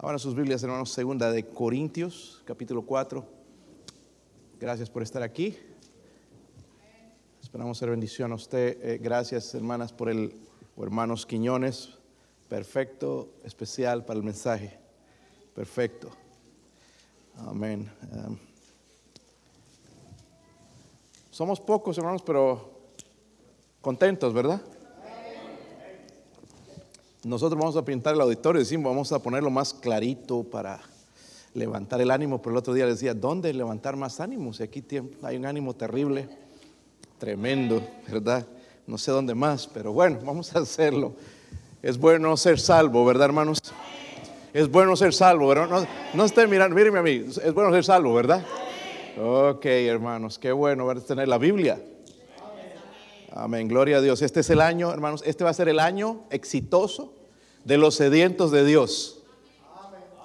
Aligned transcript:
Ahora 0.00 0.16
sus 0.20 0.36
Biblias, 0.36 0.62
hermanos, 0.62 0.92
segunda 0.92 1.32
de 1.32 1.44
Corintios, 1.44 2.40
capítulo 2.44 2.82
4. 2.82 3.26
Gracias 4.60 4.88
por 4.88 5.02
estar 5.02 5.24
aquí. 5.24 5.58
Esperamos 7.42 7.78
ser 7.78 7.90
bendición 7.90 8.30
a 8.30 8.36
usted. 8.36 8.78
Eh, 8.80 8.98
gracias, 8.98 9.52
hermanas, 9.56 9.92
por 9.92 10.08
el, 10.08 10.40
o 10.76 10.84
hermanos 10.84 11.26
Quiñones. 11.26 11.98
Perfecto, 12.48 13.28
especial 13.42 14.04
para 14.04 14.18
el 14.18 14.24
mensaje. 14.24 14.78
Perfecto. 15.52 16.10
Amén. 17.38 17.90
Somos 21.32 21.60
pocos, 21.60 21.98
hermanos, 21.98 22.22
pero 22.22 22.70
contentos, 23.80 24.32
¿verdad? 24.32 24.62
Nosotros 27.24 27.58
vamos 27.58 27.76
a 27.76 27.84
pintar 27.84 28.14
el 28.14 28.20
auditorio 28.20 28.60
y 28.60 28.64
decimos, 28.64 28.92
vamos 28.92 29.10
a 29.10 29.18
ponerlo 29.18 29.50
más 29.50 29.74
clarito 29.74 30.44
para 30.44 30.80
levantar 31.52 32.00
el 32.00 32.12
ánimo, 32.12 32.40
pero 32.40 32.52
el 32.52 32.58
otro 32.58 32.72
día 32.72 32.86
les 32.86 32.94
decía, 32.94 33.12
¿dónde 33.12 33.52
levantar 33.52 33.96
más 33.96 34.20
ánimos? 34.20 34.60
Y 34.60 34.62
aquí 34.62 34.84
hay 35.22 35.36
un 35.36 35.44
ánimo 35.44 35.74
terrible, 35.74 36.28
tremendo, 37.18 37.82
¿verdad? 38.08 38.46
No 38.86 38.96
sé 38.98 39.10
dónde 39.10 39.34
más, 39.34 39.66
pero 39.66 39.92
bueno, 39.92 40.20
vamos 40.24 40.54
a 40.54 40.60
hacerlo. 40.60 41.14
Es 41.82 41.98
bueno 41.98 42.36
ser 42.36 42.60
salvo, 42.60 43.04
¿verdad, 43.04 43.26
hermanos? 43.26 43.58
Es 44.54 44.70
bueno 44.70 44.94
ser 44.94 45.12
salvo, 45.12 45.48
¿verdad? 45.48 45.68
No, 45.68 45.86
no 46.14 46.24
estén 46.24 46.48
mirando, 46.48 46.76
mírenme 46.76 47.00
a 47.00 47.02
mí, 47.02 47.24
es 47.26 47.52
bueno 47.52 47.72
ser 47.72 47.84
salvo, 47.84 48.14
¿verdad? 48.14 48.44
Ok, 49.20 49.64
hermanos, 49.64 50.38
qué 50.38 50.52
bueno 50.52 50.88
tener 51.00 51.26
la 51.26 51.38
Biblia. 51.38 51.80
Amén, 53.40 53.68
gloria 53.68 53.98
a 53.98 54.00
Dios. 54.00 54.20
Este 54.20 54.40
es 54.40 54.50
el 54.50 54.60
año, 54.60 54.92
hermanos, 54.92 55.22
este 55.24 55.44
va 55.44 55.50
a 55.50 55.54
ser 55.54 55.68
el 55.68 55.78
año 55.78 56.24
exitoso 56.30 57.14
de 57.64 57.78
los 57.78 57.94
sedientos 57.94 58.50
de 58.50 58.64
Dios. 58.64 59.22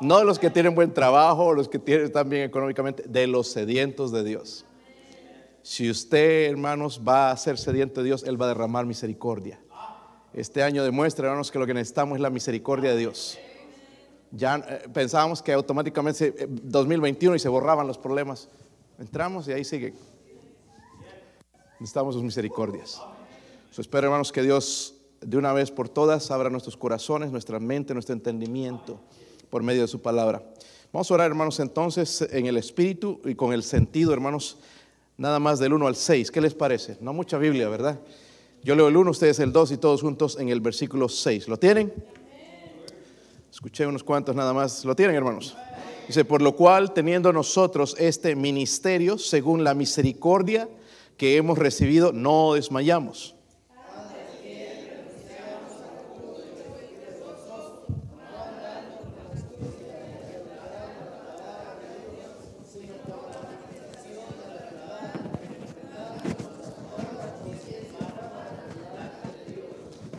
No 0.02 0.18
de 0.18 0.26
los 0.26 0.40
que 0.40 0.50
tienen 0.50 0.74
buen 0.74 0.96
trabajo, 0.96 1.54
los 1.54 1.70
que 1.70 1.78
tienen, 1.78 2.08
están 2.08 2.28
bien 2.28 2.42
económicamente, 2.42 3.04
de 3.08 3.28
los 3.28 3.50
sedientos 3.50 4.12
de 4.12 4.24
Dios. 4.24 4.66
Si 5.62 5.92
usted, 5.92 6.50
hermanos, 6.50 7.02
va 7.08 7.30
a 7.30 7.38
ser 7.38 7.60
sediento 7.60 8.02
de 8.02 8.08
Dios, 8.08 8.24
Él 8.24 8.42
va 8.42 8.46
a 8.46 8.50
derramar 8.50 8.88
misericordia. 8.88 9.60
Este 10.34 10.64
año 10.64 10.84
demuestra, 10.84 11.28
hermanos, 11.28 11.52
que 11.52 11.60
lo 11.60 11.68
que 11.68 11.76
necesitamos 11.76 12.16
es 12.16 12.22
la 12.22 12.32
misericordia 12.32 12.90
de 12.90 12.98
Dios. 12.98 13.38
Ya 14.32 14.56
eh, 14.56 14.90
pensábamos 14.92 15.44
que 15.44 15.54
automáticamente 15.54 16.48
2021 16.50 17.36
eh, 17.36 17.38
y 17.38 17.40
se 17.40 17.48
borraban 17.48 17.86
los 17.86 18.00
problemas. 18.00 18.50
Entramos 18.98 19.48
y 19.48 19.52
ahí 19.52 19.64
sigue 19.64 19.94
Necesitamos 21.84 22.16
sus 22.16 22.24
misericordias. 22.24 23.02
espero, 23.78 24.08
hermanos, 24.08 24.32
que 24.32 24.42
Dios 24.42 24.94
de 25.20 25.36
una 25.36 25.52
vez 25.52 25.70
por 25.70 25.90
todas 25.90 26.32
abra 26.32 26.50
nuestros 26.50 26.78
corazones, 26.78 27.30
nuestra 27.30 27.60
mente, 27.60 27.94
nuestro 27.94 28.14
entendimiento 28.14 29.02
por 29.50 29.64
medio 29.64 29.82
de 29.82 29.90
su 29.90 30.02
palabra. 30.02 30.42
Vamos 30.94 31.12
a 31.12 31.14
orar, 31.14 31.28
hermanos, 31.28 31.60
entonces 31.60 32.26
en 32.32 32.46
el 32.46 32.56
espíritu 32.56 33.20
y 33.26 33.36
con 33.36 33.52
el 33.52 33.64
sentido, 33.64 34.14
hermanos, 34.14 34.60
nada 35.18 35.40
más 35.40 35.60
del 35.60 35.74
1 35.74 35.86
al 35.86 35.98
6. 35.98 36.32
¿Qué 36.32 36.40
les 36.40 36.54
parece? 36.54 36.96
No 37.02 37.12
mucha 37.12 37.38
Biblia, 37.38 37.68
¿verdad? 37.68 38.00
Yo 38.64 38.76
leo 38.76 38.88
el 38.88 38.96
1, 38.96 39.12
ustedes 39.12 39.40
el 39.40 39.52
2 39.52 39.74
y 39.74 39.78
todos 39.78 40.00
juntos 40.00 40.38
en 40.40 40.48
el 40.48 40.62
versículo 40.62 41.10
6. 41.10 41.50
¿Lo 41.50 41.60
tienen? 41.60 41.94
Escuché 43.52 43.86
unos 43.86 44.06
cuantos 44.06 44.34
nada 44.34 44.54
más. 44.54 44.86
¿Lo 44.86 44.96
tienen, 44.96 45.18
hermanos? 45.18 45.58
Dice, 46.08 46.24
por 46.24 46.42
lo 46.42 46.56
cual, 46.56 46.94
teniendo 46.94 47.34
nosotros 47.34 47.94
este 48.00 48.38
ministerio, 48.38 49.18
según 49.18 49.66
la 49.66 49.74
misericordia 49.74 50.70
que 51.18 51.38
hemos 51.38 51.58
recibido, 51.58 52.12
no 52.12 52.54
desmayamos. 52.54 53.36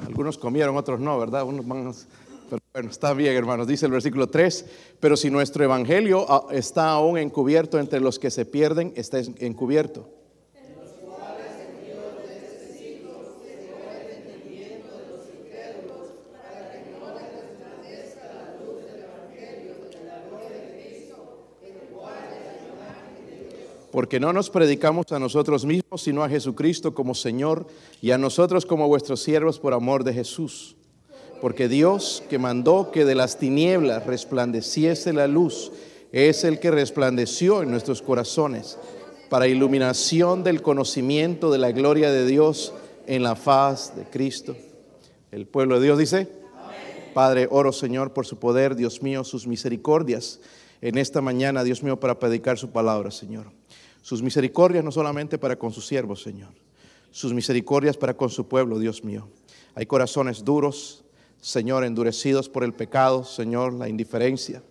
Algunos 0.06 0.38
comieron, 0.38 0.76
otros 0.76 1.00
no, 1.00 1.19
¿verdad? 1.19 1.44
Unos 1.44 2.06
pero 2.48 2.62
bueno, 2.72 2.90
está 2.90 3.12
bien, 3.14 3.34
hermanos. 3.34 3.66
Dice 3.66 3.86
el 3.86 3.92
versículo 3.92 4.28
3, 4.28 4.66
pero 5.00 5.16
si 5.16 5.28
nuestro 5.28 5.64
evangelio 5.64 6.24
ah, 6.28 6.46
está 6.52 6.90
aún 6.90 7.19
encubierto 7.19 7.80
entre 7.80 8.00
los 8.00 8.19
que 8.19 8.30
se 8.30 8.44
pierden, 8.44 8.92
está 8.96 9.19
encubierto 9.19 10.13
porque 23.94 24.19
no 24.19 24.32
nos 24.32 24.50
predicamos 24.50 25.12
a 25.12 25.21
nosotros 25.21 25.65
mismos, 25.65 26.03
sino 26.03 26.25
a 26.25 26.28
Jesucristo 26.28 26.97
como 26.97 27.15
Señor 27.15 27.69
y 28.03 28.10
a 28.10 28.19
nosotros 28.19 28.66
como 28.66 28.88
vuestros 28.88 29.22
siervos 29.22 29.60
por 29.60 29.72
amor 29.72 30.03
de 30.03 30.12
Jesús. 30.12 30.75
Porque 31.41 31.69
Dios 31.69 32.21
que 32.28 32.41
mandó 32.41 32.91
que 32.91 33.05
de 33.05 33.15
las 33.15 33.38
tinieblas 33.38 34.05
resplandeciese 34.05 35.12
la 35.12 35.28
luz, 35.28 35.71
es 36.10 36.43
el 36.43 36.59
que 36.59 36.72
resplandeció 36.72 37.62
en 37.62 37.71
nuestros 37.71 38.03
corazones 38.03 38.78
para 39.31 39.47
iluminación 39.47 40.43
del 40.43 40.61
conocimiento 40.61 41.53
de 41.53 41.59
la 41.59 41.71
gloria 41.71 42.11
de 42.11 42.26
Dios 42.26 42.72
en 43.06 43.22
la 43.22 43.37
faz 43.37 43.94
de 43.94 44.06
Cristo. 44.06 44.56
El 45.31 45.47
pueblo 45.47 45.78
de 45.78 45.84
Dios 45.87 45.99
dice, 46.00 46.26
Padre, 47.15 47.47
oro 47.49 47.71
Señor 47.71 48.12
por 48.12 48.26
su 48.26 48.41
poder, 48.41 48.75
Dios 48.75 49.05
mío, 49.05 49.22
sus 49.22 49.47
misericordias 49.47 50.41
en 50.81 50.99
esta 50.99 51.21
mañana, 51.21 51.62
Dios 51.62 51.84
mío, 51.84 52.00
para 52.00 52.19
predicar 52.19 52.59
su 52.59 52.71
palabra, 52.71 53.12
Señor. 53.12 53.47
Sus 54.04 54.22
misericordias 54.22 54.84
no 54.84 54.92
solamente 54.92 55.38
para 55.38 55.56
con 55.56 55.72
sus 55.72 55.87
siervos, 55.87 56.22
Señor. 56.22 56.53
Sus 57.10 57.32
misericordias 57.32 57.97
para 57.97 58.15
con 58.15 58.28
su 58.28 58.47
pueblo, 58.47 58.78
Dios 58.78 59.03
mío. 59.03 59.31
Hay 59.75 59.87
corazones 59.87 60.44
duros, 60.44 61.06
Señor, 61.41 61.87
endurecidos 61.87 62.50
por 62.50 62.64
el 62.64 62.75
pecado, 62.75 63.25
Señor, 63.25 63.72
la 63.72 63.88
indiferencia. 63.88 64.62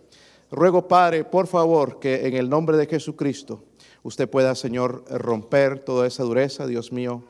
Ruego, 0.52 0.86
Padre, 0.86 1.24
por 1.24 1.48
favor, 1.48 1.98
que 1.98 2.28
en 2.28 2.36
el 2.36 2.48
nombre 2.48 2.76
de 2.76 2.86
Jesucristo 2.86 3.64
usted 4.04 4.30
pueda, 4.30 4.54
Señor, 4.54 5.04
romper 5.10 5.80
toda 5.80 6.06
esa 6.06 6.22
dureza, 6.22 6.68
Dios 6.68 6.92
mío, 6.92 7.24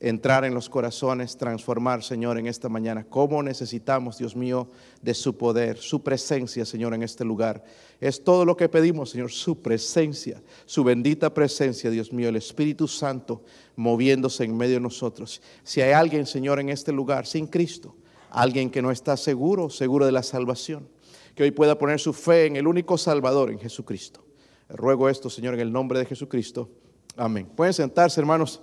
entrar 0.00 0.44
en 0.44 0.54
los 0.54 0.68
corazones, 0.68 1.36
transformar, 1.36 2.02
Señor, 2.02 2.38
en 2.38 2.46
esta 2.46 2.68
mañana. 2.68 3.04
¿Cómo 3.08 3.42
necesitamos, 3.42 4.18
Dios 4.18 4.36
mío, 4.36 4.68
de 5.02 5.14
su 5.14 5.36
poder, 5.36 5.78
su 5.78 6.02
presencia, 6.02 6.64
Señor, 6.64 6.94
en 6.94 7.02
este 7.02 7.24
lugar? 7.24 7.64
Es 8.00 8.22
todo 8.22 8.44
lo 8.44 8.56
que 8.56 8.68
pedimos, 8.68 9.10
Señor, 9.10 9.32
su 9.32 9.60
presencia, 9.60 10.40
su 10.66 10.84
bendita 10.84 11.34
presencia, 11.34 11.90
Dios 11.90 12.12
mío, 12.12 12.28
el 12.28 12.36
Espíritu 12.36 12.86
Santo 12.86 13.42
moviéndose 13.74 14.44
en 14.44 14.56
medio 14.56 14.74
de 14.74 14.80
nosotros. 14.80 15.42
Si 15.64 15.80
hay 15.80 15.92
alguien, 15.92 16.26
Señor, 16.26 16.60
en 16.60 16.68
este 16.68 16.92
lugar 16.92 17.26
sin 17.26 17.46
Cristo, 17.46 17.96
alguien 18.30 18.70
que 18.70 18.82
no 18.82 18.90
está 18.90 19.16
seguro, 19.16 19.68
seguro 19.70 20.06
de 20.06 20.12
la 20.12 20.22
salvación, 20.22 20.88
que 21.34 21.42
hoy 21.42 21.50
pueda 21.50 21.78
poner 21.78 21.98
su 21.98 22.12
fe 22.12 22.46
en 22.46 22.56
el 22.56 22.66
único 22.66 22.98
Salvador, 22.98 23.50
en 23.50 23.58
Jesucristo. 23.58 24.24
Ruego 24.68 25.08
esto, 25.08 25.30
Señor, 25.30 25.54
en 25.54 25.60
el 25.60 25.72
nombre 25.72 25.98
de 25.98 26.04
Jesucristo. 26.04 26.68
Amén. 27.16 27.46
Pueden 27.56 27.72
sentarse, 27.72 28.20
hermanos. 28.20 28.62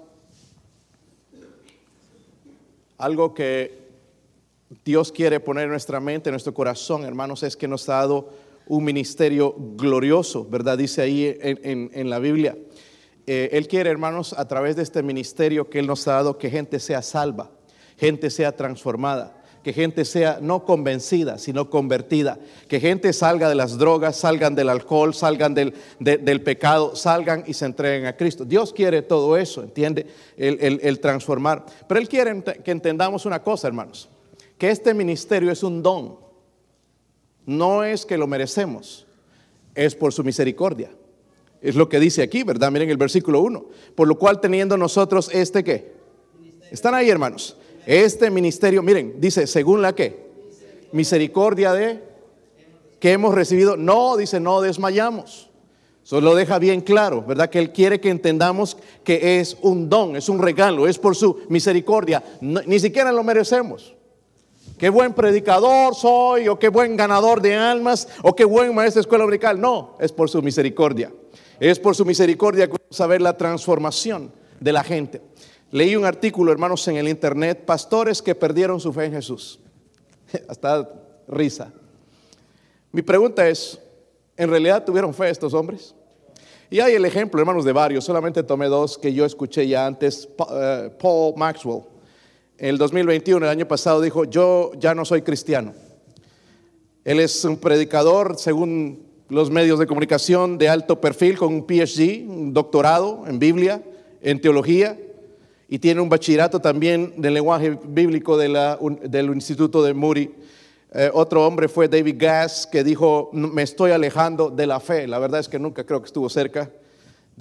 Algo 2.97 3.33
que 3.33 3.85
Dios 4.83 5.11
quiere 5.11 5.39
poner 5.39 5.65
en 5.65 5.71
nuestra 5.71 5.99
mente, 5.99 6.29
en 6.29 6.33
nuestro 6.33 6.53
corazón, 6.53 7.03
hermanos, 7.03 7.43
es 7.43 7.55
que 7.55 7.67
nos 7.67 7.87
ha 7.89 7.95
dado 7.95 8.29
un 8.67 8.83
ministerio 8.83 9.55
glorioso, 9.75 10.45
¿verdad? 10.45 10.77
Dice 10.77 11.01
ahí 11.01 11.37
en, 11.41 12.09
la 12.09 12.19
Biblia. 12.19 12.57
Eh, 13.27 13.49
él 13.51 13.67
quiere, 13.67 13.89
hermanos, 13.89 14.33
a 14.33 14.47
través 14.47 14.75
de 14.75 14.83
este 14.83 15.03
ministerio 15.03 15.69
que 15.69 15.79
Él 15.79 15.87
nos 15.87 16.07
ha 16.07 16.13
dado, 16.13 16.37
que 16.37 16.49
gente 16.49 16.79
sea 16.79 17.01
salva, 17.01 17.51
gente 17.97 18.29
sea 18.29 18.55
transformada, 18.55 19.43
que 19.65 19.73
gente 19.73 20.05
sea 20.05 20.37
no 20.39 20.63
convencida, 20.63 21.39
sino 21.39 21.71
convertida, 21.71 22.37
que 22.67 22.79
gente 22.79 23.11
salga 23.13 23.49
de 23.49 23.55
las 23.55 23.79
drogas, 23.79 24.15
salgan 24.15 24.53
del 24.53 24.69
alcohol, 24.69 25.15
salgan 25.15 25.55
del, 25.55 25.73
del 25.99 26.43
pecado, 26.43 26.95
salgan 26.95 27.43
y 27.47 27.55
se 27.55 27.65
entreguen 27.65 28.05
a 28.05 28.15
Cristo. 28.15 28.45
Dios 28.45 28.71
quiere 28.71 29.01
todo 29.01 29.35
eso, 29.35 29.63
¿entiende? 29.63 30.05
El, 30.37 30.99
transformar. 30.99 31.65
Pero 31.87 31.99
Él 31.99 32.07
quiere 32.07 32.43
que 32.63 32.69
entendamos 32.69 33.25
una 33.25 33.41
cosa, 33.41 33.67
hermanos, 33.67 34.07
que 34.59 34.69
este 34.69 34.93
ministerio 34.93 35.51
es 35.51 35.63
un 35.63 35.81
don. 35.81 36.19
No 37.47 37.83
es 37.83 38.05
que 38.05 38.19
lo 38.19 38.27
merecemos, 38.27 39.07
es 39.73 39.95
por 39.95 40.13
su 40.13 40.23
misericordia. 40.23 40.91
Es 41.59 41.73
lo 41.73 41.89
que 41.89 41.99
dice 41.99 42.21
aquí, 42.21 42.43
¿verdad? 42.43 42.71
Miren 42.71 42.91
el 42.91 42.97
versículo 42.97 43.41
1. 43.41 43.65
Por 43.95 44.07
lo 44.07 44.15
cual 44.19 44.39
teniendo 44.39 44.77
nosotros 44.77 45.27
este 45.33 45.63
qué. 45.63 45.95
Están 46.69 46.93
ahí, 46.93 47.09
hermanos 47.09 47.57
este 47.85 48.29
ministerio, 48.29 48.81
miren, 48.81 49.15
dice, 49.19 49.47
según 49.47 49.81
la 49.81 49.93
que, 49.93 50.25
misericordia 50.91 51.73
de 51.73 52.01
que 52.99 53.11
hemos 53.11 53.35
recibido, 53.35 53.77
no, 53.77 54.17
dice, 54.17 54.39
no 54.39 54.61
desmayamos. 54.61 55.49
Eso 56.03 56.21
lo 56.21 56.35
deja 56.35 56.59
bien 56.59 56.81
claro, 56.81 57.23
¿verdad? 57.23 57.49
Que 57.49 57.57
Él 57.57 57.71
quiere 57.71 57.99
que 57.99 58.09
entendamos 58.09 58.77
que 59.03 59.39
es 59.39 59.57
un 59.63 59.89
don, 59.89 60.15
es 60.15 60.29
un 60.29 60.39
regalo, 60.39 60.87
es 60.87 60.99
por 60.99 61.15
su 61.15 61.41
misericordia. 61.49 62.23
ni 62.41 62.79
siquiera 62.79 63.11
lo 63.11 63.23
merecemos. 63.23 63.95
qué 64.77 64.89
buen 64.89 65.13
predicador 65.13 65.95
soy, 65.95 66.47
o 66.47 66.59
qué 66.59 66.69
buen 66.69 66.95
ganador 66.95 67.41
de 67.41 67.55
almas, 67.55 68.07
o 68.21 68.35
qué 68.35 68.45
buen 68.45 68.75
maestro 68.75 68.99
de 68.99 69.05
escuela 69.05 69.23
dominical. 69.23 69.59
No, 69.59 69.95
es 69.99 70.11
por 70.11 70.29
su 70.29 70.43
misericordia. 70.43 71.11
Es 71.59 71.79
por 71.79 71.95
su 71.95 72.05
misericordia 72.05 72.67
que 72.67 72.77
vamos 72.79 73.01
a 73.01 73.07
ver 73.07 73.21
la 73.21 73.35
transformación 73.35 74.31
de 74.59 74.71
la 74.73 74.83
gente. 74.83 75.21
Leí 75.71 75.95
un 75.95 76.05
artículo, 76.05 76.51
hermanos, 76.51 76.87
en 76.87 76.97
el 76.97 77.07
internet, 77.07 77.65
pastores 77.65 78.21
que 78.21 78.35
perdieron 78.35 78.79
su 78.79 78.93
fe 78.93 79.05
en 79.05 79.13
Jesús. 79.13 79.59
Hasta 80.47 80.89
risa. 81.27 81.73
Mi 82.91 83.01
pregunta 83.01 83.47
es, 83.47 83.79
¿en 84.37 84.49
realidad 84.49 84.85
tuvieron 84.85 85.13
fe 85.13 85.29
estos 85.29 85.53
hombres? 85.53 85.95
Y 86.69 86.79
hay 86.79 86.93
el 86.93 87.05
ejemplo, 87.05 87.39
hermanos, 87.39 87.65
de 87.65 87.73
varios. 87.73 88.05
Solamente 88.05 88.43
tomé 88.43 88.67
dos 88.67 88.97
que 88.97 89.13
yo 89.13 89.25
escuché 89.25 89.67
ya 89.67 89.85
antes. 89.85 90.29
Eh, 90.51 90.91
Paul 90.99 91.33
Maxwell, 91.35 91.83
en 92.57 92.69
el 92.69 92.77
2021, 92.77 93.45
el 93.45 93.51
año 93.51 93.67
pasado, 93.67 94.01
dijo, 94.01 94.25
yo 94.25 94.71
ya 94.77 94.95
no 94.95 95.03
soy 95.03 95.21
cristiano. 95.21 95.73
Él 97.03 97.19
es 97.19 97.43
un 97.43 97.57
predicador, 97.57 98.37
según 98.37 99.05
los 99.29 99.51
medios 99.51 99.77
de 99.77 99.87
comunicación, 99.87 100.57
de 100.57 100.69
alto 100.69 101.01
perfil, 101.01 101.37
con 101.37 101.53
un 101.53 101.67
PhD, 101.67 102.27
un 102.27 102.53
doctorado 102.53 103.25
en 103.27 103.39
Biblia, 103.39 103.83
en 104.21 104.41
teología, 104.41 104.97
y 105.67 105.79
tiene 105.79 106.01
un 106.01 106.09
bachillerato 106.09 106.59
también 106.59 107.13
de 107.17 107.31
lenguaje 107.31 107.77
bíblico 107.85 108.37
del 108.37 109.25
Instituto 109.33 109.83
de 109.83 109.93
Moody. 109.93 110.31
Eh, 110.93 111.09
otro 111.13 111.45
hombre 111.45 111.67
fue 111.67 111.87
David 111.87 112.15
Gass, 112.17 112.67
que 112.71 112.83
dijo, 112.83 113.29
me 113.33 113.63
estoy 113.63 113.91
alejando 113.91 114.49
de 114.49 114.67
la 114.67 114.79
fe. 114.79 115.07
La 115.07 115.19
verdad 115.19 115.39
es 115.39 115.49
que 115.49 115.59
nunca 115.59 115.83
creo 115.85 115.99
que 116.01 116.05
estuvo 116.05 116.29
cerca. 116.29 116.71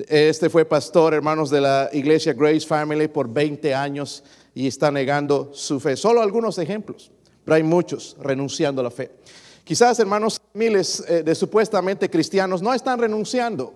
Este 0.08 0.50
fue 0.50 0.64
pastor, 0.64 1.14
hermanos, 1.14 1.50
de 1.50 1.60
la 1.60 1.88
iglesia 1.92 2.32
Grace 2.32 2.66
Family 2.66 3.06
por 3.06 3.28
20 3.28 3.72
años 3.74 4.24
y 4.54 4.66
está 4.66 4.90
negando 4.90 5.50
su 5.52 5.78
fe. 5.78 5.96
Solo 5.96 6.20
algunos 6.20 6.58
ejemplos, 6.58 7.12
pero 7.44 7.54
hay 7.54 7.62
muchos 7.62 8.16
renunciando 8.20 8.80
a 8.80 8.84
la 8.84 8.90
fe. 8.90 9.12
Quizás, 9.62 9.98
hermanos, 10.00 10.40
miles 10.52 11.04
eh, 11.08 11.22
de 11.22 11.34
supuestamente 11.34 12.10
cristianos 12.10 12.60
no 12.60 12.74
están 12.74 12.98
renunciando, 12.98 13.72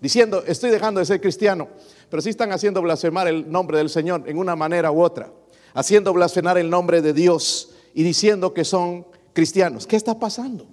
diciendo, 0.00 0.42
estoy 0.46 0.70
dejando 0.70 1.00
de 1.00 1.06
ser 1.06 1.20
cristiano, 1.20 1.68
pero 2.10 2.22
sí 2.22 2.30
están 2.30 2.52
haciendo 2.52 2.82
blasfemar 2.82 3.28
el 3.28 3.50
nombre 3.50 3.78
del 3.78 3.90
Señor 3.90 4.24
en 4.26 4.38
una 4.38 4.56
manera 4.56 4.90
u 4.90 5.02
otra, 5.02 5.32
haciendo 5.74 6.12
blasfemar 6.12 6.58
el 6.58 6.70
nombre 6.70 7.02
de 7.02 7.12
Dios 7.12 7.70
y 7.94 8.02
diciendo 8.02 8.52
que 8.54 8.64
son 8.64 9.06
cristianos. 9.32 9.86
¿Qué 9.86 9.96
está 9.96 10.18
pasando? 10.18 10.66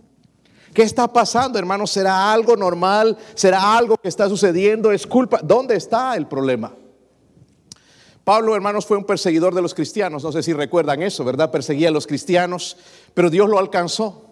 ¿Qué 0.74 0.84
está 0.84 1.12
pasando, 1.12 1.60
hermanos? 1.60 1.92
¿Será 1.92 2.32
algo 2.32 2.56
normal? 2.56 3.18
¿Será 3.36 3.78
algo 3.78 3.98
que 3.98 4.08
está 4.08 4.30
sucediendo? 4.30 4.92
¿Es 4.92 5.06
culpa? 5.06 5.40
¿Dónde 5.44 5.76
está 5.76 6.16
el 6.16 6.28
problema? 6.28 6.74
Pablo, 8.24 8.56
hermanos, 8.56 8.86
fue 8.86 8.98
un 8.98 9.04
perseguidor 9.04 9.54
de 9.54 9.62
los 9.62 9.74
cristianos. 9.74 10.24
No 10.24 10.32
sé 10.32 10.44
si 10.44 10.54
recuerdan 10.54 11.02
eso, 11.02 11.26
¿verdad? 11.26 11.52
Perseguía 11.52 11.90
a 11.90 11.92
los 11.92 12.08
cristianos, 12.08 12.78
pero 13.14 13.30
Dios 13.30 13.50
lo 13.50 13.60
alcanzó. 13.60 14.28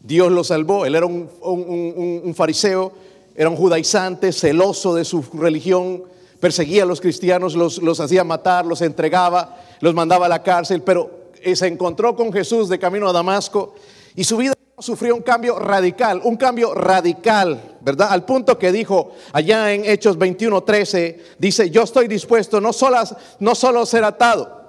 Dios 0.00 0.32
lo 0.32 0.44
salvó. 0.44 0.84
Él 0.84 0.94
era 0.94 1.06
un, 1.06 2.34
fariseo, 2.34 2.92
era 3.34 3.48
un 3.48 3.56
judaizante, 3.56 4.32
celoso 4.32 4.94
de 4.94 5.04
su 5.04 5.22
religión, 5.34 6.04
perseguía 6.40 6.82
a 6.82 6.86
los 6.86 7.00
cristianos, 7.00 7.54
los, 7.54 7.78
los 7.78 8.00
hacía 8.00 8.24
matar, 8.24 8.66
los 8.66 8.82
entregaba, 8.82 9.56
los 9.80 9.94
mandaba 9.94 10.26
a 10.26 10.28
la 10.28 10.42
cárcel, 10.42 10.82
pero 10.82 11.20
se 11.54 11.66
encontró 11.66 12.16
con 12.16 12.32
Jesús 12.32 12.68
de 12.68 12.78
camino 12.78 13.08
a 13.08 13.12
Damasco 13.12 13.74
y 14.14 14.24
su 14.24 14.36
vida 14.36 14.54
sufrió 14.78 15.14
un 15.14 15.22
cambio 15.22 15.58
radical, 15.58 16.20
un 16.24 16.36
cambio 16.36 16.74
radical, 16.74 17.78
¿verdad? 17.80 18.08
Al 18.10 18.24
punto 18.24 18.58
que 18.58 18.72
dijo 18.72 19.12
allá 19.32 19.72
en 19.72 19.84
Hechos 19.84 20.18
21:13, 20.18 21.16
dice, 21.38 21.70
yo 21.70 21.82
estoy 21.82 22.08
dispuesto 22.08 22.60
no 22.60 22.72
solo, 22.72 22.96
no 23.38 23.54
solo 23.54 23.80
a 23.80 23.86
ser 23.86 24.04
atado, 24.04 24.60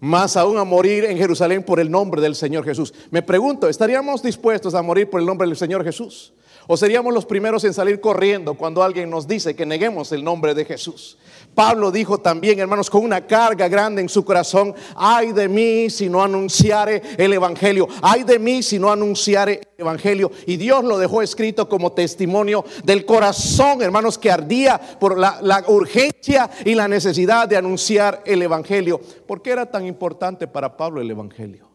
más 0.00 0.36
aún 0.36 0.58
a 0.58 0.64
morir 0.64 1.04
en 1.04 1.16
Jerusalén 1.16 1.62
por 1.62 1.80
el 1.80 1.90
nombre 1.90 2.20
del 2.20 2.34
Señor 2.34 2.64
Jesús. 2.64 2.92
Me 3.10 3.22
pregunto, 3.22 3.68
¿estaríamos 3.68 4.22
dispuestos 4.22 4.74
a 4.74 4.82
morir 4.82 5.08
por 5.08 5.20
el 5.20 5.26
nombre 5.26 5.46
del 5.46 5.56
Señor 5.56 5.84
Jesús? 5.84 6.32
¿O 6.68 6.76
seríamos 6.76 7.14
los 7.14 7.24
primeros 7.26 7.62
en 7.64 7.72
salir 7.72 8.00
corriendo 8.00 8.54
cuando 8.54 8.82
alguien 8.82 9.08
nos 9.08 9.28
dice 9.28 9.54
que 9.54 9.64
neguemos 9.64 10.10
el 10.10 10.24
nombre 10.24 10.52
de 10.52 10.64
Jesús? 10.64 11.16
Pablo 11.54 11.90
dijo 11.90 12.18
también, 12.18 12.58
hermanos, 12.58 12.90
con 12.90 13.04
una 13.04 13.26
carga 13.26 13.68
grande 13.68 14.02
en 14.02 14.08
su 14.08 14.24
corazón, 14.24 14.74
ay 14.96 15.32
de 15.32 15.48
mí 15.48 15.88
si 15.88 16.08
no 16.08 16.22
anunciare 16.22 17.00
el 17.16 17.32
Evangelio, 17.32 17.86
ay 18.02 18.24
de 18.24 18.38
mí 18.38 18.62
si 18.62 18.78
no 18.78 18.90
anunciare 18.90 19.60
el 19.76 19.82
Evangelio. 19.82 20.32
Y 20.46 20.56
Dios 20.56 20.84
lo 20.84 20.98
dejó 20.98 21.22
escrito 21.22 21.68
como 21.68 21.92
testimonio 21.92 22.64
del 22.84 23.06
corazón, 23.06 23.80
hermanos, 23.80 24.18
que 24.18 24.30
ardía 24.30 24.78
por 24.98 25.16
la, 25.16 25.38
la 25.42 25.64
urgencia 25.68 26.50
y 26.64 26.74
la 26.74 26.88
necesidad 26.88 27.48
de 27.48 27.56
anunciar 27.56 28.22
el 28.26 28.42
Evangelio. 28.42 29.00
¿Por 29.26 29.40
qué 29.40 29.52
era 29.52 29.66
tan 29.66 29.86
importante 29.86 30.48
para 30.48 30.76
Pablo 30.76 31.00
el 31.00 31.10
Evangelio? 31.10 31.65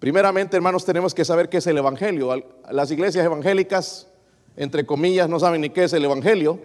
Primeramente, 0.00 0.56
hermanos, 0.56 0.86
tenemos 0.86 1.14
que 1.14 1.26
saber 1.26 1.50
qué 1.50 1.58
es 1.58 1.66
el 1.66 1.76
Evangelio. 1.76 2.34
Las 2.70 2.90
iglesias 2.90 3.22
evangélicas, 3.22 4.08
entre 4.56 4.86
comillas, 4.86 5.28
no 5.28 5.38
saben 5.38 5.60
ni 5.60 5.68
qué 5.68 5.84
es 5.84 5.92
el 5.92 6.02
Evangelio. 6.02 6.58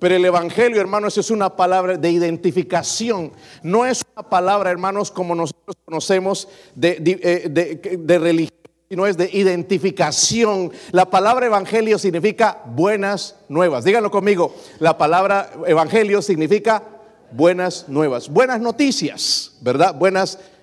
Pero 0.00 0.16
el 0.16 0.24
Evangelio, 0.24 0.80
hermanos, 0.80 1.16
es 1.16 1.30
una 1.30 1.54
palabra 1.54 1.96
de 1.96 2.10
identificación. 2.10 3.32
No 3.62 3.86
es 3.86 4.02
una 4.16 4.28
palabra, 4.28 4.72
hermanos, 4.72 5.12
como 5.12 5.36
nosotros 5.36 5.76
conocemos 5.84 6.48
de, 6.74 6.96
eh, 7.22 8.18
religión, 8.18 8.58
sino 8.88 9.06
es 9.06 9.16
de 9.16 9.30
identificación. 9.32 10.72
La 10.90 11.08
palabra 11.08 11.46
Evangelio 11.46 12.00
significa 12.00 12.64
buenas 12.66 13.36
nuevas. 13.48 13.84
Díganlo 13.84 14.10
conmigo. 14.10 14.56
La 14.80 14.98
palabra 14.98 15.52
Evangelio 15.68 16.20
significa 16.20 16.82
buenas 17.30 17.88
nuevas. 17.88 18.28
Buenas 18.28 18.60
noticias, 18.60 19.56
¿verdad? 19.60 19.94
Buenas 19.94 20.30
noticias 20.32 20.57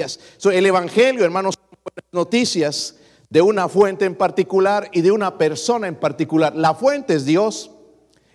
el 0.00 0.66
Evangelio, 0.66 1.24
hermanos, 1.24 1.54
son 1.56 2.04
noticias 2.12 2.96
de 3.30 3.42
una 3.42 3.68
fuente 3.68 4.04
en 4.04 4.14
particular 4.14 4.88
y 4.92 5.02
de 5.02 5.10
una 5.10 5.36
persona 5.36 5.86
en 5.86 5.96
particular. 5.96 6.54
La 6.56 6.74
fuente 6.74 7.14
es 7.14 7.24
Dios 7.24 7.70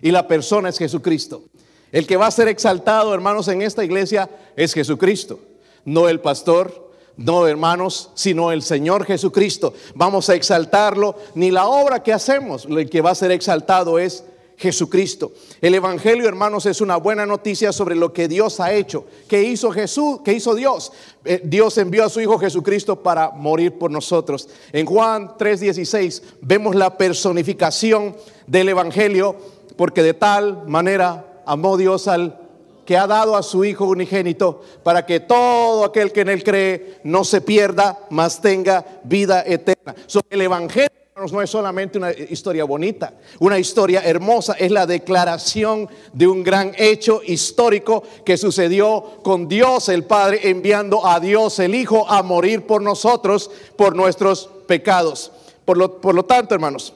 y 0.00 0.10
la 0.10 0.28
persona 0.28 0.68
es 0.68 0.78
Jesucristo. 0.78 1.44
El 1.90 2.06
que 2.06 2.16
va 2.16 2.26
a 2.26 2.30
ser 2.30 2.48
exaltado, 2.48 3.14
hermanos, 3.14 3.48
en 3.48 3.62
esta 3.62 3.84
iglesia 3.84 4.28
es 4.56 4.74
Jesucristo, 4.74 5.38
no 5.84 6.08
el 6.08 6.20
pastor, 6.20 6.92
no 7.16 7.46
hermanos, 7.46 8.10
sino 8.14 8.50
el 8.50 8.62
Señor 8.62 9.04
Jesucristo. 9.04 9.74
Vamos 9.94 10.28
a 10.28 10.34
exaltarlo, 10.34 11.16
ni 11.34 11.50
la 11.50 11.66
obra 11.66 12.02
que 12.02 12.12
hacemos, 12.12 12.64
el 12.64 12.90
que 12.90 13.00
va 13.00 13.10
a 13.10 13.14
ser 13.14 13.30
exaltado 13.30 13.98
es 13.98 14.24
Jesucristo. 14.56 15.32
El 15.60 15.74
Evangelio, 15.74 16.28
hermanos, 16.28 16.66
es 16.66 16.80
una 16.80 16.96
buena 16.96 17.26
noticia 17.26 17.72
sobre 17.72 17.94
lo 17.94 18.12
que 18.12 18.28
Dios 18.28 18.60
ha 18.60 18.72
hecho. 18.72 19.04
¿Qué 19.28 19.42
hizo 19.42 19.70
Jesús? 19.70 20.20
¿Qué 20.24 20.32
hizo 20.32 20.54
Dios? 20.54 20.92
Eh, 21.24 21.40
Dios 21.44 21.76
envió 21.78 22.04
a 22.04 22.08
su 22.08 22.20
Hijo 22.20 22.38
Jesucristo 22.38 23.02
para 23.02 23.30
morir 23.30 23.78
por 23.78 23.90
nosotros. 23.90 24.48
En 24.72 24.86
Juan 24.86 25.36
3:16 25.38 26.22
vemos 26.40 26.74
la 26.74 26.96
personificación 26.96 28.16
del 28.46 28.68
Evangelio, 28.68 29.36
porque 29.76 30.02
de 30.02 30.14
tal 30.14 30.66
manera 30.68 31.42
amó 31.46 31.76
Dios 31.76 32.08
al 32.08 32.40
que 32.84 32.96
ha 32.96 33.06
dado 33.06 33.36
a 33.36 33.42
su 33.42 33.64
Hijo 33.64 33.86
unigénito 33.86 34.62
para 34.82 35.06
que 35.06 35.20
todo 35.20 35.84
aquel 35.84 36.12
que 36.12 36.20
en 36.20 36.28
él 36.28 36.44
cree 36.44 37.00
no 37.02 37.24
se 37.24 37.40
pierda, 37.40 37.98
mas 38.10 38.40
tenga 38.40 38.84
vida 39.04 39.42
eterna. 39.46 39.94
el 40.30 40.42
Evangelio 40.42 41.03
no 41.16 41.40
es 41.40 41.48
solamente 41.48 41.96
una 41.96 42.10
historia 42.10 42.64
bonita, 42.64 43.14
una 43.38 43.56
historia 43.56 44.02
hermosa, 44.04 44.54
es 44.54 44.72
la 44.72 44.84
declaración 44.84 45.88
de 46.12 46.26
un 46.26 46.42
gran 46.42 46.72
hecho 46.76 47.20
histórico 47.24 48.02
que 48.24 48.36
sucedió 48.36 49.20
con 49.22 49.46
Dios 49.46 49.88
el 49.90 50.02
Padre 50.02 50.40
enviando 50.42 51.06
a 51.06 51.20
Dios 51.20 51.60
el 51.60 51.76
Hijo 51.76 52.04
a 52.10 52.24
morir 52.24 52.66
por 52.66 52.82
nosotros, 52.82 53.48
por 53.76 53.94
nuestros 53.94 54.50
pecados. 54.66 55.30
Por 55.64 55.78
lo, 55.78 56.00
por 56.00 56.16
lo 56.16 56.24
tanto, 56.24 56.52
hermanos, 56.52 56.94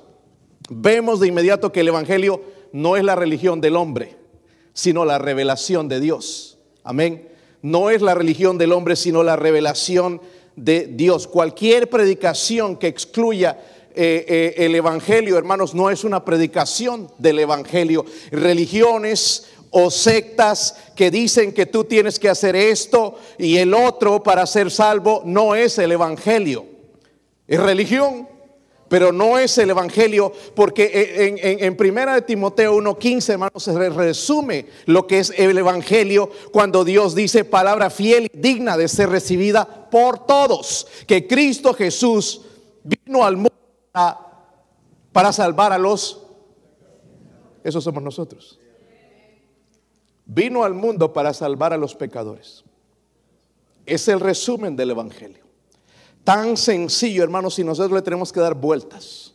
vemos 0.68 1.20
de 1.20 1.28
inmediato 1.28 1.70
que 1.70 1.80
el 1.80 1.88
Evangelio 1.88 2.42
no 2.72 2.96
es 2.96 3.04
la 3.04 3.14
religión 3.14 3.60
del 3.60 3.76
hombre, 3.76 4.16
sino 4.72 5.04
la 5.04 5.18
revelación 5.18 5.88
de 5.88 6.00
Dios. 6.00 6.58
Amén. 6.82 7.28
No 7.62 7.88
es 7.88 8.02
la 8.02 8.14
religión 8.14 8.58
del 8.58 8.72
hombre, 8.72 8.96
sino 8.96 9.22
la 9.22 9.36
revelación 9.36 10.20
de 10.56 10.86
Dios. 10.88 11.28
Cualquier 11.28 11.88
predicación 11.88 12.76
que 12.76 12.88
excluya 12.88 13.58
eh, 14.00 14.24
eh, 14.28 14.54
el 14.64 14.76
Evangelio, 14.76 15.36
hermanos, 15.36 15.74
no 15.74 15.90
es 15.90 16.04
una 16.04 16.24
predicación 16.24 17.10
del 17.18 17.40
Evangelio. 17.40 18.04
Religiones 18.30 19.48
o 19.70 19.90
sectas 19.90 20.76
que 20.94 21.10
dicen 21.10 21.52
que 21.52 21.66
tú 21.66 21.82
tienes 21.82 22.20
que 22.20 22.28
hacer 22.28 22.54
esto 22.54 23.18
y 23.38 23.56
el 23.56 23.74
otro 23.74 24.22
para 24.22 24.46
ser 24.46 24.70
salvo, 24.70 25.22
no 25.24 25.56
es 25.56 25.78
el 25.78 25.90
Evangelio. 25.90 26.64
Es 27.48 27.58
religión, 27.58 28.28
pero 28.88 29.10
no 29.10 29.36
es 29.36 29.58
el 29.58 29.70
Evangelio, 29.70 30.32
porque 30.54 31.36
en, 31.42 31.64
en, 31.64 31.76
primera 31.76 32.14
de 32.14 32.22
Timoteo 32.22 32.76
1.15, 32.76 33.30
hermanos, 33.30 33.64
se 33.64 33.90
resume 33.90 34.66
lo 34.86 35.08
que 35.08 35.18
es 35.18 35.32
el 35.36 35.58
Evangelio 35.58 36.30
cuando 36.52 36.84
Dios 36.84 37.16
dice 37.16 37.44
palabra 37.44 37.90
fiel 37.90 38.30
y 38.32 38.38
digna 38.38 38.76
de 38.76 38.86
ser 38.86 39.10
recibida 39.10 39.90
por 39.90 40.24
todos, 40.24 40.86
que 41.08 41.26
Cristo 41.26 41.74
Jesús 41.74 42.42
vino 42.84 43.24
al 43.24 43.36
mundo 43.36 43.57
para 45.12 45.32
salvar 45.32 45.72
a 45.72 45.78
los... 45.78 46.24
Esos 47.64 47.84
somos 47.84 48.02
nosotros. 48.02 48.58
Vino 50.24 50.64
al 50.64 50.74
mundo 50.74 51.12
para 51.12 51.32
salvar 51.32 51.72
a 51.72 51.76
los 51.76 51.94
pecadores. 51.94 52.64
Es 53.86 54.06
el 54.08 54.20
resumen 54.20 54.76
del 54.76 54.90
Evangelio. 54.90 55.44
Tan 56.22 56.56
sencillo, 56.56 57.22
hermanos, 57.24 57.54
si 57.54 57.64
nosotros 57.64 57.92
le 57.92 58.02
tenemos 58.02 58.32
que 58.32 58.40
dar 58.40 58.54
vueltas. 58.54 59.32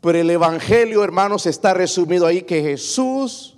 Pero 0.00 0.18
el 0.18 0.30
Evangelio, 0.30 1.02
hermanos, 1.02 1.46
está 1.46 1.72
resumido 1.72 2.26
ahí 2.26 2.42
que 2.42 2.62
Jesús 2.62 3.56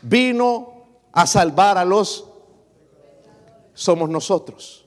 vino 0.00 0.86
a 1.12 1.26
salvar 1.26 1.76
a 1.78 1.84
los 1.84 2.24
somos 3.74 4.08
nosotros. 4.10 4.86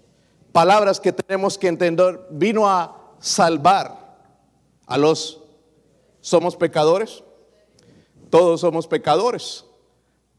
Palabras 0.51 1.00
que 1.00 1.13
tenemos 1.13 1.58
que 1.58 1.67
entender. 1.67 2.27
Vino 2.31 2.67
a 2.67 3.13
salvar 3.20 4.00
a 4.91 4.98
los 4.98 5.39
somos 6.19 6.57
pecadores. 6.57 7.24
Todos 8.29 8.62
somos 8.62 8.88
pecadores, 8.88 9.65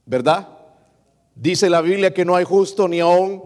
¿verdad? 0.07 0.49
Dice 1.35 1.71
la 1.71 1.81
Biblia 1.81 2.13
que 2.13 2.25
no 2.25 2.37
hay 2.37 2.45
justo 2.45 2.87
ni 2.87 3.01
aún. 3.01 3.43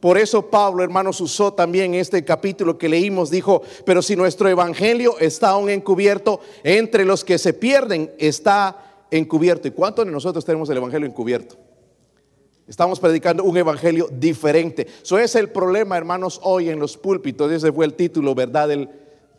Por 0.00 0.18
eso 0.18 0.50
Pablo, 0.50 0.82
hermanos, 0.82 1.20
usó 1.20 1.52
también 1.52 1.94
este 1.94 2.24
capítulo 2.24 2.76
que 2.76 2.88
leímos, 2.88 3.30
dijo, 3.30 3.62
pero 3.86 4.02
si 4.02 4.16
nuestro 4.16 4.48
evangelio 4.48 5.18
está 5.18 5.50
aún 5.50 5.70
encubierto, 5.70 6.40
entre 6.62 7.04
los 7.04 7.24
que 7.24 7.38
se 7.38 7.52
pierden 7.52 8.12
está 8.18 9.06
encubierto. 9.10 9.68
¿Y 9.68 9.72
cuántos 9.72 10.06
de 10.06 10.10
nosotros 10.10 10.44
tenemos 10.44 10.68
el 10.70 10.78
evangelio 10.78 11.06
encubierto? 11.06 11.56
Estamos 12.66 12.98
predicando 12.98 13.44
un 13.44 13.56
evangelio 13.56 14.08
diferente. 14.10 14.86
Eso 15.02 15.18
es 15.18 15.34
el 15.34 15.50
problema, 15.50 15.98
hermanos, 15.98 16.40
hoy 16.42 16.70
en 16.70 16.78
los 16.78 16.96
púlpitos. 16.96 17.52
Ese 17.52 17.70
fue 17.72 17.84
el 17.84 17.92
título, 17.92 18.34
¿verdad? 18.34 18.70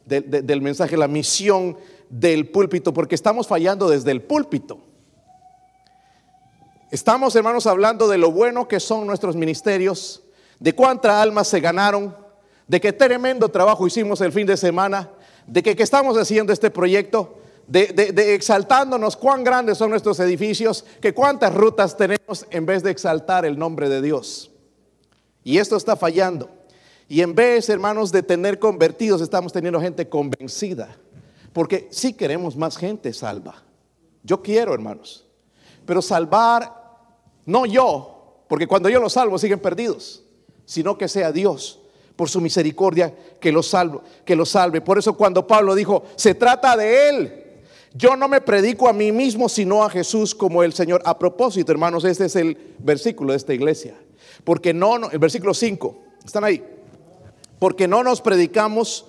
Del 0.05 0.62
mensaje, 0.62 0.97
la 0.97 1.07
misión 1.07 1.77
del 2.09 2.50
púlpito, 2.50 2.93
porque 2.93 3.15
estamos 3.15 3.47
fallando 3.47 3.89
desde 3.89 4.12
el 4.12 4.21
púlpito. 4.21 4.79
Estamos, 6.91 7.35
hermanos, 7.35 7.65
hablando 7.67 8.07
de 8.07 8.17
lo 8.17 8.31
bueno 8.31 8.67
que 8.67 8.79
son 8.79 9.07
nuestros 9.07 9.35
ministerios, 9.35 10.24
de 10.59 10.74
cuántas 10.74 11.13
almas 11.13 11.47
se 11.47 11.59
ganaron, 11.59 12.15
de 12.67 12.79
qué 12.79 12.93
tremendo 12.93 13.50
trabajo 13.50 13.85
hicimos 13.88 14.21
el 14.21 14.31
fin 14.31 14.47
de 14.47 14.55
semana, 14.55 15.09
de 15.47 15.62
que, 15.62 15.75
estamos 15.81 16.17
haciendo 16.17 16.53
este 16.53 16.69
proyecto, 16.69 17.39
de, 17.67 17.88
de, 17.88 18.35
exaltándonos 18.35 19.17
cuán 19.17 19.43
grandes 19.43 19.77
son 19.77 19.89
nuestros 19.89 20.19
edificios, 20.19 20.85
que 21.01 21.13
cuántas 21.13 21.53
rutas 21.53 21.97
tenemos 21.97 22.45
en 22.50 22.65
vez 22.65 22.83
de 22.83 22.91
exaltar 22.91 23.45
el 23.45 23.57
nombre 23.57 23.89
de 23.89 24.01
Dios. 24.01 24.51
Y 25.43 25.57
esto 25.57 25.75
está 25.75 25.95
fallando. 25.95 26.50
Y 27.07 27.21
en 27.21 27.35
vez, 27.35 27.69
hermanos, 27.69 28.12
de 28.12 28.24
tener 28.24 28.59
convertidos, 28.59 29.21
estamos 29.21 29.53
teniendo 29.53 29.79
gente 29.79 30.09
convencida. 30.09 30.95
Porque 31.53 31.88
sí 31.91 32.13
queremos 32.13 32.57
más 32.57 32.77
gente 32.77 33.13
salva. 33.13 33.63
Yo 34.24 34.41
quiero, 34.41 34.74
hermanos. 34.74 35.25
Pero 35.85 36.01
salvar, 36.01 36.74
no 37.45 37.65
yo, 37.65 38.43
porque 38.47 38.67
cuando 38.67 38.89
yo 38.89 39.00
los 39.00 39.13
salvo 39.13 39.38
siguen 39.38 39.59
perdidos, 39.59 40.24
sino 40.65 40.97
que 40.97 41.07
sea 41.07 41.31
Dios 41.31 41.79
por 42.15 42.29
su 42.29 42.41
misericordia 42.41 43.13
que 43.39 43.51
los 43.51 43.74
que 44.25 44.35
los 44.35 44.50
salve. 44.50 44.81
Por 44.81 44.97
eso 44.97 45.15
cuando 45.15 45.45
Pablo 45.45 45.75
dijo, 45.75 46.03
se 46.15 46.33
trata 46.33 46.75
de 46.75 47.09
él. 47.09 47.41
Yo 47.93 48.17
no 48.17 48.27
me 48.27 48.41
predico 48.41 48.89
a 48.89 48.93
mí 48.93 49.12
mismo, 49.12 49.47
sino 49.47 49.83
a 49.83 49.89
Jesús 49.89 50.35
como 50.35 50.63
el 50.63 50.74
Señor. 50.74 51.01
A 51.05 51.17
propósito, 51.17 51.71
hermanos, 51.71 52.03
este 52.03 52.25
es 52.25 52.35
el 52.35 52.75
versículo 52.79 53.31
de 53.31 53.38
esta 53.38 53.53
iglesia. 53.53 53.95
Porque 54.43 54.74
no, 54.74 55.00
no 55.00 55.09
el 55.12 55.19
versículo 55.19 55.53
5, 55.53 56.03
están 56.25 56.43
ahí. 56.43 56.75
Porque 57.65 57.88
no 57.88 58.03
nos 58.03 58.22
predicamos 58.22 59.07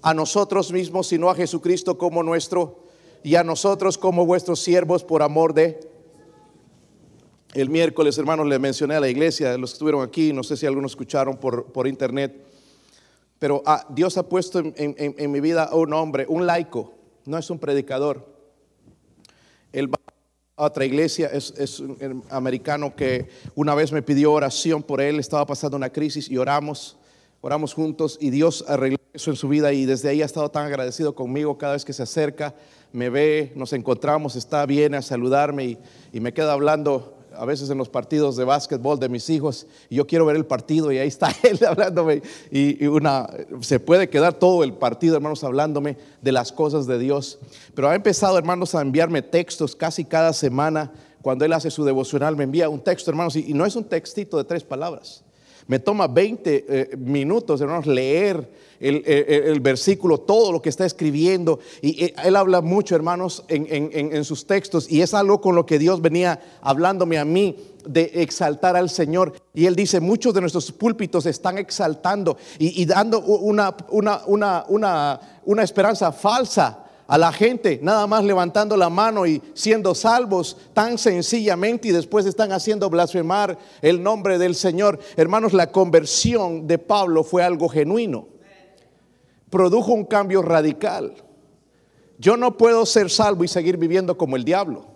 a 0.00 0.14
nosotros 0.14 0.72
mismos, 0.72 1.08
sino 1.08 1.28
a 1.28 1.34
Jesucristo 1.34 1.98
como 1.98 2.22
nuestro 2.22 2.86
y 3.22 3.34
a 3.34 3.44
nosotros 3.44 3.98
como 3.98 4.24
vuestros 4.24 4.60
siervos 4.60 5.04
por 5.04 5.22
amor 5.22 5.52
de... 5.52 5.78
El 7.52 7.68
miércoles, 7.68 8.16
hermanos, 8.16 8.46
le 8.46 8.58
mencioné 8.58 8.94
a 8.94 9.00
la 9.00 9.10
iglesia, 9.10 9.58
los 9.58 9.72
que 9.72 9.74
estuvieron 9.74 10.02
aquí, 10.02 10.32
no 10.32 10.42
sé 10.42 10.56
si 10.56 10.64
algunos 10.64 10.92
escucharon 10.92 11.36
por, 11.36 11.66
por 11.66 11.86
internet, 11.86 12.34
pero 13.38 13.62
ah, 13.66 13.86
Dios 13.90 14.16
ha 14.16 14.26
puesto 14.26 14.62
en, 14.64 15.30
mi 15.30 15.40
vida 15.40 15.68
un 15.74 15.92
hombre, 15.92 16.24
un 16.26 16.46
laico, 16.46 16.94
no 17.26 17.36
es 17.36 17.50
un 17.50 17.58
predicador. 17.58 18.26
Él 19.70 19.92
va 19.92 19.98
a 20.56 20.64
otra 20.64 20.86
iglesia, 20.86 21.28
es, 21.30 21.52
es 21.58 21.78
un 21.78 22.24
americano 22.30 22.96
que 22.96 23.28
una 23.54 23.74
vez 23.74 23.92
me 23.92 24.00
pidió 24.00 24.32
oración 24.32 24.82
por 24.82 25.02
él, 25.02 25.20
estaba 25.20 25.44
pasando 25.44 25.76
una 25.76 25.90
crisis 25.90 26.30
y 26.30 26.38
oramos, 26.38 26.96
oramos 27.42 27.74
juntos 27.74 28.16
y 28.20 28.30
Dios 28.30 28.64
arregló 28.68 28.98
eso 29.12 29.30
en 29.30 29.36
su 29.36 29.48
vida 29.48 29.72
y 29.72 29.84
desde 29.84 30.08
ahí 30.08 30.22
ha 30.22 30.24
estado 30.24 30.50
tan 30.50 30.64
agradecido 30.64 31.14
conmigo 31.14 31.58
cada 31.58 31.74
vez 31.74 31.84
que 31.84 31.92
se 31.92 32.04
acerca, 32.04 32.54
me 32.92 33.10
ve, 33.10 33.52
nos 33.56 33.72
encontramos, 33.72 34.36
está 34.36 34.64
bien 34.64 34.94
a 34.94 35.02
saludarme 35.02 35.76
y, 36.12 36.20
me 36.20 36.32
queda 36.32 36.52
hablando 36.52 37.18
a 37.36 37.44
veces 37.44 37.68
en 37.70 37.78
los 37.78 37.88
partidos 37.88 38.36
de 38.36 38.44
básquetbol 38.44 39.00
de 39.00 39.08
mis 39.08 39.28
hijos 39.28 39.66
y 39.90 39.96
yo 39.96 40.06
quiero 40.06 40.24
ver 40.24 40.36
el 40.36 40.46
partido 40.46 40.92
y 40.92 40.98
ahí 40.98 41.08
está 41.08 41.34
él 41.42 41.58
hablándome 41.66 42.22
y, 42.52 42.86
una 42.86 43.28
se 43.60 43.80
puede 43.80 44.08
quedar 44.08 44.34
todo 44.34 44.62
el 44.62 44.74
partido 44.74 45.16
hermanos 45.16 45.42
hablándome 45.42 45.96
de 46.20 46.32
las 46.32 46.52
cosas 46.52 46.86
de 46.86 46.98
Dios. 46.98 47.40
Pero 47.74 47.88
ha 47.88 47.94
empezado 47.96 48.38
hermanos 48.38 48.76
a 48.76 48.82
enviarme 48.82 49.20
textos 49.20 49.74
casi 49.74 50.04
cada 50.04 50.32
semana. 50.32 50.92
Cuando 51.22 51.44
él 51.44 51.52
hace 51.52 51.70
su 51.70 51.84
devocional 51.84 52.36
me 52.36 52.44
envía 52.44 52.68
un 52.68 52.80
texto 52.80 53.10
hermanos 53.10 53.34
y 53.34 53.52
no 53.52 53.66
es 53.66 53.74
un 53.74 53.84
textito 53.84 54.36
de 54.36 54.44
tres 54.44 54.62
palabras 54.62 55.24
me 55.66 55.78
toma 55.78 56.06
20 56.08 56.64
eh, 56.68 56.96
minutos, 56.96 57.60
hermanos, 57.60 57.86
leer 57.86 58.48
el, 58.80 59.60
versículo, 59.60 60.18
todo 60.18 60.50
lo 60.50 60.60
que 60.60 60.68
está 60.68 60.84
escribiendo. 60.84 61.60
Y 61.80 62.04
eh, 62.04 62.14
él 62.24 62.36
habla 62.36 62.60
mucho, 62.60 62.96
hermanos, 62.96 63.44
en, 63.48 64.24
sus 64.24 64.46
textos. 64.46 64.90
Y 64.90 65.02
es 65.02 65.14
algo 65.14 65.40
con 65.40 65.54
lo 65.54 65.66
que 65.66 65.78
Dios 65.78 66.00
venía 66.02 66.40
hablándome 66.60 67.18
a 67.18 67.24
mí 67.24 67.56
de 67.86 68.10
exaltar 68.14 68.76
al 68.76 68.90
Señor. 68.90 69.34
Y 69.54 69.66
él 69.66 69.76
dice, 69.76 70.00
muchos 70.00 70.34
de 70.34 70.40
nuestros 70.40 70.72
púlpitos 70.72 71.26
están 71.26 71.58
exaltando 71.58 72.36
y, 72.58 72.84
dando 72.84 73.20
una, 73.20 73.76
una, 73.88 75.20
una 75.44 75.62
esperanza 75.62 76.10
falsa 76.12 76.82
a 77.12 77.18
la 77.18 77.30
gente 77.30 77.78
nada 77.82 78.06
más 78.06 78.24
levantando 78.24 78.74
la 78.74 78.88
mano 78.88 79.26
y 79.26 79.42
siendo 79.52 79.94
salvos 79.94 80.56
tan 80.72 80.96
sencillamente 80.96 81.88
y 81.88 81.90
después 81.90 82.24
están 82.24 82.52
haciendo 82.52 82.88
blasfemar 82.88 83.58
el 83.82 84.02
nombre 84.02 84.38
del 84.38 84.54
Señor. 84.54 84.98
Hermanos, 85.14 85.52
la 85.52 85.70
conversión 85.70 86.66
de 86.66 86.78
Pablo 86.78 87.22
fue 87.22 87.44
algo 87.44 87.68
genuino. 87.68 88.28
Produjo 89.50 89.92
un 89.92 90.06
cambio 90.06 90.40
radical. 90.40 91.12
Yo 92.16 92.38
no 92.38 92.56
puedo 92.56 92.86
ser 92.86 93.10
salvo 93.10 93.44
y 93.44 93.48
seguir 93.48 93.76
viviendo 93.76 94.16
como 94.16 94.36
el 94.36 94.44
diablo. 94.44 94.86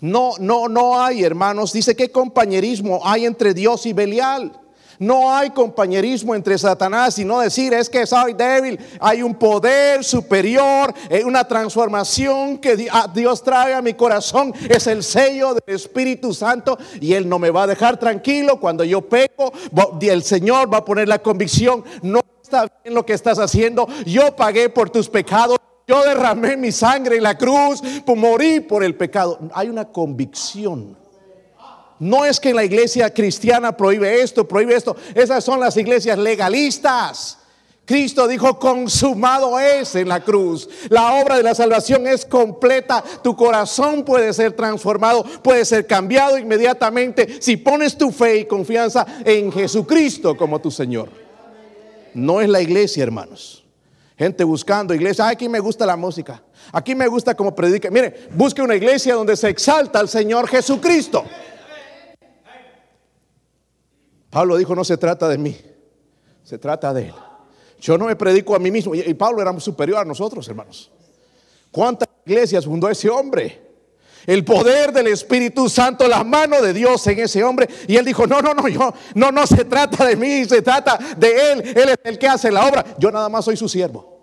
No, 0.00 0.30
no, 0.40 0.68
no 0.68 1.02
hay, 1.02 1.22
hermanos. 1.22 1.74
Dice, 1.74 1.94
¿qué 1.94 2.10
compañerismo 2.10 3.02
hay 3.04 3.26
entre 3.26 3.52
Dios 3.52 3.84
y 3.84 3.92
Belial? 3.92 4.58
No 4.98 5.34
hay 5.34 5.50
compañerismo 5.50 6.34
entre 6.34 6.58
Satanás 6.58 7.18
y 7.18 7.24
no 7.24 7.40
decir 7.40 7.74
es 7.74 7.88
que 7.88 8.06
soy 8.06 8.34
débil. 8.34 8.78
Hay 9.00 9.22
un 9.22 9.34
poder 9.34 10.04
superior, 10.04 10.92
eh, 11.08 11.24
una 11.24 11.46
transformación 11.46 12.58
que 12.58 12.88
ah, 12.90 13.10
Dios 13.12 13.42
trae 13.42 13.74
a 13.74 13.82
mi 13.82 13.94
corazón. 13.94 14.54
Es 14.68 14.86
el 14.86 15.02
sello 15.02 15.54
del 15.54 15.74
Espíritu 15.74 16.32
Santo 16.32 16.78
y 17.00 17.14
Él 17.14 17.28
no 17.28 17.38
me 17.38 17.50
va 17.50 17.64
a 17.64 17.66
dejar 17.66 17.98
tranquilo 17.98 18.60
cuando 18.60 18.84
yo 18.84 19.02
peco. 19.02 19.52
El 20.00 20.22
Señor 20.22 20.72
va 20.72 20.78
a 20.78 20.84
poner 20.84 21.08
la 21.08 21.18
convicción. 21.18 21.84
No 22.02 22.20
está 22.42 22.68
bien 22.82 22.94
lo 22.94 23.04
que 23.04 23.14
estás 23.14 23.38
haciendo. 23.38 23.88
Yo 24.06 24.34
pagué 24.36 24.68
por 24.68 24.90
tus 24.90 25.08
pecados. 25.08 25.58
Yo 25.86 26.02
derramé 26.02 26.56
mi 26.56 26.72
sangre 26.72 27.16
en 27.16 27.22
la 27.22 27.36
cruz, 27.36 27.82
morí 28.06 28.60
por 28.60 28.82
el 28.82 28.96
pecado. 28.96 29.38
Hay 29.52 29.68
una 29.68 29.84
convicción 29.84 30.96
no 31.98 32.24
es 32.24 32.40
que 32.40 32.54
la 32.54 32.64
iglesia 32.64 33.12
cristiana 33.12 33.76
prohíbe 33.76 34.22
esto, 34.22 34.46
prohíbe 34.46 34.74
esto. 34.74 34.96
Esas 35.14 35.44
son 35.44 35.60
las 35.60 35.76
iglesias 35.76 36.18
legalistas. 36.18 37.38
Cristo 37.84 38.26
dijo, 38.26 38.58
consumado 38.58 39.60
es 39.60 39.94
en 39.94 40.08
la 40.08 40.20
cruz. 40.20 40.68
La 40.88 41.14
obra 41.14 41.36
de 41.36 41.42
la 41.42 41.54
salvación 41.54 42.06
es 42.06 42.24
completa. 42.24 43.04
Tu 43.22 43.36
corazón 43.36 44.04
puede 44.04 44.32
ser 44.32 44.52
transformado, 44.52 45.22
puede 45.42 45.64
ser 45.64 45.86
cambiado 45.86 46.38
inmediatamente 46.38 47.38
si 47.40 47.58
pones 47.58 47.98
tu 47.98 48.10
fe 48.10 48.38
y 48.38 48.44
confianza 48.46 49.06
en 49.24 49.52
Jesucristo 49.52 50.36
como 50.36 50.60
tu 50.60 50.70
Señor. 50.70 51.10
No 52.14 52.40
es 52.40 52.48
la 52.48 52.62
iglesia, 52.62 53.02
hermanos. 53.02 53.64
Gente 54.16 54.44
buscando 54.44 54.94
iglesia. 54.94 55.28
aquí 55.28 55.48
me 55.48 55.58
gusta 55.58 55.84
la 55.84 55.96
música. 55.96 56.42
Aquí 56.72 56.94
me 56.94 57.06
gusta 57.06 57.34
como 57.34 57.54
predica. 57.54 57.90
Mire, 57.90 58.28
busque 58.32 58.62
una 58.62 58.76
iglesia 58.76 59.14
donde 59.14 59.36
se 59.36 59.48
exalta 59.48 59.98
al 59.98 60.08
Señor 60.08 60.48
Jesucristo. 60.48 61.24
Pablo 64.34 64.56
dijo, 64.56 64.74
no 64.74 64.82
se 64.82 64.96
trata 64.96 65.28
de 65.28 65.38
mí, 65.38 65.56
se 66.42 66.58
trata 66.58 66.92
de 66.92 67.02
él. 67.02 67.14
Yo 67.78 67.96
no 67.96 68.06
me 68.06 68.16
predico 68.16 68.56
a 68.56 68.58
mí 68.58 68.68
mismo. 68.68 68.92
Y 68.92 69.14
Pablo 69.14 69.40
era 69.40 69.60
superior 69.60 69.98
a 69.98 70.04
nosotros, 70.04 70.48
hermanos. 70.48 70.90
¿Cuántas 71.70 72.08
iglesias 72.26 72.64
fundó 72.64 72.90
ese 72.90 73.08
hombre? 73.08 73.62
El 74.26 74.44
poder 74.44 74.92
del 74.92 75.06
Espíritu 75.06 75.68
Santo, 75.68 76.08
la 76.08 76.24
mano 76.24 76.60
de 76.60 76.72
Dios 76.72 77.06
en 77.06 77.20
ese 77.20 77.44
hombre. 77.44 77.68
Y 77.86 77.94
él 77.94 78.04
dijo, 78.04 78.26
no, 78.26 78.42
no, 78.42 78.54
no, 78.54 78.66
yo, 78.66 78.92
no, 79.14 79.30
no 79.30 79.46
se 79.46 79.66
trata 79.66 80.04
de 80.04 80.16
mí, 80.16 80.44
se 80.46 80.62
trata 80.62 80.98
de 81.16 81.52
él. 81.52 81.62
Él 81.68 81.90
es 81.90 81.98
el 82.02 82.18
que 82.18 82.26
hace 82.26 82.50
la 82.50 82.66
obra. 82.66 82.84
Yo 82.98 83.12
nada 83.12 83.28
más 83.28 83.44
soy 83.44 83.56
su 83.56 83.68
siervo. 83.68 84.18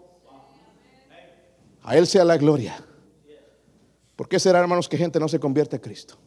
A 1.83 1.95
él 1.95 2.05
sea 2.05 2.25
la 2.25 2.35
gloria. 2.35 2.83
¿Por 4.17 4.27
qué 4.27 4.41
será, 4.41 4.59
hermanos, 4.59 4.89
que 4.89 4.97
gente 4.97 5.21
no 5.21 5.29
se 5.29 5.39
convierte 5.39 5.77
a 5.77 5.79
Cristo? 5.79 6.17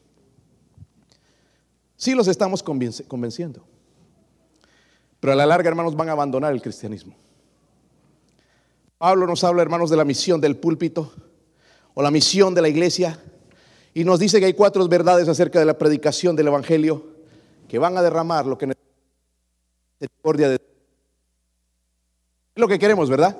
Sí 1.96 2.14
los 2.14 2.28
estamos 2.28 2.62
convenciendo. 2.62 3.73
Pero 5.24 5.32
a 5.32 5.36
la 5.36 5.46
larga, 5.46 5.70
hermanos, 5.70 5.96
van 5.96 6.10
a 6.10 6.12
abandonar 6.12 6.52
el 6.52 6.60
cristianismo. 6.60 7.14
Pablo 8.98 9.26
nos 9.26 9.42
habla, 9.42 9.62
hermanos, 9.62 9.88
de 9.88 9.96
la 9.96 10.04
misión 10.04 10.38
del 10.38 10.58
púlpito 10.58 11.14
o 11.94 12.02
la 12.02 12.10
misión 12.10 12.54
de 12.54 12.60
la 12.60 12.68
iglesia 12.68 13.18
y 13.94 14.04
nos 14.04 14.20
dice 14.20 14.38
que 14.38 14.44
hay 14.44 14.52
cuatro 14.52 14.86
verdades 14.86 15.26
acerca 15.26 15.58
de 15.58 15.64
la 15.64 15.78
predicación 15.78 16.36
del 16.36 16.48
Evangelio 16.48 17.06
que 17.66 17.78
van 17.78 17.96
a 17.96 18.02
derramar 18.02 18.44
lo 18.44 18.58
que 18.58 18.74
misericordia 19.98 20.50
de 20.50 20.56
Es 20.56 20.60
lo 22.56 22.68
que 22.68 22.78
queremos, 22.78 23.08
¿verdad? 23.08 23.34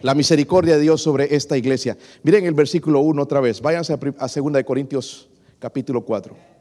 La 0.00 0.14
misericordia 0.14 0.76
de 0.76 0.80
Dios 0.80 1.02
sobre 1.02 1.36
esta 1.36 1.58
iglesia. 1.58 1.98
Miren 2.22 2.46
el 2.46 2.54
versículo 2.54 3.00
1 3.00 3.22
otra 3.22 3.40
vez. 3.40 3.60
Váyanse 3.60 3.92
a 3.92 3.98
2 3.98 4.52
de 4.54 4.64
Corintios 4.64 5.28
capítulo 5.58 6.06
4. 6.06 6.57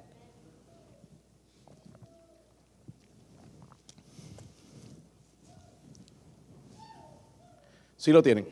¿Sí 8.07 8.13
lo 8.13 8.23
tienen? 8.23 8.47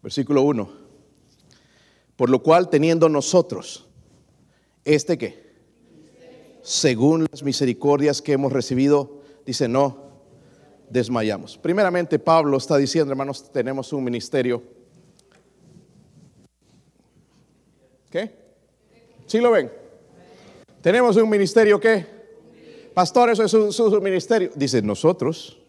Versículo 0.00 0.42
1. 0.42 0.70
Por 2.14 2.30
lo 2.30 2.40
cual 2.40 2.70
teniendo 2.70 3.08
nosotros 3.08 3.88
este 4.84 5.18
que 5.18 5.44
según 6.62 7.26
las 7.32 7.42
misericordias 7.42 8.22
que 8.22 8.34
hemos 8.34 8.52
recibido, 8.52 9.22
dice, 9.44 9.66
no 9.66 10.20
desmayamos. 10.88 11.58
Primeramente, 11.58 12.20
Pablo 12.20 12.58
está 12.58 12.76
diciendo, 12.76 13.10
hermanos, 13.10 13.50
tenemos 13.50 13.92
un 13.92 14.04
ministerio. 14.04 14.62
¿Qué? 18.08 18.36
¿Sí 19.26 19.40
lo 19.40 19.50
ven? 19.50 19.72
Tenemos 20.80 21.16
un 21.16 21.28
ministerio 21.28 21.80
¿qué? 21.80 22.06
Pastor, 22.94 23.30
eso 23.30 23.42
es 23.42 23.50
su, 23.50 24.00
ministerio. 24.00 24.52
Dice, 24.54 24.80
nosotros 24.80 25.65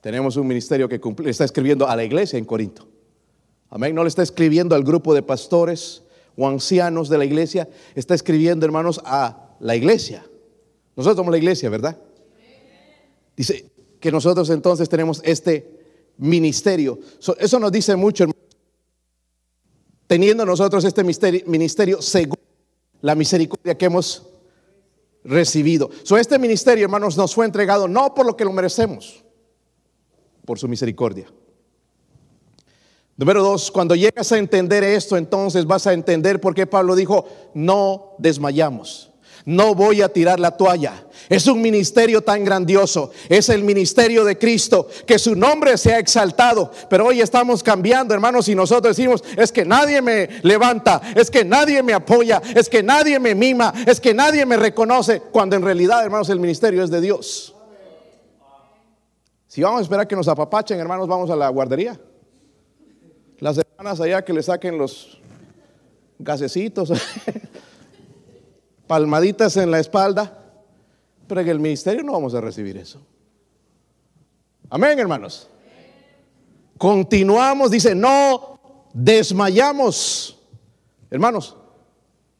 tenemos 0.00 0.36
un 0.36 0.46
ministerio 0.46 0.88
que 0.88 1.00
cumple. 1.00 1.30
Está 1.30 1.44
escribiendo 1.44 1.88
a 1.88 1.96
la 1.96 2.04
iglesia 2.04 2.38
en 2.38 2.44
Corinto. 2.44 2.88
Amén. 3.68 3.94
No 3.94 4.02
le 4.02 4.08
está 4.08 4.22
escribiendo 4.22 4.74
al 4.74 4.84
grupo 4.84 5.14
de 5.14 5.22
pastores 5.22 6.02
o 6.36 6.48
ancianos 6.48 7.08
de 7.08 7.18
la 7.18 7.24
iglesia. 7.24 7.68
Está 7.94 8.14
escribiendo, 8.14 8.66
hermanos, 8.66 9.00
a 9.04 9.56
la 9.60 9.76
iglesia. 9.76 10.24
Nosotros 10.96 11.16
somos 11.16 11.32
la 11.32 11.38
iglesia, 11.38 11.68
¿verdad? 11.70 11.96
Dice 13.36 13.70
que 14.00 14.10
nosotros 14.10 14.50
entonces 14.50 14.88
tenemos 14.88 15.20
este 15.24 15.78
ministerio. 16.16 16.98
eso 17.38 17.58
nos 17.58 17.72
dice 17.72 17.96
mucho, 17.96 18.26
teniendo 20.06 20.44
nosotros 20.44 20.84
este 20.84 21.04
ministerio 21.04 22.02
según 22.02 22.38
la 23.00 23.14
misericordia 23.14 23.76
que 23.76 23.86
hemos 23.86 24.26
recibido. 25.24 25.90
So, 26.02 26.16
este 26.16 26.38
ministerio, 26.38 26.84
hermanos, 26.84 27.16
nos 27.16 27.34
fue 27.34 27.46
entregado 27.46 27.88
no 27.88 28.14
por 28.14 28.26
lo 28.26 28.36
que 28.36 28.44
lo 28.44 28.52
merecemos, 28.52 29.24
por 30.44 30.58
su 30.58 30.68
misericordia. 30.68 31.26
Número 33.16 33.42
dos, 33.42 33.70
cuando 33.70 33.94
llegas 33.94 34.32
a 34.32 34.38
entender 34.38 34.82
esto, 34.82 35.16
entonces 35.16 35.66
vas 35.66 35.86
a 35.86 35.92
entender 35.92 36.40
por 36.40 36.54
qué 36.54 36.66
Pablo 36.66 36.96
dijo, 36.96 37.26
no 37.52 38.14
desmayamos. 38.18 39.10
No 39.44 39.74
voy 39.74 40.02
a 40.02 40.08
tirar 40.08 40.38
la 40.38 40.52
toalla. 40.52 41.06
Es 41.28 41.46
un 41.46 41.60
ministerio 41.60 42.22
tan 42.22 42.44
grandioso. 42.44 43.10
Es 43.28 43.48
el 43.48 43.62
ministerio 43.62 44.24
de 44.24 44.38
Cristo. 44.38 44.88
Que 45.06 45.18
su 45.18 45.34
nombre 45.34 45.76
sea 45.78 45.98
exaltado. 45.98 46.70
Pero 46.88 47.06
hoy 47.06 47.20
estamos 47.20 47.62
cambiando, 47.62 48.14
hermanos, 48.14 48.48
y 48.48 48.54
nosotros 48.54 48.96
decimos, 48.96 49.22
es 49.36 49.52
que 49.52 49.64
nadie 49.64 50.02
me 50.02 50.28
levanta, 50.42 51.00
es 51.14 51.30
que 51.30 51.44
nadie 51.44 51.82
me 51.82 51.92
apoya, 51.92 52.40
es 52.54 52.68
que 52.68 52.82
nadie 52.82 53.18
me 53.18 53.34
mima, 53.34 53.72
es 53.86 54.00
que 54.00 54.14
nadie 54.14 54.44
me 54.46 54.56
reconoce. 54.56 55.20
Cuando 55.20 55.56
en 55.56 55.62
realidad, 55.62 56.04
hermanos, 56.04 56.28
el 56.30 56.40
ministerio 56.40 56.82
es 56.82 56.90
de 56.90 57.00
Dios. 57.00 57.54
Si 59.50 59.60
vamos 59.62 59.80
a 59.80 59.82
esperar 59.82 60.06
que 60.06 60.14
nos 60.14 60.28
apapachen, 60.28 60.78
hermanos, 60.78 61.08
vamos 61.08 61.28
a 61.28 61.34
la 61.34 61.48
guardería. 61.48 62.00
Las 63.40 63.58
hermanas 63.58 64.00
allá 64.00 64.24
que 64.24 64.32
le 64.32 64.44
saquen 64.44 64.78
los 64.78 65.20
gasecitos. 66.20 66.92
palmaditas 68.86 69.56
en 69.56 69.72
la 69.72 69.80
espalda, 69.80 70.38
pero 71.26 71.40
en 71.40 71.48
el 71.48 71.58
ministerio 71.58 72.04
no 72.04 72.12
vamos 72.12 72.32
a 72.34 72.40
recibir 72.40 72.76
eso. 72.76 73.00
Amén, 74.68 75.00
hermanos. 75.00 75.48
Continuamos, 76.78 77.72
dice, 77.72 77.92
no 77.92 78.60
desmayamos. 78.92 80.38
Hermanos, 81.10 81.56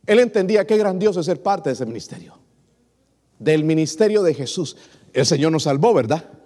él 0.07 0.21
entendía 0.21 0.65
qué 0.65 0.77
grandioso 0.77 1.19
es 1.19 1.27
ser 1.27 1.43
parte 1.43 1.71
de 1.71 1.75
ese 1.75 1.87
ministerio, 1.87 2.39
del 3.41 3.65
ministerio 3.65 4.23
de 4.23 4.33
Jesús. 4.33 4.77
El 5.13 5.27
Señor 5.27 5.51
nos 5.51 5.65
salvó, 5.65 5.93
¿verdad? 5.93 6.40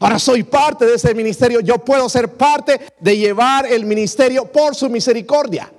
Ahora 0.00 0.18
soy 0.18 0.42
parte 0.44 0.86
de 0.86 0.94
ese 0.94 1.14
ministerio, 1.14 1.60
yo 1.60 1.76
puedo 1.78 2.08
ser 2.08 2.32
parte 2.34 2.80
de 2.98 3.18
llevar 3.18 3.66
el 3.66 3.84
ministerio 3.84 4.50
por 4.50 4.74
su 4.74 4.88
misericordia. 4.88 5.70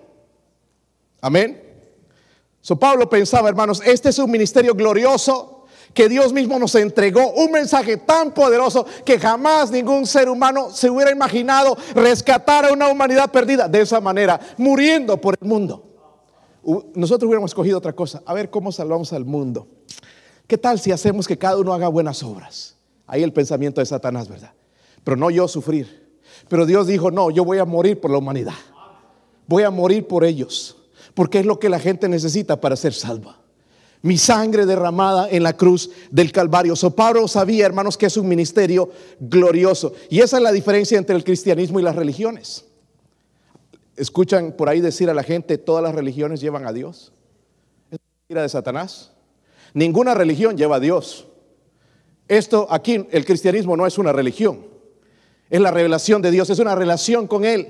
Amén. 1.19 1.59
So 2.61 2.77
Pablo 2.77 3.09
pensaba, 3.09 3.49
hermanos, 3.49 3.81
este 3.83 4.09
es 4.09 4.19
un 4.19 4.29
ministerio 4.29 4.75
glorioso 4.75 5.65
que 5.95 6.07
Dios 6.07 6.31
mismo 6.33 6.59
nos 6.59 6.75
entregó, 6.75 7.31
un 7.31 7.51
mensaje 7.51 7.97
tan 7.97 8.31
poderoso 8.31 8.85
que 9.03 9.19
jamás 9.19 9.71
ningún 9.71 10.05
ser 10.05 10.29
humano 10.29 10.69
se 10.69 10.91
hubiera 10.91 11.11
imaginado 11.11 11.75
rescatar 11.95 12.65
a 12.65 12.73
una 12.73 12.89
humanidad 12.89 13.31
perdida 13.31 13.67
de 13.67 13.81
esa 13.81 13.99
manera, 13.99 14.39
muriendo 14.57 15.19
por 15.19 15.35
el 15.41 15.47
mundo. 15.47 15.83
Nosotros 16.93 17.27
hubiéramos 17.27 17.49
escogido 17.49 17.79
otra 17.79 17.93
cosa, 17.93 18.21
a 18.23 18.35
ver 18.35 18.51
cómo 18.51 18.71
salvamos 18.71 19.11
al 19.13 19.25
mundo. 19.25 19.67
¿Qué 20.45 20.59
tal 20.59 20.79
si 20.79 20.91
hacemos 20.91 21.27
que 21.27 21.37
cada 21.37 21.57
uno 21.57 21.73
haga 21.73 21.87
buenas 21.87 22.21
obras? 22.21 22.77
Ahí 23.11 23.21
el 23.23 23.33
pensamiento 23.33 23.81
de 23.81 23.85
Satanás, 23.85 24.27
¿verdad? 24.27 24.53
Pero 25.03 25.17
no 25.17 25.29
yo 25.29 25.47
sufrir. 25.47 26.09
Pero 26.47 26.65
Dios 26.65 26.87
dijo, 26.87 27.11
no, 27.11 27.29
yo 27.29 27.45
voy 27.45 27.57
a 27.57 27.65
morir 27.65 27.99
por 27.99 28.09
la 28.09 28.17
humanidad. 28.17 28.55
Voy 29.47 29.63
a 29.63 29.69
morir 29.69 30.07
por 30.07 30.23
ellos 30.23 30.77
porque 31.13 31.39
es 31.39 31.45
lo 31.45 31.59
que 31.59 31.69
la 31.69 31.79
gente 31.79 32.07
necesita 32.07 32.59
para 32.59 32.75
ser 32.75 32.93
salva. 32.93 33.37
Mi 34.01 34.17
sangre 34.17 34.65
derramada 34.65 35.29
en 35.29 35.43
la 35.43 35.55
cruz 35.55 35.91
del 36.09 36.31
Calvario. 36.31 36.75
So 36.75 36.95
Pablo 36.95 37.27
sabía, 37.27 37.65
hermanos, 37.65 37.97
que 37.97 38.07
es 38.07 38.17
un 38.17 38.27
ministerio 38.27 38.89
glorioso. 39.19 39.93
Y 40.09 40.21
esa 40.21 40.37
es 40.37 40.43
la 40.43 40.51
diferencia 40.51 40.97
entre 40.97 41.15
el 41.15 41.23
cristianismo 41.23 41.79
y 41.79 41.83
las 41.83 41.95
religiones. 41.95 42.65
Escuchan 43.95 44.53
por 44.53 44.69
ahí 44.69 44.81
decir 44.81 45.09
a 45.09 45.13
la 45.13 45.21
gente, 45.21 45.57
todas 45.57 45.83
las 45.83 45.93
religiones 45.93 46.41
llevan 46.41 46.65
a 46.65 46.73
Dios. 46.73 47.13
Es 47.91 47.99
mentira 48.21 48.41
de 48.41 48.49
Satanás. 48.49 49.11
Ninguna 49.73 50.15
religión 50.15 50.57
lleva 50.57 50.77
a 50.77 50.79
Dios. 50.79 51.27
Esto 52.27 52.67
aquí, 52.69 53.07
el 53.11 53.25
cristianismo 53.25 53.75
no 53.75 53.85
es 53.85 53.97
una 53.97 54.11
religión. 54.11 54.65
Es 55.49 55.59
la 55.59 55.71
revelación 55.71 56.21
de 56.21 56.31
Dios, 56.31 56.49
es 56.49 56.59
una 56.59 56.75
relación 56.75 57.27
con 57.27 57.43
Él. 57.43 57.67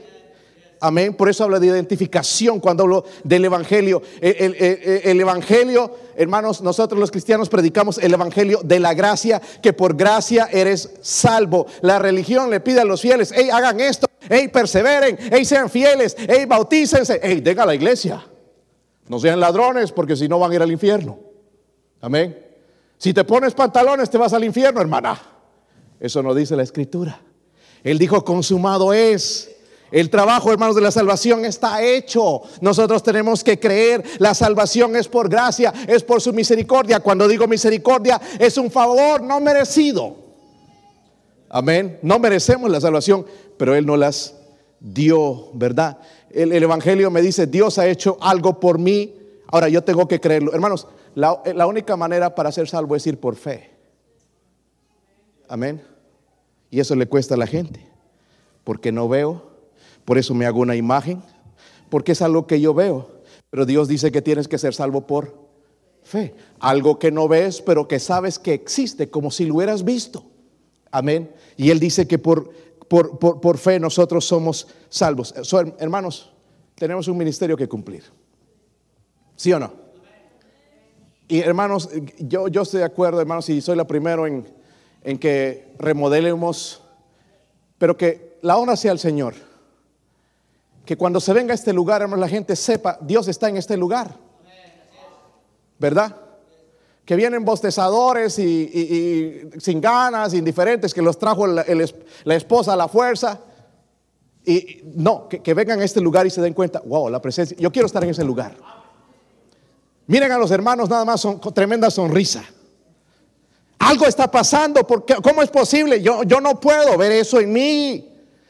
Amén. 0.83 1.13
Por 1.13 1.29
eso 1.29 1.43
habla 1.43 1.59
de 1.59 1.67
identificación 1.67 2.59
cuando 2.59 2.83
hablo 2.83 3.05
del 3.23 3.45
Evangelio. 3.45 4.01
El, 4.19 5.21
Evangelio, 5.21 5.95
hermanos, 6.15 6.61
nosotros 6.61 6.99
los 6.99 7.11
cristianos 7.11 7.49
predicamos 7.49 7.99
el 7.99 8.13
Evangelio 8.13 8.61
de 8.63 8.79
la 8.79 8.95
gracia, 8.95 9.39
que 9.61 9.73
por 9.73 9.95
gracia 9.95 10.49
eres 10.51 10.89
salvo. 11.01 11.67
La 11.81 11.99
religión 11.99 12.49
le 12.49 12.61
pide 12.61 12.81
a 12.81 12.85
los 12.85 12.99
fieles, 12.99 13.31
hey, 13.35 13.49
hagan 13.53 13.79
esto, 13.79 14.07
hey, 14.27 14.47
perseveren, 14.47 15.19
hey, 15.31 15.45
sean 15.45 15.69
fieles, 15.69 16.17
hey, 16.17 16.45
bautícense, 16.45 17.19
hey, 17.21 17.41
den 17.41 17.59
a 17.59 17.65
la 17.67 17.75
iglesia. 17.75 18.25
No 19.07 19.19
sean 19.19 19.39
ladrones, 19.39 19.91
porque 19.91 20.15
si 20.15 20.27
no 20.27 20.39
van 20.39 20.51
a 20.51 20.55
ir 20.55 20.61
al 20.63 20.71
infierno. 20.71 21.19
Amén. 21.99 22.50
Si 23.01 23.15
te 23.15 23.23
pones 23.23 23.55
pantalones, 23.55 24.11
te 24.11 24.19
vas 24.19 24.31
al 24.31 24.43
infierno, 24.43 24.79
hermana. 24.79 25.19
Eso 25.99 26.21
no 26.21 26.35
dice 26.35 26.55
la 26.55 26.61
escritura. 26.61 27.19
Él 27.83 27.97
dijo, 27.97 28.23
consumado 28.23 28.93
es. 28.93 29.49
El 29.89 30.11
trabajo, 30.11 30.51
hermanos, 30.51 30.75
de 30.75 30.83
la 30.83 30.91
salvación 30.91 31.43
está 31.43 31.81
hecho. 31.81 32.43
Nosotros 32.61 33.01
tenemos 33.01 33.43
que 33.43 33.59
creer, 33.59 34.03
la 34.19 34.35
salvación 34.35 34.95
es 34.95 35.07
por 35.07 35.29
gracia, 35.29 35.73
es 35.87 36.03
por 36.03 36.21
su 36.21 36.31
misericordia. 36.31 36.99
Cuando 36.99 37.27
digo 37.27 37.47
misericordia, 37.47 38.21
es 38.37 38.55
un 38.59 38.69
favor 38.69 39.23
no 39.23 39.39
merecido. 39.39 40.15
Amén. 41.49 41.97
No 42.03 42.19
merecemos 42.19 42.69
la 42.69 42.81
salvación, 42.81 43.25
pero 43.57 43.73
Él 43.73 43.83
no 43.83 43.97
las 43.97 44.35
dio, 44.79 45.49
¿verdad? 45.53 45.97
El, 46.29 46.51
Evangelio 46.51 47.09
me 47.09 47.23
dice, 47.23 47.47
Dios 47.47 47.79
ha 47.79 47.87
hecho 47.87 48.19
algo 48.21 48.59
por 48.59 48.77
mí. 48.77 49.15
Ahora 49.47 49.69
yo 49.69 49.83
tengo 49.83 50.07
que 50.07 50.19
creerlo. 50.21 50.53
Hermanos, 50.53 50.85
la, 51.15 51.41
la 51.53 51.67
única 51.67 51.95
manera 51.95 52.35
para 52.35 52.51
ser 52.51 52.67
salvo 52.67 52.95
es 52.95 53.05
ir 53.07 53.19
por 53.19 53.35
fe. 53.35 53.71
Amén. 55.47 55.81
Y 56.69 56.79
eso 56.79 56.95
le 56.95 57.07
cuesta 57.07 57.35
a 57.35 57.37
la 57.37 57.47
gente, 57.47 57.85
porque 58.63 58.91
no 58.91 59.09
veo 59.09 59.51
por 60.05 60.17
eso 60.17 60.33
me 60.33 60.45
hago 60.45 60.59
una 60.59 60.75
imagen, 60.75 61.21
porque 61.89 62.13
es 62.13 62.21
algo 62.21 62.47
que 62.47 62.59
yo 62.59 62.73
veo. 62.73 63.21
Pero 63.49 63.65
Dios 63.65 63.87
dice 63.87 64.11
que 64.11 64.21
tienes 64.21 64.47
que 64.47 64.57
ser 64.57 64.73
salvo 64.73 65.05
por 65.05 65.49
fe. 66.03 66.35
Algo 66.59 66.99
que 66.99 67.11
no 67.11 67.27
ves, 67.27 67.61
pero 67.61 67.87
que 67.87 67.99
sabes 67.99 68.39
que 68.39 68.53
existe, 68.53 69.09
como 69.09 69.31
si 69.31 69.45
lo 69.45 69.55
hubieras 69.55 69.83
visto. 69.83 70.25
Amén. 70.91 71.31
Y 71.57 71.69
Él 71.69 71.79
dice 71.79 72.07
que 72.07 72.17
por, 72.17 72.49
por, 72.87 73.19
por, 73.19 73.57
fe 73.57 73.79
nosotros 73.79 74.25
somos 74.25 74.67
salvos. 74.89 75.33
hermanos, 75.79 76.31
tenemos 76.75 77.07
un 77.07 77.17
ministerio 77.17 77.55
que 77.55 77.67
cumplir. 77.67 78.03
¿Sí 79.35 79.53
o 79.53 79.59
no? 79.59 79.80
Y 81.31 81.39
hermanos, 81.39 81.87
yo, 82.17 82.49
yo 82.49 82.63
estoy 82.63 82.79
de 82.79 82.85
acuerdo, 82.85 83.21
hermanos, 83.21 83.47
y 83.47 83.61
soy 83.61 83.77
la 83.77 83.87
primero 83.87 84.27
en, 84.27 84.45
en 85.01 85.17
que 85.17 85.73
remodelemos, 85.79 86.81
pero 87.77 87.95
que 87.95 88.37
la 88.41 88.57
honra 88.57 88.75
sea 88.75 88.91
al 88.91 88.99
Señor. 88.99 89.35
Que 90.83 90.97
cuando 90.97 91.21
se 91.21 91.31
venga 91.31 91.53
a 91.53 91.55
este 91.55 91.71
lugar, 91.71 92.01
hermanos, 92.01 92.19
la 92.19 92.27
gente 92.27 92.53
sepa, 92.57 92.97
Dios 92.99 93.29
está 93.29 93.47
en 93.47 93.55
este 93.55 93.77
lugar. 93.77 94.13
¿Verdad? 95.79 96.17
Que 97.05 97.15
vienen 97.15 97.45
bostezadores 97.45 98.37
y, 98.37 99.49
sin 99.57 99.79
ganas, 99.79 100.33
indiferentes, 100.33 100.93
que 100.93 101.01
los 101.01 101.17
trajo 101.17 101.47
la 101.47 102.35
esposa 102.35 102.73
a 102.73 102.75
la 102.75 102.89
fuerza. 102.89 103.39
Y 104.43 104.81
no, 104.95 105.29
que, 105.29 105.39
que 105.39 105.53
vengan 105.53 105.79
a 105.79 105.85
este 105.85 106.01
lugar 106.01 106.27
y 106.27 106.29
se 106.29 106.41
den 106.41 106.53
cuenta, 106.53 106.81
wow, 106.85 107.07
la 107.09 107.21
presencia, 107.21 107.55
yo 107.57 107.71
quiero 107.71 107.85
estar 107.85 108.03
en 108.03 108.09
ese 108.09 108.25
lugar. 108.25 108.80
Miren 110.11 110.29
a 110.29 110.37
los 110.37 110.51
hermanos 110.51 110.89
nada 110.89 111.05
más 111.05 111.21
son, 111.21 111.39
con 111.39 111.53
tremenda 111.53 111.89
sonrisa. 111.89 112.43
Algo 113.79 114.05
está 114.05 114.29
pasando, 114.29 114.85
porque 114.85 115.15
¿cómo 115.23 115.41
es 115.41 115.49
posible? 115.49 116.01
Yo, 116.01 116.23
yo 116.23 116.41
no 116.41 116.59
puedo 116.59 116.97
ver 116.97 117.13
eso 117.13 117.39
en 117.39 117.53
mí. 117.53 118.09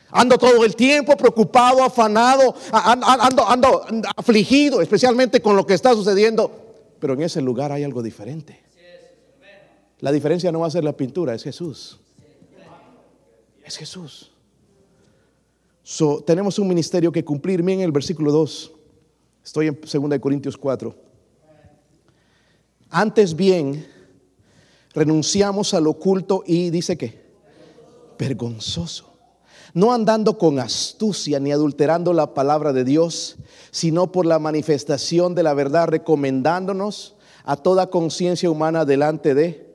Ando 0.10 0.40
todo 0.40 0.66
el 0.66 0.76
tiempo 0.76 1.16
preocupado, 1.16 1.84
afanado, 1.84 2.56
a- 2.72 2.94
an- 2.94 3.02
ando, 3.04 3.48
ando 3.48 3.82
afligido, 4.18 4.82
especialmente 4.82 5.40
con 5.40 5.56
lo 5.56 5.64
que 5.68 5.76
está 5.76 5.94
sucediendo. 5.94 6.52
Pero 7.00 7.14
en 7.14 7.22
ese 7.22 7.42
lugar 7.42 7.72
hay 7.72 7.84
algo 7.84 8.02
diferente. 8.02 8.60
La 10.00 10.12
diferencia 10.12 10.52
no 10.52 10.62
va 10.62 10.68
a 10.68 10.72
ser 10.72 10.84
la 10.84 10.94
pintura, 10.94 11.36
es 11.36 11.44
Jesús. 11.44 12.00
Es 13.64 13.78
Jesús. 13.78 14.32
So, 15.84 16.24
tenemos 16.24 16.58
un 16.58 16.68
ministerio 16.68 17.12
que 17.12 17.24
cumplir. 17.24 17.62
Miren 17.62 17.82
el 17.82 17.92
versículo 17.92 18.32
2. 18.32 18.72
Estoy 19.46 19.68
en 19.68 19.80
2 19.80 20.20
Corintios 20.20 20.58
4. 20.58 21.11
Antes 22.92 23.36
bien, 23.36 23.88
renunciamos 24.94 25.74
al 25.74 25.88
oculto 25.88 26.44
y 26.46 26.70
dice 26.70 26.98
que 26.98 27.22
vergonzoso. 28.20 29.14
No 29.74 29.94
andando 29.94 30.38
con 30.38 30.60
astucia 30.60 31.40
ni 31.40 31.54
adulterando 31.54 32.12
la 32.12 32.34
palabra 32.34 32.74
de 32.74 32.84
Dios, 32.84 33.38
sino 33.72 34.12
por 34.12 34.26
la 34.26 34.38
manifestación 34.38 35.34
de 35.34 35.44
la 35.44 35.54
verdad, 35.54 35.88
recomendándonos 35.88 37.16
a 37.46 37.56
toda 37.56 37.90
conciencia 37.90 38.52
humana 38.52 38.84
delante 38.84 39.34
de 39.34 39.72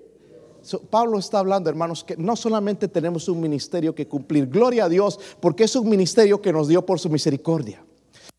Pablo 0.91 1.19
está 1.19 1.39
hablando, 1.39 1.71
hermanos, 1.71 2.03
que 2.03 2.17
no 2.17 2.35
solamente 2.35 2.89
tenemos 2.89 3.29
un 3.29 3.41
ministerio 3.41 3.95
que 3.95 4.09
cumplir, 4.09 4.49
gloria 4.49 4.87
a 4.87 4.89
Dios, 4.89 5.19
porque 5.41 5.65
es 5.65 5.77
un 5.77 5.89
ministerio 5.89 6.43
que 6.43 6.53
nos 6.53 6.67
dio 6.67 6.85
por 6.85 6.99
su 6.99 7.09
misericordia. 7.09 7.85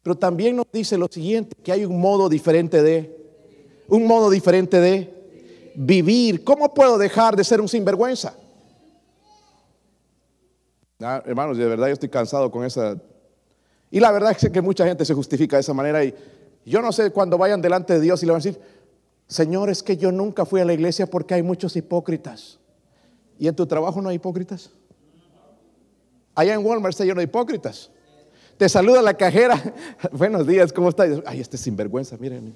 Pero 0.03 0.17
también 0.17 0.57
nos 0.57 0.65
dice 0.71 0.97
lo 0.97 1.07
siguiente, 1.07 1.55
que 1.63 1.71
hay 1.71 1.85
un 1.85 1.99
modo 1.99 2.27
diferente 2.27 2.83
de, 2.83 3.16
un 3.87 4.05
modo 4.05 4.29
diferente 4.29 4.79
de 4.79 5.13
vivir. 5.75 6.43
¿Cómo 6.43 6.73
puedo 6.73 6.97
dejar 6.97 7.35
de 7.35 7.43
ser 7.43 7.61
un 7.61 7.67
sinvergüenza? 7.67 8.35
Ah, 10.99 11.21
hermanos, 11.25 11.57
de 11.57 11.65
verdad 11.65 11.87
yo 11.87 11.93
estoy 11.93 12.09
cansado 12.09 12.49
con 12.51 12.65
esa... 12.65 12.97
Y 13.89 13.99
la 13.99 14.11
verdad 14.11 14.35
es 14.37 14.49
que 14.49 14.61
mucha 14.61 14.85
gente 14.85 15.05
se 15.05 15.13
justifica 15.13 15.55
de 15.55 15.61
esa 15.61 15.73
manera 15.73 16.03
y 16.03 16.13
yo 16.65 16.81
no 16.81 16.91
sé 16.91 17.11
cuando 17.11 17.37
vayan 17.37 17.61
delante 17.61 17.93
de 17.93 18.01
Dios 18.01 18.21
y 18.21 18.25
le 18.25 18.33
van 18.33 18.41
a 18.41 18.43
decir, 18.43 18.61
Señor, 19.27 19.69
es 19.69 19.81
que 19.83 19.95
yo 19.95 20.11
nunca 20.11 20.45
fui 20.45 20.59
a 20.59 20.65
la 20.65 20.73
iglesia 20.73 21.07
porque 21.07 21.35
hay 21.35 21.43
muchos 21.43 21.75
hipócritas. 21.75 22.59
¿Y 23.39 23.47
en 23.47 23.55
tu 23.55 23.65
trabajo 23.65 24.01
no 24.01 24.09
hay 24.09 24.15
hipócritas? 24.15 24.71
Allá 26.35 26.53
en 26.53 26.65
Walmart 26.65 26.91
está 26.91 27.05
lleno 27.05 27.19
de 27.19 27.23
hipócritas. 27.23 27.89
Te 28.57 28.67
saluda 28.67 29.01
la 29.01 29.13
cajera. 29.13 29.61
Buenos 30.11 30.45
días, 30.45 30.73
¿cómo 30.73 30.89
estás? 30.89 31.21
Ay, 31.25 31.39
este 31.39 31.57
sinvergüenza, 31.57 32.17
miren. 32.17 32.55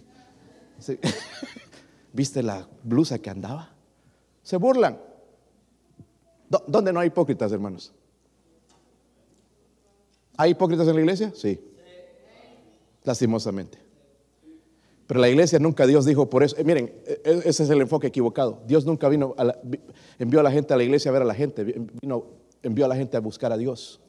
¿Viste 2.13 2.43
la 2.43 2.67
blusa 2.83 3.19
que 3.19 3.29
andaba? 3.29 3.73
Se 4.43 4.57
burlan. 4.57 4.99
¿Dó- 6.49 6.63
¿Dónde 6.67 6.91
no 6.91 6.99
hay 6.99 7.07
hipócritas, 7.07 7.51
hermanos? 7.51 7.93
¿Hay 10.37 10.51
hipócritas 10.51 10.87
en 10.87 10.95
la 10.95 11.01
iglesia? 11.01 11.31
Sí. 11.35 11.59
Lastimosamente. 13.03 13.77
Pero 15.07 15.19
la 15.19 15.29
iglesia 15.29 15.59
nunca 15.59 15.85
Dios 15.85 16.05
dijo 16.05 16.29
por 16.29 16.43
eso. 16.43 16.55
eh, 16.57 16.63
miren, 16.63 16.85
eh, 17.05 17.21
eh, 17.23 17.41
ese 17.45 17.63
es 17.63 17.69
el 17.69 17.81
enfoque 17.81 18.07
equivocado. 18.07 18.61
Dios 18.65 18.85
nunca 18.85 19.09
vino 19.09 19.33
a 19.37 19.43
la- 19.43 19.59
vi- 19.63 19.79
envió 20.19 20.39
a 20.39 20.43
la 20.43 20.51
gente 20.51 20.73
a 20.73 20.77
la 20.77 20.83
iglesia 20.83 21.09
a 21.09 21.13
ver 21.13 21.21
a 21.21 21.25
la 21.25 21.35
gente, 21.35 21.63
vi- 21.63 21.75
vino, 22.01 22.25
envió 22.63 22.85
a 22.85 22.87
la 22.87 22.95
gente 22.95 23.17
a 23.17 23.19
buscar 23.19 23.51
a 23.51 23.57
Dios. 23.57 23.99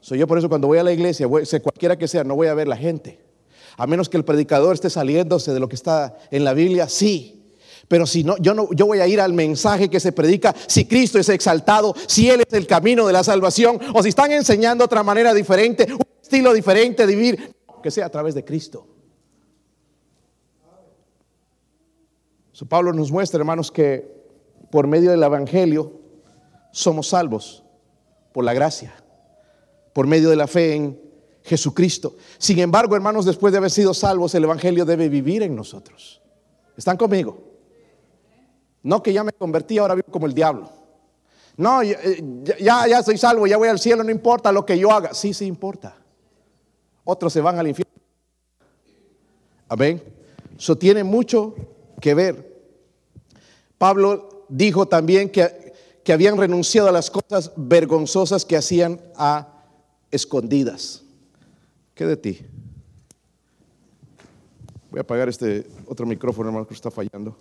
Soy 0.00 0.18
yo 0.18 0.26
por 0.26 0.36
eso 0.38 0.48
cuando 0.48 0.66
voy 0.66 0.78
a 0.78 0.82
la 0.82 0.92
iglesia, 0.92 1.26
voy- 1.26 1.44
cualquiera 1.62 1.96
que 1.96 2.08
sea, 2.08 2.24
no 2.24 2.34
voy 2.36 2.48
a 2.48 2.54
ver 2.54 2.68
la 2.68 2.76
gente. 2.76 3.20
A 3.76 3.86
menos 3.86 4.08
que 4.08 4.16
el 4.16 4.24
predicador 4.24 4.74
esté 4.74 4.90
saliéndose 4.90 5.52
de 5.52 5.60
lo 5.60 5.68
que 5.68 5.76
está 5.76 6.16
en 6.30 6.44
la 6.44 6.54
Biblia, 6.54 6.88
sí. 6.88 7.42
Pero 7.88 8.06
si 8.06 8.24
no, 8.24 8.36
yo 8.38 8.54
no, 8.54 8.68
yo 8.72 8.86
voy 8.86 9.00
a 9.00 9.06
ir 9.06 9.20
al 9.20 9.32
mensaje 9.32 9.90
que 9.90 10.00
se 10.00 10.12
predica. 10.12 10.54
Si 10.66 10.86
Cristo 10.86 11.18
es 11.18 11.28
exaltado, 11.28 11.94
si 12.06 12.30
Él 12.30 12.42
es 12.46 12.52
el 12.54 12.66
camino 12.66 13.06
de 13.06 13.12
la 13.12 13.24
salvación, 13.24 13.78
o 13.94 14.02
si 14.02 14.10
están 14.10 14.32
enseñando 14.32 14.84
otra 14.84 15.02
manera 15.02 15.34
diferente, 15.34 15.92
un 15.92 16.00
estilo 16.22 16.52
diferente 16.52 17.06
de 17.06 17.14
vivir, 17.14 17.54
que 17.82 17.90
sea 17.90 18.06
a 18.06 18.10
través 18.10 18.34
de 18.34 18.44
Cristo. 18.44 18.86
So, 22.52 22.66
Pablo 22.66 22.92
nos 22.92 23.10
muestra, 23.10 23.38
hermanos, 23.38 23.70
que 23.70 24.22
por 24.70 24.86
medio 24.86 25.10
del 25.10 25.22
Evangelio 25.22 26.00
somos 26.70 27.08
salvos 27.08 27.64
por 28.32 28.44
la 28.44 28.54
gracia, 28.54 28.94
por 29.92 30.06
medio 30.06 30.30
de 30.30 30.36
la 30.36 30.46
fe 30.46 30.74
en 30.74 31.01
Jesucristo. 31.44 32.16
Sin 32.38 32.58
embargo, 32.58 32.94
hermanos, 32.94 33.24
después 33.24 33.52
de 33.52 33.58
haber 33.58 33.70
sido 33.70 33.94
salvos, 33.94 34.34
el 34.34 34.44
Evangelio 34.44 34.84
debe 34.84 35.08
vivir 35.08 35.42
en 35.42 35.54
nosotros. 35.54 36.20
¿Están 36.76 36.96
conmigo? 36.96 37.38
No 38.82 39.02
que 39.02 39.12
ya 39.12 39.24
me 39.24 39.32
convertí, 39.32 39.78
ahora 39.78 39.94
vivo 39.94 40.08
como 40.10 40.26
el 40.26 40.34
diablo. 40.34 40.68
No, 41.56 41.82
ya, 41.82 41.98
ya, 42.58 42.86
ya 42.86 43.02
soy 43.02 43.18
salvo, 43.18 43.46
ya 43.46 43.56
voy 43.56 43.68
al 43.68 43.78
cielo, 43.78 44.02
no 44.02 44.10
importa 44.10 44.50
lo 44.52 44.64
que 44.64 44.78
yo 44.78 44.90
haga. 44.90 45.14
Sí, 45.14 45.34
sí 45.34 45.44
importa. 45.44 45.96
Otros 47.04 47.32
se 47.32 47.40
van 47.40 47.58
al 47.58 47.68
infierno. 47.68 47.92
Amén. 49.68 50.02
Eso 50.56 50.76
tiene 50.76 51.04
mucho 51.04 51.54
que 52.00 52.14
ver. 52.14 52.52
Pablo 53.78 54.46
dijo 54.48 54.86
también 54.86 55.30
que, 55.30 55.72
que 56.04 56.12
habían 56.12 56.36
renunciado 56.36 56.88
a 56.88 56.92
las 56.92 57.10
cosas 57.10 57.52
vergonzosas 57.56 58.44
que 58.44 58.56
hacían 58.56 59.00
a 59.16 59.64
escondidas. 60.10 61.02
¿Qué 62.02 62.08
de 62.08 62.16
ti? 62.16 62.36
Voy 64.90 64.98
a 64.98 65.02
apagar 65.02 65.28
este 65.28 65.68
otro 65.86 66.04
micrófono, 66.04 66.48
hermano, 66.48 66.66
está 66.68 66.90
fallando. 66.90 67.38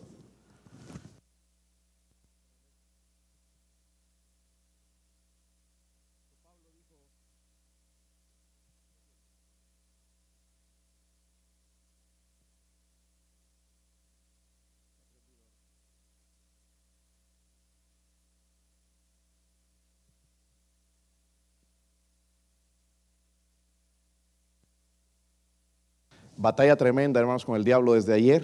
Batalla 26.41 26.75
tremenda, 26.75 27.19
hermanos, 27.19 27.45
con 27.45 27.56
el 27.56 27.63
diablo 27.63 27.93
desde 27.93 28.15
ayer 28.15 28.43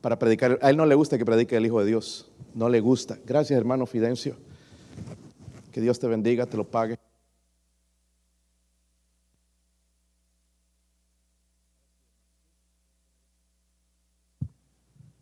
para 0.00 0.16
predicar. 0.16 0.60
A 0.62 0.70
él 0.70 0.76
no 0.76 0.86
le 0.86 0.94
gusta 0.94 1.18
que 1.18 1.24
predique 1.24 1.56
el 1.56 1.66
Hijo 1.66 1.80
de 1.80 1.86
Dios. 1.86 2.30
No 2.54 2.68
le 2.68 2.78
gusta. 2.78 3.18
Gracias, 3.26 3.58
hermano 3.58 3.84
Fidencio. 3.84 4.36
Que 5.72 5.80
Dios 5.80 5.98
te 5.98 6.06
bendiga, 6.06 6.46
te 6.46 6.56
lo 6.56 6.70
pague. 6.70 6.96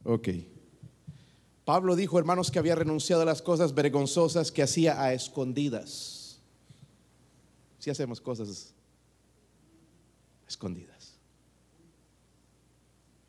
Ok. 0.05 0.29
Pablo 1.65 1.97
dijo, 1.97 2.19
hermanos, 2.19 2.51
que 2.51 2.59
había 2.59 2.75
renunciado 2.75 3.23
a 3.23 3.25
las 3.25 3.41
cosas 3.41 3.75
vergonzosas 3.75 4.53
que 4.53 4.63
hacía 4.63 5.03
a 5.03 5.15
escondidas. 5.15 6.39
Si 7.79 7.89
hacemos 7.89 8.21
cosas 8.21 8.75
escondidas. 10.47 10.98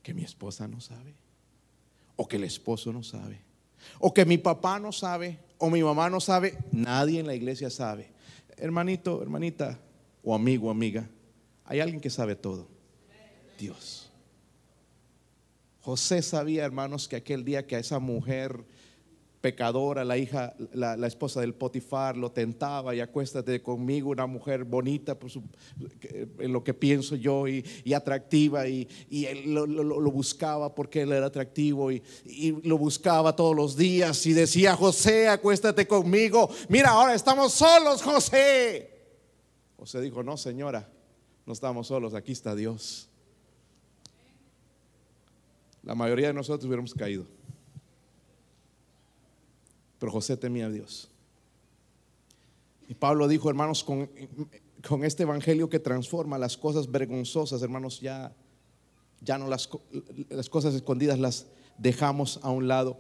Que 0.09 0.15
mi 0.15 0.23
esposa 0.23 0.67
no 0.67 0.81
sabe. 0.81 1.13
O 2.15 2.27
que 2.27 2.37
el 2.37 2.43
esposo 2.43 2.91
no 2.91 3.03
sabe. 3.03 3.39
O 3.99 4.11
que 4.11 4.25
mi 4.25 4.39
papá 4.39 4.79
no 4.79 4.91
sabe. 4.91 5.37
O 5.59 5.69
mi 5.69 5.83
mamá 5.83 6.09
no 6.09 6.19
sabe. 6.19 6.57
Nadie 6.71 7.19
en 7.19 7.27
la 7.27 7.35
iglesia 7.35 7.69
sabe. 7.69 8.09
Hermanito, 8.57 9.21
hermanita. 9.21 9.77
O 10.23 10.33
amigo, 10.33 10.71
amiga. 10.71 11.07
Hay 11.63 11.79
alguien 11.79 12.01
que 12.01 12.09
sabe 12.09 12.35
todo. 12.35 12.67
Dios. 13.59 14.09
José 15.81 16.23
sabía, 16.23 16.65
hermanos, 16.65 17.07
que 17.07 17.15
aquel 17.15 17.45
día 17.45 17.67
que 17.67 17.75
a 17.75 17.79
esa 17.79 17.99
mujer 17.99 18.65
pecadora, 19.41 20.03
la 20.03 20.17
hija, 20.17 20.53
la, 20.73 21.07
esposa 21.07 21.41
del 21.41 21.53
Potifar, 21.53 22.17
lo 22.17 22.31
tentaba 22.31 22.93
y 22.93 22.99
acuéstate 22.99 23.61
conmigo, 23.61 24.09
una 24.09 24.27
mujer 24.27 24.65
bonita 24.65 25.17
en 26.39 26.53
lo 26.53 26.63
que 26.63 26.73
pienso 26.73 27.15
yo 27.15 27.47
y, 27.47 27.63
atractiva 27.93 28.67
y, 28.67 28.87
él 29.09 29.53
lo, 29.53 30.11
buscaba 30.11 30.75
porque 30.75 31.01
él 31.01 31.11
era 31.11 31.27
atractivo 31.27 31.91
y 31.91 32.01
lo 32.63 32.77
buscaba 32.77 33.35
todos 33.35 33.55
los 33.55 33.77
días 33.77 34.25
y 34.25 34.33
decía, 34.33 34.75
José, 34.75 35.29
acuéstate 35.29 35.87
conmigo, 35.87 36.49
mira, 36.67 36.89
ahora 36.89 37.13
estamos 37.13 37.53
solos, 37.53 38.01
José. 38.01 38.99
José 39.77 40.01
dijo, 40.01 40.23
no, 40.23 40.35
señora, 40.35 40.89
no 41.45 41.53
estamos 41.53 41.87
solos, 41.87 42.13
aquí 42.13 42.33
está 42.33 42.53
Dios. 42.55 43.09
La 45.83 45.95
mayoría 45.95 46.27
de 46.27 46.33
nosotros 46.33 46.65
hubiéramos 46.65 46.93
caído. 46.93 47.38
Pero 49.99 50.11
José 50.11 50.37
temía 50.37 50.67
a 50.67 50.69
Dios. 50.69 51.09
Y 52.87 52.95
Pablo 52.95 53.27
dijo, 53.27 53.49
hermanos, 53.49 53.83
con, 53.83 54.09
este 55.03 55.23
evangelio 55.23 55.69
que 55.69 55.79
transforma 55.79 56.37
las 56.37 56.57
cosas 56.57 56.89
vergonzosas, 56.89 57.61
hermanos, 57.61 57.99
ya, 57.99 58.33
ya 59.21 59.37
no 59.37 59.47
las, 59.47 59.69
las 60.29 60.49
cosas 60.49 60.73
escondidas 60.73 61.19
las 61.19 61.45
dejamos 61.77 62.39
a 62.41 62.49
un 62.49 62.67
lado, 62.67 62.97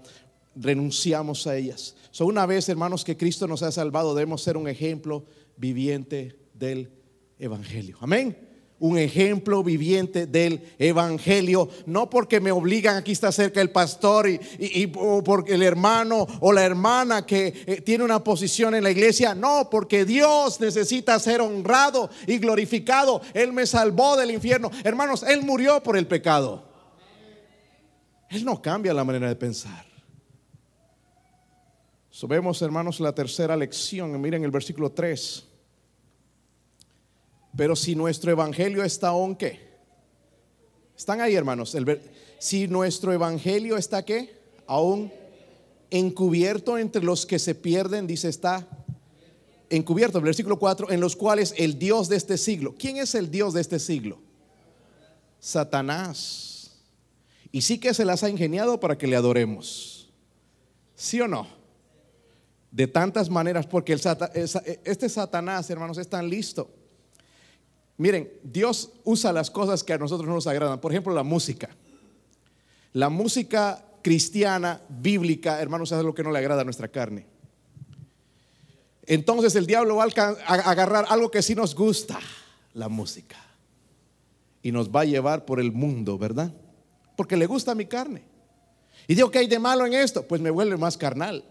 renunciamos 0.55 1.47
a 1.47 1.57
ellas. 1.57 1.95
So, 2.11 2.25
una 2.25 2.45
vez, 2.45 2.69
hermanos, 2.69 3.03
que 3.03 3.17
Cristo 3.17 3.47
nos 3.47 3.63
ha 3.63 3.71
salvado, 3.71 4.13
debemos 4.13 4.43
ser 4.43 4.57
un 4.57 4.67
ejemplo 4.67 5.25
viviente 5.57 6.37
del 6.53 6.91
evangelio. 7.39 7.97
Amén. 8.01 8.48
Un 8.81 8.97
ejemplo 8.97 9.61
viviente 9.61 10.25
del 10.25 10.61
evangelio, 10.79 11.67
no 11.85 12.09
porque 12.09 12.39
me 12.39 12.51
obligan, 12.51 12.95
aquí 12.95 13.11
está 13.11 13.29
cerca 13.31 13.59
el 13.59 13.71
pastor 13.71 14.29
y, 14.29 14.39
y- 14.57 14.91
o 14.95 15.21
porque 15.21 15.55
el 15.55 15.63
hermano 15.63 16.25
o 16.39 16.53
la 16.53 16.63
hermana 16.63 17.25
que 17.25 17.53
eh, 17.65 17.81
tiene 17.81 18.05
una 18.05 18.23
posición 18.23 18.75
en 18.75 18.83
la 18.83 18.91
iglesia, 18.91 19.35
no, 19.35 19.69
porque 19.69 20.05
Dios 20.05 20.61
necesita 20.61 21.19
ser 21.19 21.41
honrado 21.41 22.09
y 22.25 22.37
glorificado. 22.37 23.21
Él 23.33 23.51
me 23.51 23.65
salvó 23.65 24.15
del 24.15 24.31
infierno. 24.31 24.71
Hermanos, 24.85 25.23
Él 25.23 25.41
murió 25.43 25.83
por 25.83 25.97
el 25.97 26.07
pecado. 26.07 26.63
Él 28.29 28.45
no 28.45 28.61
cambia 28.61 28.93
la 28.93 29.03
manera 29.03 29.27
de 29.27 29.35
pensar. 29.35 29.85
So, 32.09 32.27
hermanos, 32.61 32.99
la 32.99 33.13
tercera 33.13 33.57
lección. 33.57 34.19
Miren 34.21 34.43
el 34.43 34.51
versículo 34.51 34.91
3. 34.91 35.48
Pero 37.59 37.75
si 37.75 37.93
nuestro 37.93 38.31
evangelio 38.31 38.85
está 38.85 39.09
aún 39.09 39.35
qué? 39.35 39.59
Están 40.97 41.19
ahí, 41.19 41.35
hermanos. 41.35 41.75
El 41.75 41.99
si 42.39 42.69
nuestro 42.69 43.11
evangelio 43.11 43.75
está 43.75 44.05
qué? 44.05 44.33
Aún 44.65 45.11
encubierto 45.89 46.77
entre 46.77 47.03
los 47.03 47.25
que 47.25 47.37
se 47.37 47.55
pierden, 47.55 48.07
dice 48.07 48.29
está 48.29 48.65
encubierto, 49.69 50.21
versículo 50.21 50.57
4, 50.57 50.89
en 50.91 51.01
los 51.01 51.17
cuales 51.17 51.53
el 51.57 51.77
Dios 51.77 52.07
de 52.07 52.15
este 52.15 52.37
siglo. 52.37 52.75
¿Quién 52.79 52.95
es 52.95 53.13
el 53.13 53.29
Dios 53.29 53.53
de 53.53 53.59
este 53.59 53.77
siglo? 53.79 54.19
Satanás. 55.41 56.79
Y 57.51 57.59
sí 57.63 57.77
que 57.77 57.93
se 57.93 58.05
las 58.05 58.23
ha 58.23 58.29
ingeniado 58.29 58.79
para 58.79 58.97
que 58.97 59.05
le 59.05 59.17
adoremos. 59.17 60.09
¿Sí 60.95 61.19
o 61.19 61.27
no? 61.27 61.45
De 62.71 62.87
tantas 62.87 63.29
maneras, 63.29 63.67
porque 63.67 63.91
el 63.91 63.99
este 64.85 65.09
Satanás, 65.09 65.69
hermanos, 65.69 65.97
es 65.97 66.07
tan 66.07 66.29
listo. 66.29 66.78
Miren, 67.99 68.31
Dios 68.43 68.91
usa 69.03 69.33
las 69.33 69.51
cosas 69.51 69.83
que 69.83 69.91
a 69.91 69.97
nosotros 69.97 70.25
no 70.25 70.33
nos 70.33 70.47
agradan. 70.47 70.79
Por 70.79 70.93
ejemplo, 70.93 71.13
la 71.13 71.21
música. 71.21 71.69
La 72.93 73.09
música 73.09 73.85
cristiana, 74.01 74.81
bíblica, 74.87 75.61
hermanos, 75.61 75.91
es 75.91 76.01
lo 76.01 76.15
que 76.15 76.23
no 76.23 76.31
le 76.31 76.39
agrada 76.39 76.61
a 76.61 76.63
nuestra 76.63 76.87
carne. 76.87 77.25
Entonces 79.05 79.53
el 79.55 79.65
diablo 79.65 79.97
va 79.97 80.05
a 80.05 80.53
agarrar 80.53 81.07
algo 81.09 81.29
que 81.29 81.41
sí 81.41 81.55
nos 81.55 81.75
gusta, 81.75 82.17
la 82.73 82.87
música. 82.87 83.35
Y 84.63 84.71
nos 84.71 84.89
va 84.89 85.01
a 85.01 85.05
llevar 85.05 85.43
por 85.43 85.59
el 85.59 85.73
mundo, 85.73 86.17
¿verdad? 86.17 86.53
Porque 87.17 87.35
le 87.35 87.47
gusta 87.47 87.75
mi 87.75 87.85
carne. 87.85 88.23
Y 89.09 89.15
digo, 89.15 89.29
¿qué 89.29 89.39
hay 89.39 89.47
de 89.47 89.59
malo 89.59 89.85
en 89.85 89.93
esto? 89.93 90.23
Pues 90.25 90.39
me 90.39 90.51
vuelve 90.51 90.77
más 90.77 90.97
carnal. 90.97 91.43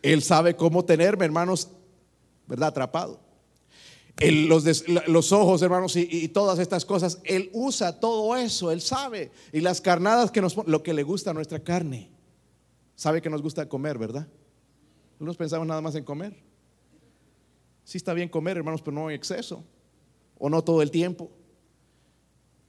Él 0.00 0.22
sabe 0.22 0.56
cómo 0.56 0.82
tenerme, 0.82 1.26
hermanos, 1.26 1.68
¿verdad? 2.46 2.68
Atrapado. 2.70 3.23
Los, 4.16 5.32
ojos, 5.32 5.62
hermanos, 5.62 5.96
y, 5.96 6.28
todas 6.28 6.58
estas 6.60 6.84
cosas. 6.84 7.18
Él 7.24 7.50
usa 7.52 7.98
todo 7.98 8.36
eso, 8.36 8.70
Él 8.70 8.80
sabe. 8.80 9.32
Y 9.52 9.60
las 9.60 9.80
carnadas 9.80 10.30
que 10.30 10.40
nos 10.40 10.56
lo 10.66 10.82
que 10.82 10.94
le 10.94 11.02
gusta 11.02 11.30
a 11.30 11.34
nuestra 11.34 11.58
carne. 11.58 12.10
Sabe 12.94 13.20
que 13.20 13.28
nos 13.28 13.42
gusta 13.42 13.68
comer, 13.68 13.98
¿verdad? 13.98 14.28
No 15.18 15.26
nos 15.26 15.36
pensamos 15.36 15.66
nada 15.66 15.80
más 15.80 15.96
en 15.96 16.04
comer. 16.04 16.36
Sí 17.82 17.98
está 17.98 18.14
bien 18.14 18.28
comer, 18.28 18.56
hermanos, 18.56 18.82
pero 18.82 18.94
no 18.94 19.10
en 19.10 19.16
exceso. 19.16 19.64
O 20.38 20.48
no 20.48 20.62
todo 20.62 20.80
el 20.80 20.92
tiempo. 20.92 21.30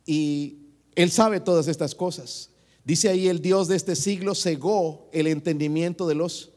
Y 0.03 0.57
Él 0.95 1.11
sabe 1.11 1.39
todas 1.39 1.67
estas 1.67 1.93
cosas. 1.93 2.49
Dice 2.83 3.09
ahí 3.09 3.27
el 3.27 3.41
Dios 3.41 3.67
de 3.67 3.75
este 3.75 3.95
siglo 3.95 4.33
cegó 4.33 5.09
el 5.11 5.27
entendimiento 5.27 6.07
de 6.07 6.15
los 6.15 6.51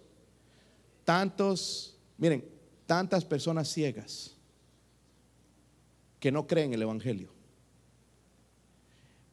tantos, 1.04 1.96
miren, 2.16 2.44
tantas 2.86 3.24
personas 3.24 3.68
ciegas 3.68 4.37
que 6.20 6.32
no 6.32 6.46
creen 6.46 6.72
el 6.74 6.82
Evangelio. 6.82 7.30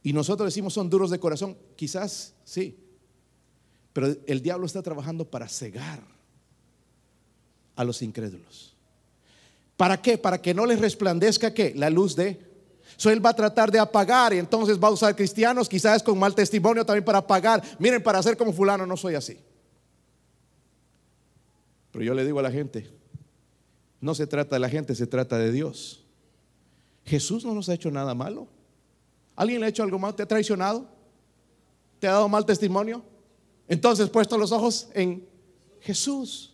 Y 0.03 0.13
nosotros 0.13 0.47
decimos 0.47 0.73
son 0.73 0.89
duros 0.89 1.09
de 1.09 1.19
corazón, 1.19 1.57
quizás 1.75 2.35
sí, 2.43 2.77
pero 3.91 4.13
el 4.27 4.41
diablo 4.41 4.65
está 4.65 4.81
trabajando 4.83 5.25
para 5.25 5.47
cegar 5.47 6.03
a 7.75 7.83
los 7.83 8.01
incrédulos. 8.01 8.75
¿Para 9.77 10.01
qué? 10.01 10.17
Para 10.17 10.41
que 10.41 10.53
no 10.53 10.65
les 10.65 10.79
resplandezca 10.79 11.53
qué? 11.53 11.73
La 11.75 11.89
luz 11.89 12.15
de... 12.15 12.39
So, 12.97 13.09
él 13.09 13.25
va 13.25 13.31
a 13.31 13.35
tratar 13.35 13.71
de 13.71 13.79
apagar 13.79 14.33
y 14.33 14.37
entonces 14.37 14.79
va 14.81 14.87
a 14.87 14.91
usar 14.91 15.15
cristianos 15.15 15.67
quizás 15.67 16.01
con 16.03 16.17
mal 16.17 16.33
testimonio 16.33 16.85
también 16.85 17.03
para 17.03 17.17
apagar. 17.17 17.61
Miren, 17.79 18.01
para 18.01 18.21
ser 18.21 18.37
como 18.37 18.53
fulano 18.53 18.85
no 18.85 18.95
soy 18.95 19.15
así. 19.15 19.37
Pero 21.91 22.05
yo 22.05 22.13
le 22.13 22.23
digo 22.23 22.39
a 22.39 22.43
la 22.43 22.51
gente, 22.51 22.89
no 23.99 24.13
se 24.15 24.27
trata 24.27 24.55
de 24.55 24.59
la 24.59 24.69
gente, 24.69 24.95
se 24.95 25.07
trata 25.07 25.37
de 25.37 25.51
Dios. 25.51 26.04
Jesús 27.05 27.45
no 27.45 27.53
nos 27.53 27.69
ha 27.69 27.73
hecho 27.73 27.91
nada 27.91 28.13
malo. 28.13 28.47
¿Alguien 29.35 29.59
le 29.59 29.67
ha 29.67 29.69
hecho 29.69 29.83
algo 29.83 29.99
malo? 29.99 30.15
¿Te 30.15 30.23
ha 30.23 30.27
traicionado? 30.27 30.87
¿Te 31.99 32.07
ha 32.07 32.13
dado 32.13 32.27
mal 32.27 32.45
testimonio? 32.45 33.03
Entonces, 33.67 34.09
puesto 34.09 34.37
los 34.37 34.51
ojos 34.51 34.89
en 34.93 35.27
Jesús. 35.81 36.53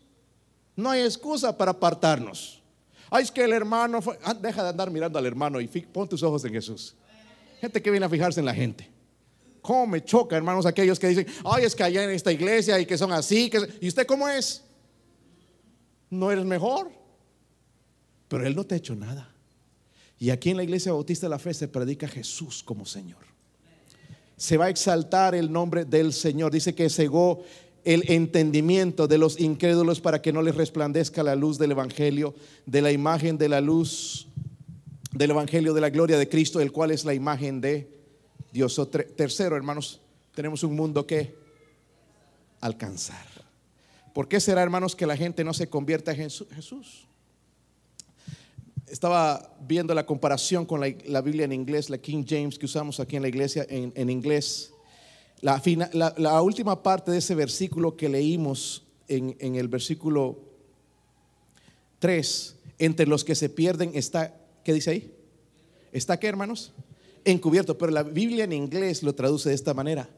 No 0.76 0.90
hay 0.90 1.02
excusa 1.02 1.58
para 1.58 1.72
apartarnos. 1.72 2.62
Ay, 3.10 3.24
es 3.24 3.32
que 3.32 3.44
el 3.44 3.52
hermano 3.52 4.02
fue. 4.02 4.18
Ah, 4.24 4.34
deja 4.34 4.64
de 4.64 4.70
andar 4.70 4.90
mirando 4.90 5.20
al 5.20 5.26
hermano 5.26 5.60
y 5.60 5.68
pon 5.68 6.08
tus 6.08 6.24
ojos 6.24 6.44
en 6.46 6.54
Jesús. 6.54 6.96
Gente 7.60 7.82
que 7.82 7.92
viene 7.92 8.06
a 8.06 8.10
fijarse 8.10 8.40
en 8.40 8.46
la 8.46 8.54
gente. 8.54 8.90
¿Cómo 9.62 9.86
me 9.86 10.04
choca, 10.04 10.36
hermanos, 10.36 10.66
aquellos 10.66 10.98
que 10.98 11.08
dicen, 11.08 11.28
ay, 11.46 11.66
es 11.66 11.76
que 11.76 11.84
allá 11.84 12.04
en 12.04 12.10
esta 12.10 12.32
iglesia 12.32 12.80
y 12.80 12.86
que 12.86 12.98
son 12.98 13.12
así? 13.12 13.50
Que... 13.50 13.60
¿Y 13.80 13.88
usted 13.90 14.08
cómo 14.08 14.28
es? 14.28 14.64
No 16.10 16.32
eres 16.32 16.46
mejor. 16.46 16.90
Pero 18.28 18.48
Él 18.48 18.56
no 18.56 18.64
te 18.66 18.76
ha 18.76 18.78
hecho 18.78 18.96
nada. 18.96 19.32
Y 20.22 20.30
aquí 20.30 20.52
en 20.52 20.58
la 20.58 20.64
iglesia 20.64 20.92
bautista 20.92 21.26
de 21.26 21.32
la 21.32 21.40
fe 21.40 21.52
se 21.52 21.68
predica 21.68 22.08
Jesús 22.08 22.62
como 22.62 22.86
Señor. 22.86 23.24
Se 24.38 24.56
va 24.56 24.66
a 24.66 24.70
exaltar 24.70 25.34
el 25.34 25.52
nombre 25.52 25.84
del 25.84 26.14
Señor. 26.14 26.52
Dice 26.52 26.76
que 26.76 26.92
cegó 26.92 27.42
el 27.84 28.04
entendimiento 28.08 29.08
de 29.08 29.18
los 29.18 29.40
incrédulos 29.40 30.00
para 30.00 30.22
que 30.22 30.32
no 30.32 30.44
les 30.44 30.54
resplandezca 30.54 31.24
la 31.24 31.36
luz 31.36 31.58
del 31.58 31.72
Evangelio, 31.72 32.36
de 32.68 32.84
la 32.84 32.92
imagen 32.92 33.40
de 33.40 33.50
la 33.50 33.62
luz 33.62 34.28
del 35.12 35.32
Evangelio 35.32 35.74
de 35.74 35.82
la 35.82 35.90
gloria 35.90 36.20
de 36.20 36.30
Cristo, 36.30 36.62
el 36.62 36.72
cual 36.72 36.92
es 36.92 37.04
la 37.04 37.16
imagen 37.16 37.60
de 37.60 37.90
Dios. 38.52 38.78
Tre- 38.78 39.08
tercero, 39.16 39.56
hermanos, 39.56 40.02
tenemos 40.36 40.62
un 40.62 40.76
mundo 40.76 41.08
que 41.08 41.36
alcanzar. 42.60 43.26
¿Por 44.14 44.28
qué 44.28 44.40
será, 44.40 44.62
hermanos, 44.62 44.96
que 44.96 45.08
la 45.08 45.18
gente 45.18 45.44
no 45.44 45.56
se 45.56 45.68
convierta 45.68 46.12
en 46.12 46.30
Jesús? 46.30 47.08
Estaba 48.92 49.56
viendo 49.62 49.94
la 49.94 50.06
comparación 50.06 50.66
con 50.66 50.82
la, 50.82 50.94
la 51.06 51.22
Biblia 51.22 51.46
en 51.46 51.54
inglés, 51.54 51.90
la 51.90 51.98
King 51.98 52.26
James 52.28 52.60
que 52.60 52.66
usamos 52.66 53.00
aquí 53.00 53.16
en 53.16 53.22
la 53.22 53.30
iglesia 53.30 53.66
en, 53.70 53.94
en 53.96 54.10
inglés. 54.10 54.74
La, 55.40 55.60
fina- 55.62 55.90
la- 55.94 56.42
última 56.42 56.84
parte 56.84 57.10
de 57.12 57.18
ese 57.20 57.34
versículo 57.34 57.96
que 57.96 58.10
leímos 58.10 58.84
en, 59.08 59.36
en 59.40 59.56
el 59.56 59.68
versículo 59.70 60.40
3, 62.00 62.56
entre 62.80 63.06
los 63.08 63.24
que 63.24 63.36
se 63.36 63.50
pierden 63.50 63.92
está, 63.94 64.36
¿qué 64.64 64.74
dice 64.74 64.92
ahí? 64.92 65.14
¿Está 65.92 66.20
qué, 66.20 66.28
hermanos? 66.28 66.74
Encubierto, 67.26 67.78
pero 67.78 67.92
la 67.92 68.04
Biblia 68.04 68.44
en 68.44 68.54
inglés 68.54 69.04
lo 69.04 69.14
traduce 69.16 69.50
de 69.50 69.56
esta 69.56 69.74
manera. 69.74 70.10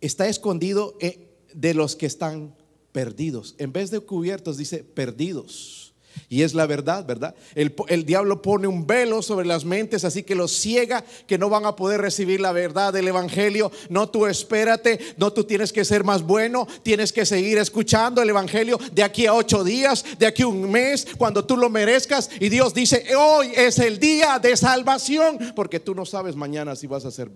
Está 0.00 0.28
escondido 0.28 0.96
eh, 1.00 1.28
de 1.52 1.74
los 1.74 1.96
que 1.96 2.06
están 2.06 2.54
perdidos. 2.92 3.54
En 3.58 3.72
vez 3.72 3.90
de 3.90 4.00
cubiertos 4.00 4.56
dice 4.56 4.84
perdidos. 4.84 5.85
Y 6.28 6.42
es 6.42 6.54
la 6.54 6.66
verdad, 6.66 7.04
¿verdad? 7.04 7.34
El, 7.54 8.04
diablo 8.04 8.42
pone 8.42 8.66
un 8.66 8.86
velo 8.86 9.22
sobre 9.22 9.46
las 9.46 9.64
mentes, 9.64 10.04
así 10.04 10.22
que 10.22 10.34
los 10.34 10.52
ciega, 10.52 11.04
que 11.26 11.38
no 11.38 11.48
van 11.48 11.66
a 11.66 11.76
poder 11.76 12.00
recibir 12.00 12.40
la 12.40 12.52
verdad 12.52 12.92
del 12.92 13.08
Evangelio. 13.08 13.70
No 13.88 14.08
tú 14.08 14.26
espérate, 14.26 14.98
no 15.16 15.32
tú 15.32 15.44
tienes 15.44 15.72
que 15.72 15.84
ser 15.84 16.04
más 16.04 16.22
bueno, 16.22 16.66
tienes 16.82 17.12
que 17.12 17.26
seguir 17.26 17.58
escuchando 17.58 18.22
el 18.22 18.30
Evangelio 18.30 18.78
de 18.92 19.02
aquí 19.02 19.26
a 19.26 19.34
ocho 19.34 19.64
días, 19.64 20.04
de 20.18 20.26
aquí 20.26 20.42
a 20.42 20.48
un 20.48 20.70
mes, 20.70 21.06
cuando 21.16 21.44
tú 21.44 21.56
lo 21.56 21.70
merezcas. 21.70 22.30
Y 22.40 22.48
Dios 22.48 22.74
dice, 22.74 23.04
hoy 23.16 23.52
es 23.56 23.78
el 23.78 23.98
día 23.98 24.38
de 24.38 24.56
salvación, 24.56 25.38
porque 25.54 25.80
tú 25.80 25.94
no 25.94 26.04
sabes 26.04 26.36
mañana 26.36 26.76
si 26.76 26.86
vas 26.86 27.04
a 27.04 27.10
ser 27.10 27.30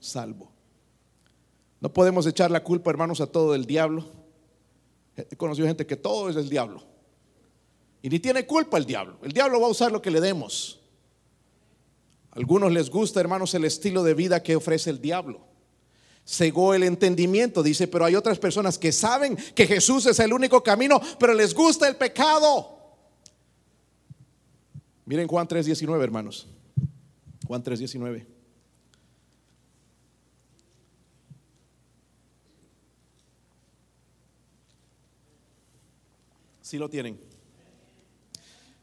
salvo. 0.00 0.52
No 1.80 1.92
podemos 1.92 2.26
echar 2.26 2.50
la 2.50 2.62
culpa, 2.62 2.90
hermanos, 2.90 3.20
a 3.20 3.26
todo 3.26 3.54
el 3.54 3.64
diablo. 3.64 4.04
He 5.16 5.36
conocido 5.36 5.66
gente 5.66 5.86
que 5.86 5.96
todo 5.96 6.28
es 6.28 6.36
el 6.36 6.48
diablo. 6.48 6.82
Y 8.02 8.08
ni 8.08 8.18
tiene 8.20 8.46
culpa 8.46 8.78
el 8.78 8.84
diablo. 8.84 9.18
El 9.22 9.32
diablo 9.32 9.60
va 9.60 9.66
a 9.66 9.70
usar 9.70 9.90
lo 9.90 10.00
que 10.00 10.10
le 10.10 10.20
demos. 10.20 10.80
A 12.30 12.36
algunos 12.36 12.72
les 12.72 12.90
gusta, 12.90 13.20
hermanos, 13.20 13.54
el 13.54 13.64
estilo 13.64 14.02
de 14.02 14.14
vida 14.14 14.42
que 14.42 14.56
ofrece 14.56 14.90
el 14.90 15.00
diablo. 15.00 15.40
Cegó 16.24 16.74
el 16.74 16.82
entendimiento, 16.82 17.62
dice, 17.62 17.88
pero 17.88 18.04
hay 18.04 18.14
otras 18.14 18.38
personas 18.38 18.78
que 18.78 18.92
saben 18.92 19.36
que 19.54 19.66
Jesús 19.66 20.06
es 20.06 20.18
el 20.20 20.32
único 20.32 20.62
camino, 20.62 21.00
pero 21.18 21.32
les 21.32 21.54
gusta 21.54 21.88
el 21.88 21.96
pecado. 21.96 22.78
Miren 25.06 25.26
Juan 25.26 25.48
3:19, 25.48 26.02
hermanos. 26.02 26.46
Juan 27.46 27.64
3:19. 27.64 28.26
Si 36.60 36.76
lo 36.76 36.90
tienen. 36.90 37.27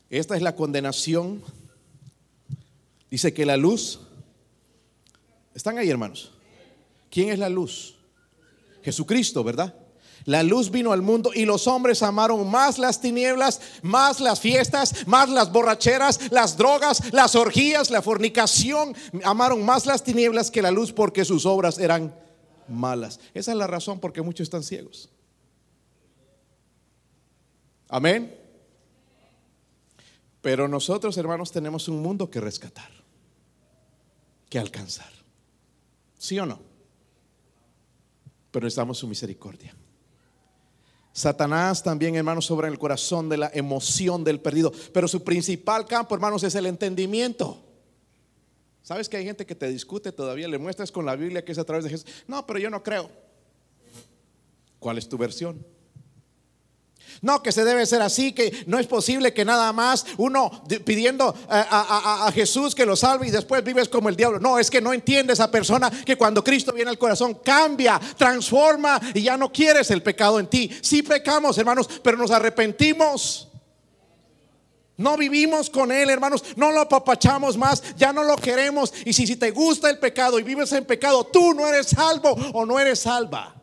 Esta 0.09 0.35
es 0.35 0.41
la 0.41 0.55
condenación. 0.55 1.43
Dice 3.09 3.33
que 3.33 3.45
la 3.45 3.57
luz. 3.57 3.99
¿Están 5.53 5.77
ahí, 5.77 5.89
hermanos? 5.89 6.31
¿Quién 7.09 7.29
es 7.29 7.39
la 7.39 7.49
luz? 7.49 7.95
Jesucristo, 8.83 9.43
¿verdad? 9.43 9.73
La 10.25 10.41
luz 10.41 10.71
vino 10.71 10.91
al 10.91 11.03
mundo 11.03 11.31
y 11.33 11.45
los 11.45 11.67
hombres 11.67 12.01
amaron 12.01 12.49
más 12.49 12.79
las 12.79 12.99
tinieblas, 12.99 13.61
más 13.83 14.19
las 14.19 14.39
fiestas, 14.39 15.07
más 15.07 15.29
las 15.29 15.51
borracheras, 15.51 16.31
las 16.31 16.57
drogas, 16.57 17.13
las 17.13 17.35
orgías, 17.35 17.91
la 17.91 18.01
fornicación. 18.01 18.95
Amaron 19.23 19.63
más 19.63 19.85
las 19.85 20.03
tinieblas 20.03 20.49
que 20.49 20.63
la 20.63 20.71
luz 20.71 20.91
porque 20.91 21.25
sus 21.25 21.45
obras 21.45 21.77
eran 21.77 22.13
malas. 22.67 23.19
Esa 23.35 23.51
es 23.51 23.57
la 23.57 23.67
razón 23.67 23.99
por 23.99 24.13
que 24.13 24.23
muchos 24.23 24.45
están 24.45 24.63
ciegos. 24.63 25.09
Amén. 27.87 28.44
Pero 30.45 30.67
nosotros, 30.67 31.17
hermanos, 31.17 31.51
tenemos 31.51 31.87
un 31.87 32.03
mundo 32.03 32.29
que 32.29 32.39
rescatar, 32.39 32.91
que 34.47 34.59
alcanzar. 34.59 35.11
¿Sí 36.19 36.37
o 36.37 36.45
no? 36.45 36.59
Pero 38.51 38.63
necesitamos 38.63 38.99
su 38.99 39.07
misericordia. 39.07 39.75
Satanás 41.11 41.81
también, 41.81 42.15
hermanos, 42.15 42.45
sobra 42.45 42.67
en 42.67 42.73
el 42.73 42.79
corazón 42.79 43.27
de 43.27 43.37
la 43.37 43.49
emoción 43.55 44.23
del 44.23 44.39
perdido. 44.39 44.71
Pero 44.93 45.07
su 45.07 45.23
principal 45.23 45.87
campo, 45.87 46.13
hermanos, 46.13 46.43
es 46.43 46.53
el 46.53 46.67
entendimiento. 46.67 47.65
¿Sabes 48.83 49.09
que 49.09 49.17
hay 49.17 49.25
gente 49.25 49.47
que 49.47 49.55
te 49.55 49.67
discute 49.67 50.11
todavía? 50.11 50.47
Le 50.47 50.59
muestras 50.59 50.91
con 50.91 51.07
la 51.07 51.15
Biblia 51.15 51.43
que 51.43 51.53
es 51.53 51.57
a 51.57 51.63
través 51.63 51.85
de 51.85 51.89
Jesús. 51.89 52.05
No, 52.27 52.45
pero 52.45 52.59
yo 52.59 52.69
no 52.69 52.83
creo. 52.83 53.09
¿Cuál 54.77 54.99
es 54.99 55.09
tu 55.09 55.17
versión? 55.17 55.65
No, 57.21 57.41
que 57.41 57.51
se 57.51 57.63
debe 57.63 57.85
ser 57.85 58.01
así, 58.01 58.33
que 58.33 58.65
no 58.67 58.79
es 58.79 58.87
posible 58.87 59.33
que 59.33 59.45
nada 59.45 59.71
más 59.73 60.05
uno 60.17 60.63
pidiendo 60.83 61.35
a, 61.49 62.31
Jesús 62.33 62.75
que 62.75 62.85
lo 62.85 62.95
salve 62.95 63.27
y 63.27 63.31
después 63.31 63.63
vives 63.63 63.89
como 63.89 64.09
el 64.09 64.15
diablo. 64.15 64.39
No, 64.39 64.59
es 64.59 64.69
que 64.69 64.81
no 64.81 64.93
entiende 64.93 65.33
esa 65.33 65.49
persona 65.49 65.89
que 65.89 66.17
cuando 66.17 66.43
Cristo 66.43 66.73
viene 66.73 66.89
al 66.89 66.97
corazón 66.97 67.35
cambia, 67.43 67.99
transforma 68.17 68.99
y 69.13 69.21
ya 69.21 69.37
no 69.37 69.51
quieres 69.51 69.89
el 69.91 70.01
pecado 70.01 70.39
en 70.39 70.47
ti. 70.47 70.69
Sí 70.81 71.03
pecamos, 71.03 71.57
hermanos, 71.57 71.89
pero 72.03 72.17
nos 72.17 72.31
arrepentimos. 72.31 73.49
No 74.97 75.17
vivimos 75.17 75.69
con 75.69 75.91
Él, 75.91 76.09
hermanos. 76.09 76.43
No 76.55 76.71
lo 76.71 76.81
apapachamos 76.81 77.57
más. 77.57 77.83
Ya 77.97 78.13
no 78.13 78.23
lo 78.23 78.37
queremos. 78.37 78.93
Y 79.05 79.13
si, 79.13 79.27
si 79.27 79.35
te 79.35 79.51
gusta 79.51 79.89
el 79.89 79.99
pecado 79.99 80.39
y 80.39 80.43
vives 80.43 80.71
en 80.71 80.85
pecado, 80.85 81.25
tú 81.25 81.53
no 81.53 81.67
eres 81.67 81.87
salvo 81.87 82.31
o 82.53 82.65
no 82.65 82.79
eres 82.79 82.99
salva. 82.99 83.54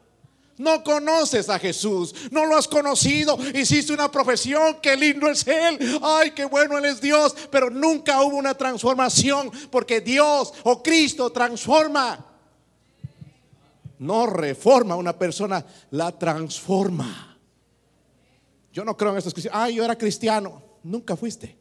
No 0.63 0.85
conoces 0.85 1.49
a 1.49 1.59
Jesús, 1.59 2.15
no 2.31 2.47
lo 2.47 2.57
has 2.57 2.69
conocido, 2.69 3.37
hiciste 3.53 3.93
una 3.93 4.09
profesión, 4.09 4.79
qué 4.81 4.97
lindo 4.97 5.29
es 5.29 5.45
Él, 5.45 5.99
ay, 6.01 6.31
qué 6.31 6.45
bueno 6.45 6.79
Él 6.79 6.85
es 6.85 7.01
Dios, 7.01 7.35
pero 7.51 7.69
nunca 7.69 8.23
hubo 8.23 8.37
una 8.37 8.55
transformación 8.55 9.51
porque 9.73 10.01
Dios 10.01 10.55
o 10.63 10.81
Cristo 10.81 11.31
transforma. 11.31 12.25
No 13.99 14.27
reforma 14.27 14.95
a 14.95 14.99
una 14.99 15.19
persona, 15.19 15.67
la 15.91 16.17
transforma. 16.17 17.37
Yo 18.73 18.85
no 18.85 18.97
creo 18.97 19.11
en 19.11 19.19
estos 19.19 19.35
cristianos, 19.35 19.61
ay, 19.61 19.75
yo 19.75 19.85
era 19.85 19.99
cristiano, 19.99 20.63
nunca 20.85 21.17
fuiste. 21.17 21.59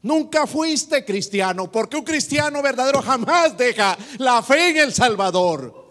Nunca 0.00 0.46
fuiste 0.46 1.04
cristiano, 1.04 1.72
porque 1.72 1.96
un 1.96 2.04
cristiano 2.04 2.62
verdadero 2.62 3.02
jamás 3.02 3.58
deja 3.58 3.98
la 4.18 4.44
fe 4.44 4.68
en 4.68 4.76
el 4.76 4.94
Salvador. 4.94 5.83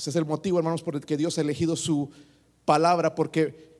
Ese 0.00 0.08
es 0.08 0.16
el 0.16 0.24
motivo, 0.24 0.56
hermanos, 0.56 0.82
por 0.82 0.96
el 0.96 1.04
que 1.04 1.18
Dios 1.18 1.36
ha 1.36 1.42
elegido 1.42 1.76
su 1.76 2.10
palabra, 2.64 3.14
porque 3.14 3.78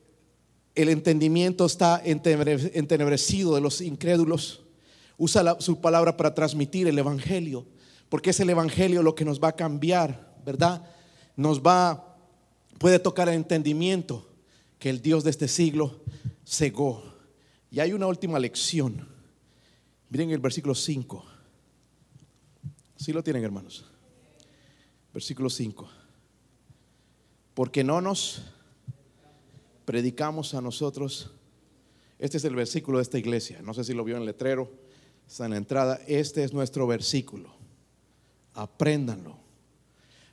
el 0.75 0.91
entendimiento 0.91 1.65
está 1.65 2.03
entenebrecido 2.05 3.55
de 3.55 3.63
los 3.63 3.81
incrédulos. 3.81 4.61
Usa 5.17 5.59
su 5.61 5.81
palabra 5.81 6.19
para 6.19 6.35
transmitir 6.35 6.87
el 6.89 6.99
Evangelio, 6.99 7.65
porque 8.11 8.31
es 8.31 8.41
el 8.41 8.51
Evangelio 8.51 9.03
lo 9.03 9.15
que 9.15 9.25
nos 9.25 9.41
va 9.41 9.49
a 9.49 9.57
cambiar, 9.57 10.37
¿verdad? 10.45 10.85
Nos 11.37 11.63
va, 11.63 12.19
puede 12.77 12.99
tocar 12.99 13.31
el 13.31 13.37
entendimiento 13.37 14.29
que 14.79 14.91
el 14.91 15.01
Dios 15.01 15.25
de 15.25 15.31
este 15.31 15.49
siglo 15.49 16.03
cegó. 16.47 17.03
Y 17.71 17.81
hay 17.81 17.95
una 17.95 18.07
última 18.07 18.39
lección. 18.39 19.09
Miren 20.11 20.33
el 20.33 20.39
versículo 20.39 20.75
5. 20.75 21.25
Si 22.97 23.11
lo 23.11 23.23
tienen, 23.23 23.43
hermanos. 23.43 23.87
Versículo 25.15 25.49
5 25.49 26.00
porque 27.61 27.85
no 27.85 28.01
nos 28.01 28.41
predicamos 29.85 30.55
a 30.55 30.63
nosotros. 30.63 31.31
Este 32.19 32.39
es 32.39 32.45
el 32.45 32.55
versículo 32.55 32.97
de 32.97 33.03
esta 33.03 33.19
iglesia. 33.19 33.61
No 33.61 33.75
sé 33.75 33.85
si 33.85 33.93
lo 33.93 34.03
vio 34.03 34.15
en 34.17 34.23
el 34.23 34.27
letrero, 34.29 34.73
está 35.29 35.45
en 35.45 35.51
la 35.51 35.57
entrada. 35.59 36.01
Este 36.07 36.43
es 36.43 36.55
nuestro 36.55 36.87
versículo. 36.87 37.53
Apréndanlo. 38.55 39.37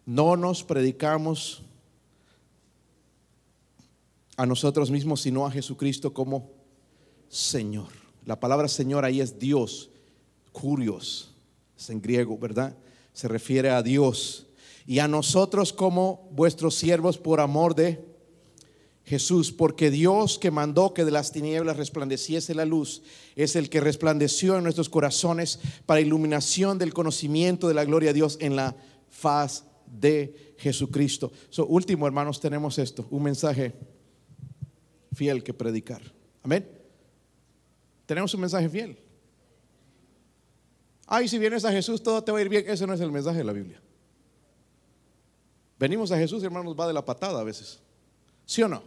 No 0.06 0.38
nos 0.38 0.64
predicamos 0.64 1.64
a 4.38 4.46
nosotros 4.46 4.90
mismos, 4.90 5.20
sino 5.20 5.46
a 5.46 5.52
Jesucristo 5.52 6.14
como 6.14 6.50
Señor. 7.28 7.90
La 8.24 8.40
palabra 8.40 8.70
Señor 8.70 9.04
ahí 9.04 9.20
es 9.20 9.38
Dios, 9.38 9.90
curios, 10.54 11.36
es 11.78 11.90
en 11.90 12.02
griego, 12.02 12.38
¿verdad? 12.38 12.74
Se 13.12 13.28
refiere 13.28 13.70
a 13.70 13.84
Dios 13.84 14.47
y 14.88 15.00
a 15.00 15.08
nosotros 15.10 15.74
como 15.74 16.30
vuestros 16.32 16.76
siervos 16.76 17.18
por 17.18 17.42
amor 17.42 17.76
de 17.76 18.04
Jesús, 19.04 19.52
porque 19.52 19.92
Dios 19.92 20.40
que 20.40 20.50
mandó 20.50 20.94
que 20.94 21.04
de 21.04 21.12
las 21.12 21.34
tinieblas 21.34 21.76
resplandeciese 21.76 22.56
la 22.56 22.66
luz, 22.66 23.04
es 23.36 23.58
el 23.58 23.70
que 23.70 23.82
resplandeció 23.82 24.58
en 24.58 24.64
nuestros 24.64 24.90
corazones 24.90 25.60
para 25.86 26.02
iluminación 26.02 26.78
del 26.78 26.94
conocimiento 26.94 27.68
de 27.68 27.74
la 27.74 27.84
gloria 27.84 28.10
de 28.10 28.16
Dios 28.16 28.38
en 28.40 28.56
la 28.56 28.76
faz 29.10 29.66
de 29.86 30.56
Jesucristo. 30.58 31.34
Último, 31.68 32.08
hermanos, 32.08 32.40
tenemos 32.40 32.78
esto, 32.80 33.08
un 33.12 33.24
mensaje 33.24 33.74
fiel 35.14 35.44
que 35.44 35.54
predicar. 35.54 36.02
Amén. 36.44 36.66
Tenemos 38.06 38.34
un 38.34 38.42
mensaje 38.42 38.70
fiel. 38.70 38.98
Ay, 41.06 41.28
si 41.28 41.38
vienes 41.38 41.66
a 41.66 41.72
Jesús, 41.72 42.02
todo 42.02 42.24
te 42.24 42.32
va 42.32 42.40
a 42.40 42.42
ir 42.42 42.50
bien. 42.50 42.66
Ese 42.68 42.88
no 42.88 42.94
es 42.94 43.02
el 43.02 43.12
mensaje 43.12 43.40
de 43.40 43.44
la 43.44 43.54
Biblia. 43.54 43.82
Venimos 45.80 46.12
a 46.12 46.18
Jesús 46.18 46.44
hermanos 46.44 46.76
va 46.78 46.88
de 46.88 46.94
la 46.94 47.06
patada 47.06 47.40
a 47.40 47.44
veces. 47.44 47.80
¿Sí 48.46 48.64
o 48.64 48.68
no? 48.68 48.82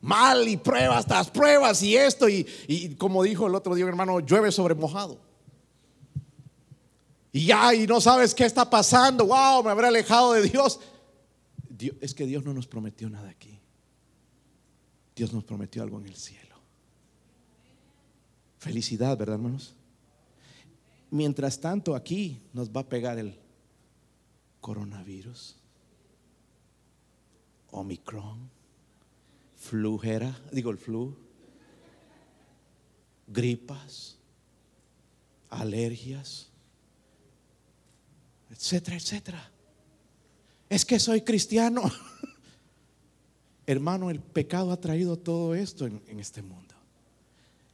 Mal 0.00 0.48
y 0.48 0.56
pruebas 0.56 1.06
tras 1.06 1.30
pruebas 1.30 1.82
y 1.82 1.96
esto 1.96 2.28
y, 2.28 2.46
y 2.66 2.94
como 2.94 3.22
dijo 3.22 3.46
el 3.46 3.54
otro 3.54 3.74
día 3.74 3.86
hermano, 3.86 4.20
llueve 4.20 4.52
sobre 4.52 4.74
mojado. 4.74 5.18
Y 7.32 7.46
ya, 7.46 7.74
y 7.74 7.86
no 7.86 8.00
sabes 8.00 8.34
qué 8.34 8.44
está 8.44 8.68
pasando. 8.68 9.26
Wow, 9.26 9.62
me 9.62 9.70
habré 9.70 9.86
alejado 9.86 10.32
de 10.32 10.42
Dios. 10.42 10.80
Dios. 11.68 11.96
Es 12.00 12.14
que 12.14 12.26
Dios 12.26 12.44
no 12.44 12.52
nos 12.52 12.66
prometió 12.66 13.08
nada 13.08 13.28
aquí. 13.28 13.60
Dios 15.14 15.32
nos 15.32 15.44
prometió 15.44 15.82
algo 15.82 15.98
en 16.00 16.06
el 16.06 16.16
cielo. 16.16 16.56
Felicidad, 18.58 19.16
¿verdad, 19.16 19.36
hermanos? 19.36 19.74
Mientras 21.10 21.60
tanto, 21.60 21.94
aquí 21.94 22.42
nos 22.52 22.70
va 22.70 22.82
a 22.82 22.88
pegar 22.88 23.18
el 23.18 23.38
coronavirus. 24.60 25.56
Omicron, 27.70 28.50
flujera, 29.56 30.38
digo 30.52 30.70
el 30.70 30.78
flu, 30.78 31.16
gripas, 33.26 34.18
alergias, 35.48 36.50
etcétera, 38.50 38.96
etcétera. 38.96 39.52
Es 40.68 40.84
que 40.84 40.98
soy 40.98 41.22
cristiano. 41.22 41.82
Hermano, 43.66 44.10
el 44.10 44.20
pecado 44.20 44.72
ha 44.72 44.80
traído 44.80 45.16
todo 45.16 45.54
esto 45.54 45.86
en, 45.86 46.02
en 46.08 46.20
este 46.20 46.42
mundo. 46.42 46.74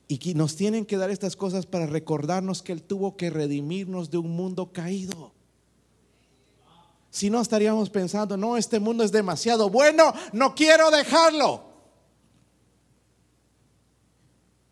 Y 0.08 0.34
nos 0.34 0.56
tienen 0.56 0.86
que 0.86 0.96
dar 0.96 1.10
estas 1.10 1.36
cosas 1.36 1.66
para 1.66 1.86
recordarnos 1.86 2.62
que 2.62 2.72
Él 2.72 2.82
tuvo 2.82 3.16
que 3.16 3.30
redimirnos 3.30 4.10
de 4.10 4.18
un 4.18 4.30
mundo 4.30 4.72
caído. 4.72 5.35
Si 7.16 7.30
no 7.30 7.40
estaríamos 7.40 7.88
pensando, 7.88 8.36
no, 8.36 8.58
este 8.58 8.78
mundo 8.78 9.02
es 9.02 9.10
demasiado 9.10 9.70
bueno, 9.70 10.12
no 10.34 10.54
quiero 10.54 10.90
dejarlo. 10.90 11.64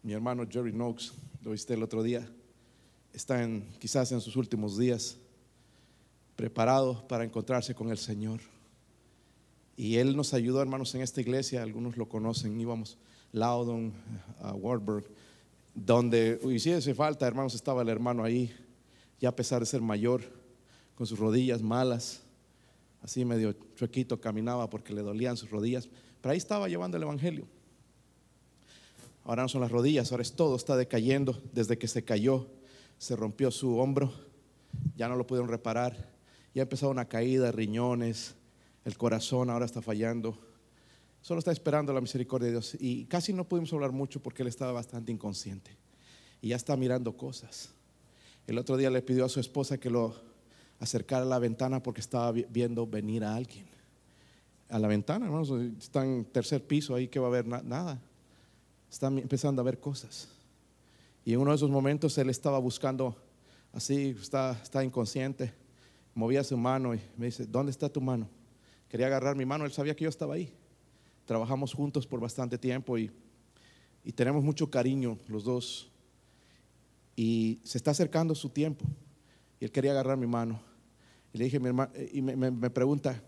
Mi 0.02 0.12
hermano 0.12 0.46
Jerry 0.46 0.70
Knox, 0.70 1.14
lo 1.40 1.52
viste 1.52 1.72
el 1.72 1.82
otro 1.82 2.02
día, 2.02 2.30
está 3.14 3.42
en, 3.42 3.66
quizás 3.78 4.12
en 4.12 4.20
sus 4.20 4.36
últimos 4.36 4.76
días, 4.76 5.16
preparado 6.36 7.08
para 7.08 7.24
encontrarse 7.24 7.74
con 7.74 7.88
el 7.88 7.96
Señor. 7.96 8.40
Y 9.74 9.96
él 9.96 10.14
nos 10.14 10.34
ayudó, 10.34 10.60
hermanos, 10.60 10.94
en 10.94 11.00
esta 11.00 11.22
iglesia, 11.22 11.62
algunos 11.62 11.96
lo 11.96 12.10
conocen, 12.10 12.60
íbamos 12.60 12.98
Loudon, 13.32 13.94
a 14.42 14.52
Warburg, 14.52 15.06
donde, 15.74 16.38
hace 16.76 16.94
falta, 16.94 17.26
hermanos, 17.26 17.54
estaba 17.54 17.80
el 17.80 17.88
hermano 17.88 18.22
ahí, 18.22 18.54
ya 19.18 19.30
a 19.30 19.34
pesar 19.34 19.60
de 19.60 19.66
ser 19.66 19.80
mayor, 19.80 20.20
con 20.94 21.06
sus 21.06 21.18
rodillas 21.18 21.62
malas, 21.62 22.20
así 23.04 23.22
medio 23.26 23.54
chuequito 23.76 24.18
caminaba 24.18 24.70
porque 24.70 24.94
le 24.94 25.02
dolían 25.02 25.36
sus 25.36 25.50
rodillas, 25.50 25.90
pero 26.22 26.32
ahí 26.32 26.38
estaba 26.38 26.68
llevando 26.68 26.96
el 26.96 27.02
Evangelio. 27.02 27.46
Ahora 29.24 29.42
no 29.42 29.48
son 29.48 29.60
las 29.60 29.70
rodillas, 29.70 30.10
ahora 30.10 30.22
es 30.22 30.32
todo, 30.32 30.56
está 30.56 30.74
decayendo. 30.74 31.40
Desde 31.52 31.76
que 31.76 31.86
se 31.86 32.02
cayó, 32.02 32.46
se 32.98 33.14
rompió 33.14 33.50
su 33.50 33.76
hombro, 33.76 34.10
ya 34.96 35.06
no 35.08 35.16
lo 35.16 35.26
pudieron 35.26 35.50
reparar, 35.50 36.12
ya 36.54 36.62
empezó 36.62 36.88
una 36.88 37.04
caída, 37.04 37.52
riñones, 37.52 38.36
el 38.86 38.96
corazón 38.96 39.50
ahora 39.50 39.66
está 39.66 39.82
fallando. 39.82 40.38
Solo 41.20 41.38
está 41.38 41.52
esperando 41.52 41.92
la 41.92 42.00
misericordia 42.00 42.46
de 42.46 42.52
Dios. 42.52 42.76
Y 42.80 43.04
casi 43.04 43.34
no 43.34 43.46
pudimos 43.46 43.72
hablar 43.74 43.92
mucho 43.92 44.22
porque 44.22 44.42
él 44.42 44.48
estaba 44.48 44.72
bastante 44.72 45.12
inconsciente. 45.12 45.76
Y 46.40 46.48
ya 46.48 46.56
está 46.56 46.76
mirando 46.76 47.16
cosas. 47.16 47.70
El 48.46 48.58
otro 48.58 48.76
día 48.76 48.90
le 48.90 49.02
pidió 49.02 49.24
a 49.24 49.28
su 49.30 49.40
esposa 49.40 49.78
que 49.78 49.90
lo 49.90 50.33
acercara 50.84 51.22
a 51.22 51.28
la 51.28 51.38
ventana 51.38 51.82
porque 51.82 52.00
estaba 52.00 52.32
viendo 52.32 52.86
venir 52.86 53.24
a 53.24 53.34
alguien. 53.34 53.66
A 54.68 54.78
la 54.78 54.88
ventana, 54.88 55.26
hermanos, 55.26 55.50
está 55.78 56.04
en 56.04 56.24
tercer 56.24 56.66
piso 56.66 56.94
ahí 56.94 57.08
que 57.08 57.18
va 57.18 57.26
a 57.26 57.28
haber 57.28 57.46
nada. 57.46 58.00
Está 58.90 59.08
empezando 59.08 59.60
a 59.60 59.64
ver 59.64 59.80
cosas. 59.80 60.28
Y 61.24 61.32
en 61.32 61.40
uno 61.40 61.50
de 61.50 61.56
esos 61.56 61.70
momentos 61.70 62.16
él 62.18 62.30
estaba 62.30 62.58
buscando, 62.58 63.16
así, 63.72 64.16
está, 64.20 64.58
está 64.62 64.84
inconsciente, 64.84 65.54
movía 66.14 66.44
su 66.44 66.56
mano 66.56 66.94
y 66.94 67.00
me 67.16 67.26
dice, 67.26 67.46
¿dónde 67.46 67.70
está 67.70 67.88
tu 67.88 68.00
mano? 68.00 68.28
Quería 68.88 69.06
agarrar 69.06 69.34
mi 69.34 69.46
mano, 69.46 69.64
él 69.64 69.72
sabía 69.72 69.96
que 69.96 70.04
yo 70.04 70.10
estaba 70.10 70.34
ahí. 70.34 70.52
Trabajamos 71.24 71.72
juntos 71.72 72.06
por 72.06 72.20
bastante 72.20 72.58
tiempo 72.58 72.98
y, 72.98 73.10
y 74.04 74.12
tenemos 74.12 74.44
mucho 74.44 74.70
cariño 74.70 75.18
los 75.26 75.44
dos. 75.44 75.90
Y 77.16 77.60
se 77.64 77.78
está 77.78 77.92
acercando 77.92 78.34
su 78.34 78.50
tiempo. 78.50 78.84
Y 79.58 79.64
él 79.64 79.72
quería 79.72 79.92
agarrar 79.92 80.18
mi 80.18 80.26
mano. 80.26 80.60
Y 81.34 81.38
le 81.38 81.44
dije, 81.46 81.58
mi 81.58 81.66
hermano, 81.66 81.92
y 82.12 82.22
me, 82.22 82.36
me, 82.36 82.70
pregunta, 82.70 83.20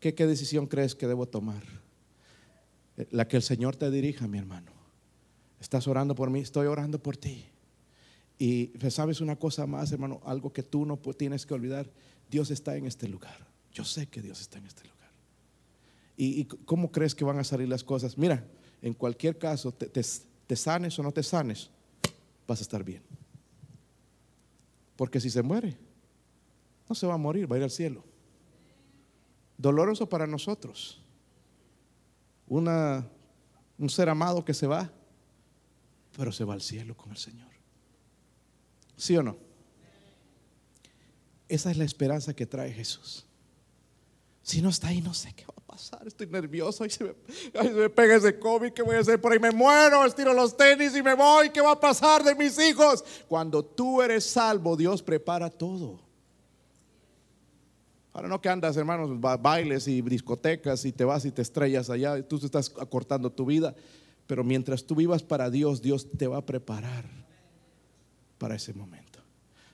¿qué, 0.00 0.14
¿qué 0.14 0.26
decisión 0.26 0.66
crees 0.66 0.94
que 0.94 1.06
debo 1.06 1.26
tomar? 1.26 1.62
La 3.10 3.28
que 3.28 3.36
el 3.36 3.42
Señor 3.42 3.76
te 3.76 3.90
dirija, 3.90 4.26
mi 4.26 4.38
hermano. 4.38 4.72
Estás 5.60 5.86
orando 5.86 6.14
por 6.14 6.30
mí, 6.30 6.40
estoy 6.40 6.66
orando 6.66 7.02
por 7.02 7.18
ti. 7.18 7.44
Y 8.38 8.68
pues, 8.78 8.94
sabes 8.94 9.20
una 9.20 9.36
cosa 9.36 9.66
más, 9.66 9.92
hermano, 9.92 10.22
algo 10.24 10.54
que 10.54 10.62
tú 10.62 10.86
no 10.86 10.96
tienes 10.96 11.44
que 11.44 11.52
olvidar, 11.52 11.90
Dios 12.30 12.50
está 12.50 12.76
en 12.76 12.86
este 12.86 13.06
lugar. 13.06 13.46
Yo 13.74 13.84
sé 13.84 14.06
que 14.06 14.22
Dios 14.22 14.40
está 14.40 14.56
en 14.56 14.64
este 14.64 14.84
lugar. 14.84 15.10
¿Y, 16.16 16.40
y 16.40 16.44
cómo 16.46 16.90
crees 16.90 17.14
que 17.14 17.26
van 17.26 17.38
a 17.38 17.44
salir 17.44 17.68
las 17.68 17.84
cosas? 17.84 18.16
Mira, 18.16 18.42
en 18.80 18.94
cualquier 18.94 19.36
caso, 19.36 19.70
te, 19.70 19.86
te, 19.86 20.00
te 20.46 20.56
sanes 20.56 20.98
o 20.98 21.02
no 21.02 21.12
te 21.12 21.22
sanes, 21.22 21.68
vas 22.46 22.60
a 22.60 22.62
estar 22.62 22.82
bien. 22.82 23.02
Porque 24.96 25.20
si 25.20 25.28
se 25.28 25.42
muere, 25.42 25.76
no 26.90 26.94
se 26.96 27.06
va 27.06 27.14
a 27.14 27.18
morir, 27.18 27.50
va 27.50 27.54
a 27.54 27.58
ir 27.60 27.62
al 27.62 27.70
cielo. 27.70 28.04
Doloroso 29.56 30.08
para 30.08 30.26
nosotros. 30.26 31.00
Una, 32.48 33.08
un 33.78 33.88
ser 33.88 34.08
amado 34.08 34.44
que 34.44 34.52
se 34.52 34.66
va, 34.66 34.90
pero 36.16 36.32
se 36.32 36.42
va 36.42 36.54
al 36.54 36.60
cielo 36.60 36.96
con 36.96 37.12
el 37.12 37.16
Señor. 37.16 37.48
¿Sí 38.96 39.16
o 39.16 39.22
no? 39.22 39.36
Esa 41.48 41.70
es 41.70 41.76
la 41.76 41.84
esperanza 41.84 42.34
que 42.34 42.44
trae 42.44 42.72
Jesús. 42.72 43.24
Si 44.42 44.60
no 44.60 44.70
está 44.70 44.88
ahí, 44.88 45.00
no 45.00 45.14
sé 45.14 45.32
qué 45.32 45.44
va 45.44 45.54
a 45.56 45.60
pasar. 45.60 46.04
Estoy 46.08 46.26
nervioso. 46.26 46.82
Ahí 46.82 46.90
se 46.90 47.04
me, 47.04 47.14
ahí 47.54 47.68
se 47.68 47.74
me 47.74 47.88
pega 47.88 48.16
ese 48.16 48.36
COVID. 48.36 48.72
¿Qué 48.72 48.82
voy 48.82 48.96
a 48.96 48.98
hacer? 48.98 49.20
Por 49.20 49.30
ahí 49.30 49.38
me 49.38 49.52
muero. 49.52 50.04
Estiro 50.04 50.34
los 50.34 50.56
tenis 50.56 50.96
y 50.96 51.04
me 51.04 51.14
voy. 51.14 51.50
¿Qué 51.50 51.60
va 51.60 51.70
a 51.70 51.80
pasar 51.80 52.24
de 52.24 52.34
mis 52.34 52.58
hijos? 52.58 53.04
Cuando 53.28 53.64
tú 53.64 54.02
eres 54.02 54.24
salvo, 54.28 54.76
Dios 54.76 55.04
prepara 55.04 55.48
todo. 55.50 56.09
Ahora 58.12 58.28
no 58.28 58.40
que 58.40 58.48
andas, 58.48 58.76
hermanos, 58.76 59.20
bailes 59.20 59.86
y 59.86 60.02
discotecas 60.02 60.84
y 60.84 60.92
te 60.92 61.04
vas 61.04 61.24
y 61.24 61.30
te 61.30 61.42
estrellas 61.42 61.90
allá. 61.90 62.20
Tú 62.26 62.36
estás 62.36 62.72
acortando 62.80 63.30
tu 63.30 63.46
vida. 63.46 63.74
Pero 64.26 64.44
mientras 64.44 64.84
tú 64.84 64.94
vivas 64.94 65.22
para 65.22 65.50
Dios, 65.50 65.82
Dios 65.82 66.06
te 66.16 66.28
va 66.28 66.38
a 66.38 66.46
preparar 66.46 67.04
para 68.38 68.54
ese 68.54 68.72
momento. 68.72 69.18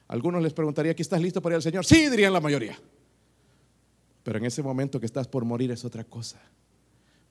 Algunos 0.08 0.42
les 0.42 0.52
preguntaría, 0.52 0.92
¿aquí 0.92 1.02
estás 1.02 1.20
listo 1.20 1.42
para 1.42 1.54
ir 1.54 1.56
al 1.56 1.62
Señor? 1.62 1.84
Sí, 1.84 2.08
dirían 2.08 2.32
la 2.32 2.40
mayoría. 2.40 2.78
Pero 4.22 4.38
en 4.38 4.44
ese 4.44 4.62
momento 4.62 4.98
que 4.98 5.06
estás 5.06 5.28
por 5.28 5.44
morir 5.44 5.70
es 5.70 5.84
otra 5.84 6.04
cosa. 6.04 6.40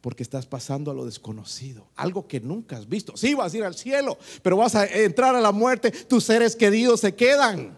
Porque 0.02 0.24
estás 0.24 0.46
pasando 0.46 0.92
a 0.92 0.94
lo 0.94 1.04
desconocido, 1.04 1.88
algo 1.96 2.28
que 2.28 2.40
nunca 2.40 2.78
has 2.78 2.88
visto. 2.88 3.18
Sí, 3.18 3.34
vas 3.34 3.54
a 3.54 3.58
ir 3.58 3.64
al 3.64 3.74
cielo, 3.74 4.20
pero 4.44 4.58
vas 4.58 4.76
a 4.76 4.86
entrar 4.86 5.36
a 5.36 5.42
la 5.42 5.52
muerte, 5.52 5.90
tus 5.90 6.26
seres 6.26 6.56
queridos 6.56 7.00
se 7.00 7.16
quedan. 7.16 7.76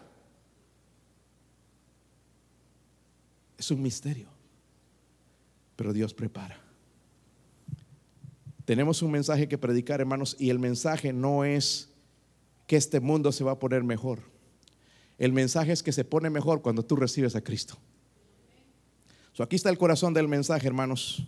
Es 3.58 3.72
un 3.72 3.82
misterio, 3.82 4.28
pero 5.74 5.92
Dios 5.92 6.14
prepara. 6.14 6.58
Tenemos 8.64 9.02
un 9.02 9.10
mensaje 9.10 9.48
que 9.48 9.58
predicar, 9.58 10.00
hermanos, 10.00 10.36
y 10.38 10.50
el 10.50 10.58
mensaje 10.58 11.12
no 11.12 11.44
es 11.44 11.88
que 12.66 12.76
este 12.76 13.00
mundo 13.00 13.32
se 13.32 13.42
va 13.42 13.52
a 13.52 13.58
poner 13.58 13.82
mejor. 13.82 14.20
El 15.16 15.32
mensaje 15.32 15.72
es 15.72 15.82
que 15.82 15.90
se 15.90 16.04
pone 16.04 16.30
mejor 16.30 16.62
cuando 16.62 16.84
tú 16.84 16.94
recibes 16.94 17.34
a 17.34 17.40
Cristo. 17.40 17.76
So, 19.32 19.42
aquí 19.42 19.56
está 19.56 19.70
el 19.70 19.78
corazón 19.78 20.14
del 20.14 20.28
mensaje, 20.28 20.66
hermanos. 20.66 21.26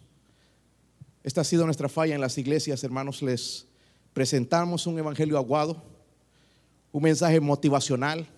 Esta 1.25 1.41
ha 1.41 1.45
sido 1.45 1.65
nuestra 1.65 1.89
falla 1.89 2.15
en 2.15 2.21
las 2.21 2.39
iglesias, 2.39 2.85
hermanos. 2.85 3.23
Les 3.23 3.67
presentamos 4.13 4.87
un 4.87 4.99
evangelio 4.99 5.37
aguado, 5.37 5.83
un 6.93 7.03
mensaje 7.03 7.41
motivacional 7.41 8.29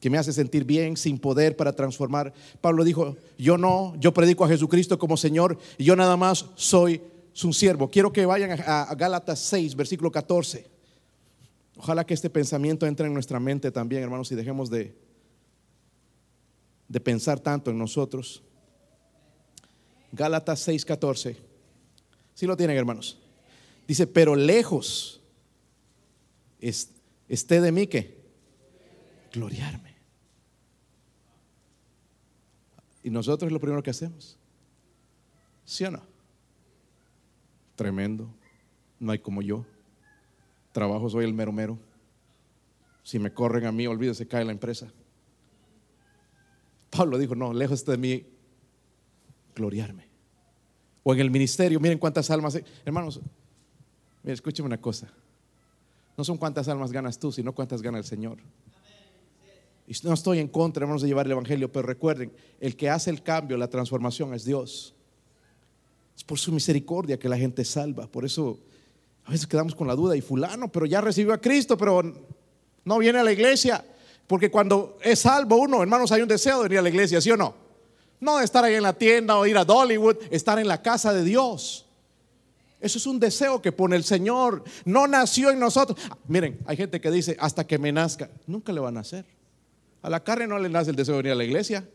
que 0.00 0.10
me 0.10 0.18
hace 0.18 0.32
sentir 0.32 0.64
bien 0.64 0.96
sin 0.96 1.18
poder 1.18 1.56
para 1.56 1.72
transformar. 1.72 2.32
Pablo 2.60 2.84
dijo, 2.84 3.16
yo 3.36 3.58
no, 3.58 3.94
yo 3.98 4.12
predico 4.14 4.44
a 4.44 4.48
Jesucristo 4.48 4.98
como 4.98 5.16
Señor 5.16 5.58
y 5.76 5.84
yo 5.84 5.96
nada 5.96 6.16
más 6.16 6.46
soy 6.54 7.00
su 7.32 7.52
siervo. 7.52 7.90
Quiero 7.90 8.12
que 8.12 8.26
vayan 8.26 8.60
a, 8.66 8.94
Gálatas 8.94 9.40
6, 9.40 9.74
versículo 9.76 10.10
14. 10.10 10.66
Ojalá 11.76 12.04
que 12.04 12.14
este 12.14 12.30
pensamiento 12.30 12.86
entre 12.86 13.06
en 13.06 13.14
nuestra 13.14 13.38
mente 13.38 13.70
también, 13.70 14.02
hermanos, 14.02 14.32
y 14.32 14.34
dejemos 14.34 14.70
de, 14.70 14.94
de 16.88 17.00
pensar 17.00 17.38
tanto 17.40 17.70
en 17.70 17.78
nosotros. 17.78 18.42
Gálatas 20.12 20.60
6, 20.60 20.84
14. 20.84 21.36
Si 22.34 22.46
lo 22.46 22.56
tienen, 22.56 22.76
hermanos. 22.76 23.18
Dice, 23.86 24.06
pero 24.06 24.36
lejos 24.36 25.20
es, 26.60 26.90
esté 27.28 27.60
de 27.60 27.72
mí 27.72 27.86
que 27.86 28.18
gloriarme. 29.32 29.87
Y 33.08 33.10
nosotros 33.10 33.48
es 33.48 33.52
lo 33.54 33.58
primero 33.58 33.82
que 33.82 33.88
hacemos. 33.88 34.36
¿Sí 35.64 35.82
o 35.82 35.90
no? 35.90 36.02
Tremendo. 37.74 38.28
No 39.00 39.12
hay 39.12 39.18
como 39.18 39.40
yo. 39.40 39.64
Trabajo 40.72 41.08
soy 41.08 41.24
el 41.24 41.32
mero 41.32 41.50
mero. 41.50 41.78
Si 43.02 43.18
me 43.18 43.32
corren 43.32 43.64
a 43.64 43.72
mí, 43.72 43.86
olvídese, 43.86 44.28
cae 44.28 44.44
la 44.44 44.52
empresa. 44.52 44.92
Pablo 46.90 47.16
dijo, 47.16 47.34
no, 47.34 47.54
lejos 47.54 47.82
de 47.86 47.96
mí 47.96 48.26
gloriarme. 49.56 50.06
O 51.02 51.14
en 51.14 51.20
el 51.20 51.30
ministerio, 51.30 51.80
miren 51.80 51.98
cuántas 51.98 52.30
almas. 52.30 52.56
Hay. 52.56 52.64
Hermanos, 52.84 53.22
escúcheme 54.22 54.66
una 54.66 54.82
cosa. 54.82 55.10
No 56.14 56.24
son 56.24 56.36
cuántas 56.36 56.68
almas 56.68 56.92
ganas 56.92 57.18
tú, 57.18 57.32
sino 57.32 57.54
cuántas 57.54 57.80
gana 57.80 57.96
el 57.96 58.04
Señor. 58.04 58.36
Y 59.88 59.94
no 60.06 60.12
estoy 60.12 60.38
en 60.38 60.48
contra, 60.48 60.82
hermanos, 60.82 61.00
de 61.00 61.08
llevar 61.08 61.24
el 61.24 61.32
Evangelio, 61.32 61.72
pero 61.72 61.86
recuerden, 61.86 62.30
el 62.60 62.76
que 62.76 62.90
hace 62.90 63.08
el 63.08 63.22
cambio, 63.22 63.56
la 63.56 63.68
transformación 63.68 64.34
es 64.34 64.44
Dios. 64.44 64.94
por 66.26 66.38
su 66.38 66.52
misericordia 66.52 67.18
que 67.18 67.28
la 67.28 67.38
gente 67.38 67.64
salva. 67.64 68.06
Por 68.06 68.26
eso 68.26 68.58
a 69.24 69.30
veces 69.30 69.46
quedamos 69.46 69.74
con 69.74 69.86
la 69.86 69.94
duda 69.94 70.14
y 70.14 70.20
fulano, 70.20 70.70
pero 70.70 70.84
ya 70.84 71.00
recibió 71.00 71.32
a 71.32 71.38
Cristo, 71.40 71.78
pero 71.78 72.02
no 72.84 72.98
viene 72.98 73.20
a 73.20 73.22
la 73.22 73.32
iglesia. 73.32 73.82
Porque 74.26 74.50
cuando 74.50 74.98
es 75.02 75.20
salvo 75.20 75.56
uno, 75.56 75.80
hermanos, 75.80 76.12
hay 76.12 76.20
un 76.20 76.28
deseo 76.28 76.58
de 76.58 76.62
venir 76.64 76.80
a 76.80 76.82
la 76.82 76.90
iglesia, 76.90 77.18
¿sí 77.20 77.30
o 77.30 77.36
no? 77.38 77.54
No 78.20 78.38
de 78.38 78.44
estar 78.44 78.62
ahí 78.64 78.74
en 78.74 78.82
la 78.82 78.92
tienda 78.92 79.38
o 79.38 79.46
ir 79.46 79.56
a 79.56 79.64
Dollywood, 79.64 80.16
estar 80.30 80.58
en 80.58 80.68
la 80.68 80.82
casa 80.82 81.14
de 81.14 81.24
Dios. 81.24 81.86
Eso 82.78 82.98
es 82.98 83.06
un 83.06 83.18
deseo 83.18 83.62
que 83.62 83.72
pone 83.72 83.96
el 83.96 84.04
Señor. 84.04 84.64
No 84.84 85.06
nació 85.06 85.50
en 85.50 85.58
nosotros. 85.58 85.98
Miren, 86.26 86.58
hay 86.66 86.76
gente 86.76 87.00
que 87.00 87.10
dice, 87.10 87.38
hasta 87.40 87.66
que 87.66 87.78
me 87.78 87.90
nazca. 87.90 88.28
Nunca 88.46 88.70
le 88.72 88.80
va 88.80 88.88
a 88.88 88.92
nacer. 88.92 89.37
A 90.02 90.10
la 90.10 90.22
carne 90.22 90.46
no 90.46 90.58
le 90.58 90.68
nace 90.68 90.90
el 90.90 90.96
deseo 90.96 91.16
de 91.16 91.22
venir 91.22 91.32
a 91.32 91.36
la 91.36 91.44
iglesia. 91.44 91.88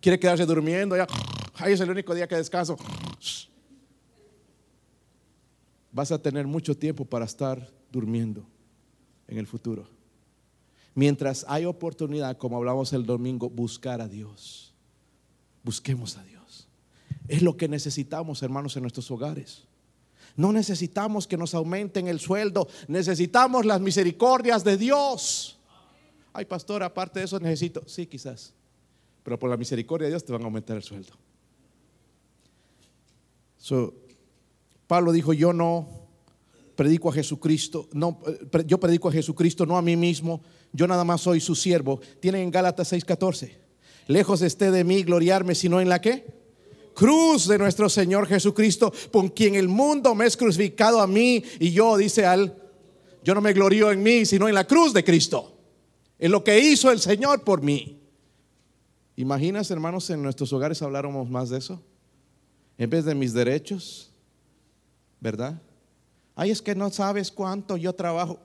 Quiere 0.00 0.18
quedarse 0.18 0.44
durmiendo. 0.46 0.96
Ya, 0.96 1.06
ahí 1.54 1.72
es 1.72 1.80
el 1.80 1.90
único 1.90 2.14
día 2.14 2.26
que 2.26 2.36
descanso. 2.36 2.76
Vas 5.92 6.12
a 6.12 6.20
tener 6.20 6.46
mucho 6.46 6.76
tiempo 6.76 7.04
para 7.04 7.24
estar 7.24 7.70
durmiendo 7.90 8.46
en 9.28 9.38
el 9.38 9.46
futuro. 9.46 9.88
Mientras 10.94 11.44
hay 11.48 11.64
oportunidad, 11.64 12.36
como 12.38 12.56
hablamos 12.56 12.92
el 12.92 13.04
domingo, 13.04 13.50
buscar 13.50 14.00
a 14.00 14.08
Dios. 14.08 14.74
Busquemos 15.62 16.16
a 16.16 16.24
Dios. 16.24 16.68
Es 17.28 17.42
lo 17.42 17.56
que 17.56 17.68
necesitamos, 17.68 18.42
hermanos, 18.42 18.76
en 18.76 18.82
nuestros 18.82 19.10
hogares. 19.10 19.64
No 20.36 20.52
necesitamos 20.52 21.26
que 21.26 21.36
nos 21.36 21.54
aumenten 21.54 22.08
el 22.08 22.20
sueldo, 22.20 22.68
necesitamos 22.88 23.64
las 23.64 23.80
misericordias 23.80 24.64
de 24.64 24.76
Dios. 24.76 25.58
Ay, 26.38 26.44
pastor, 26.44 26.82
aparte 26.82 27.18
de 27.18 27.24
eso 27.24 27.40
necesito, 27.40 27.82
sí, 27.86 28.06
quizás, 28.06 28.52
pero 29.22 29.38
por 29.38 29.48
la 29.48 29.56
misericordia 29.56 30.04
de 30.04 30.10
Dios 30.10 30.22
te 30.22 30.32
van 30.32 30.42
a 30.42 30.44
aumentar 30.44 30.76
el 30.76 30.82
sueldo. 30.82 31.14
Pablo 34.86 35.12
dijo, 35.12 35.32
yo 35.32 35.54
no 35.54 35.88
predico 36.74 37.08
a 37.08 37.14
Jesucristo, 37.14 37.88
no, 37.94 38.20
eh, 38.26 38.64
yo 38.66 38.78
predico 38.78 39.08
a 39.08 39.12
Jesucristo, 39.12 39.64
no 39.64 39.78
a 39.78 39.82
mí 39.82 39.96
mismo, 39.96 40.42
yo 40.74 40.86
nada 40.86 41.04
más 41.04 41.22
soy 41.22 41.40
su 41.40 41.54
siervo. 41.54 42.02
Tienen 42.20 42.42
en 42.42 42.50
Gálatas 42.50 42.92
6:14, 42.92 43.56
lejos 44.06 44.42
esté 44.42 44.70
de 44.70 44.84
mí 44.84 45.04
gloriarme, 45.04 45.54
sino 45.54 45.80
en 45.80 45.88
la 45.88 46.02
que? 46.02 46.36
cruz 46.92 47.48
de 47.48 47.56
nuestro 47.56 47.88
Señor 47.88 48.26
Jesucristo, 48.26 48.92
con 49.10 49.30
quien 49.30 49.54
el 49.54 49.68
mundo 49.68 50.14
me 50.14 50.26
es 50.26 50.36
crucificado 50.36 51.00
a 51.00 51.06
mí 51.06 51.42
y 51.60 51.70
yo, 51.70 51.96
dice 51.96 52.26
al, 52.26 52.56
yo 53.24 53.34
no 53.34 53.40
me 53.40 53.54
glorío 53.54 53.90
en 53.90 54.02
mí, 54.02 54.26
sino 54.26 54.48
en 54.48 54.54
la 54.54 54.66
cruz 54.66 54.92
de 54.92 55.02
Cristo, 55.02 55.55
en 56.18 56.32
lo 56.32 56.42
que 56.42 56.58
hizo 56.58 56.90
el 56.90 57.00
Señor 57.00 57.42
por 57.44 57.62
mí. 57.62 58.00
¿Imaginas, 59.16 59.70
hermanos, 59.70 60.08
en 60.10 60.22
nuestros 60.22 60.52
hogares 60.52 60.82
habláramos 60.82 61.28
más 61.28 61.48
de 61.48 61.58
eso? 61.58 61.82
En 62.78 62.90
vez 62.90 63.04
de 63.04 63.14
mis 63.14 63.32
derechos, 63.32 64.10
¿verdad? 65.20 65.60
Ay, 66.34 66.50
es 66.50 66.60
que 66.60 66.74
no 66.74 66.90
sabes 66.90 67.30
cuánto 67.30 67.76
yo 67.76 67.94
trabajo. 67.94 68.38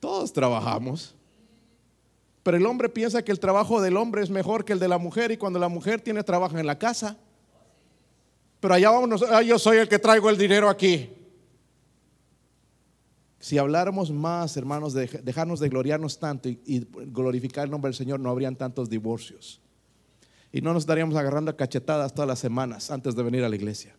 Todos 0.00 0.32
trabajamos. 0.32 1.14
Pero 2.42 2.56
el 2.56 2.66
hombre 2.66 2.88
piensa 2.88 3.22
que 3.22 3.30
el 3.30 3.38
trabajo 3.38 3.80
del 3.80 3.96
hombre 3.96 4.22
es 4.22 4.30
mejor 4.30 4.64
que 4.64 4.72
el 4.72 4.78
de 4.78 4.88
la 4.88 4.98
mujer 4.98 5.30
y 5.30 5.36
cuando 5.36 5.58
la 5.58 5.68
mujer 5.68 6.00
tiene 6.00 6.24
trabajo 6.24 6.58
en 6.58 6.66
la 6.66 6.78
casa. 6.78 7.16
Pero 8.58 8.74
allá 8.74 8.90
vamos, 8.90 9.24
yo 9.46 9.58
soy 9.58 9.78
el 9.78 9.88
que 9.88 9.98
traigo 9.98 10.28
el 10.28 10.36
dinero 10.36 10.68
aquí. 10.68 11.10
Si 13.40 13.56
habláramos 13.56 14.12
más, 14.12 14.54
hermanos, 14.58 14.92
de 14.92 15.06
dejarnos 15.24 15.60
de 15.60 15.70
gloriarnos 15.70 16.18
tanto 16.18 16.50
y, 16.50 16.86
glorificar 17.06 17.64
el 17.64 17.70
nombre 17.70 17.88
del 17.88 17.96
Señor, 17.96 18.20
no 18.20 18.28
habrían 18.28 18.54
tantos 18.54 18.90
divorcios. 18.90 19.62
Y 20.52 20.60
no 20.60 20.74
nos 20.74 20.82
estaríamos 20.82 21.16
agarrando 21.16 21.50
a 21.50 21.56
cachetadas 21.56 22.12
todas 22.14 22.28
las 22.28 22.38
semanas 22.38 22.90
antes 22.90 23.16
de 23.16 23.22
venir 23.22 23.42
a 23.42 23.48
la 23.48 23.56
iglesia. 23.56 23.96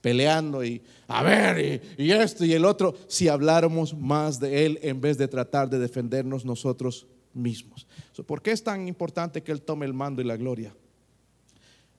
Peleando 0.00 0.64
y 0.64 0.82
a 1.06 1.22
ver, 1.22 1.80
y, 1.96 2.10
esto 2.10 2.44
y 2.44 2.52
el 2.52 2.64
otro. 2.64 2.94
Si 3.06 3.28
habláramos 3.28 3.96
más 3.96 4.40
de 4.40 4.66
Él 4.66 4.80
en 4.82 5.00
vez 5.00 5.16
de 5.16 5.28
tratar 5.28 5.70
de 5.70 5.78
defendernos 5.78 6.44
nosotros 6.44 7.06
mismos. 7.32 7.86
¿Por 8.26 8.42
qué 8.42 8.50
es 8.50 8.64
tan 8.64 8.88
importante 8.88 9.44
que 9.44 9.52
Él 9.52 9.62
tome 9.62 9.86
el 9.86 9.94
mando 9.94 10.22
y 10.22 10.24
la 10.24 10.36
gloria? 10.36 10.74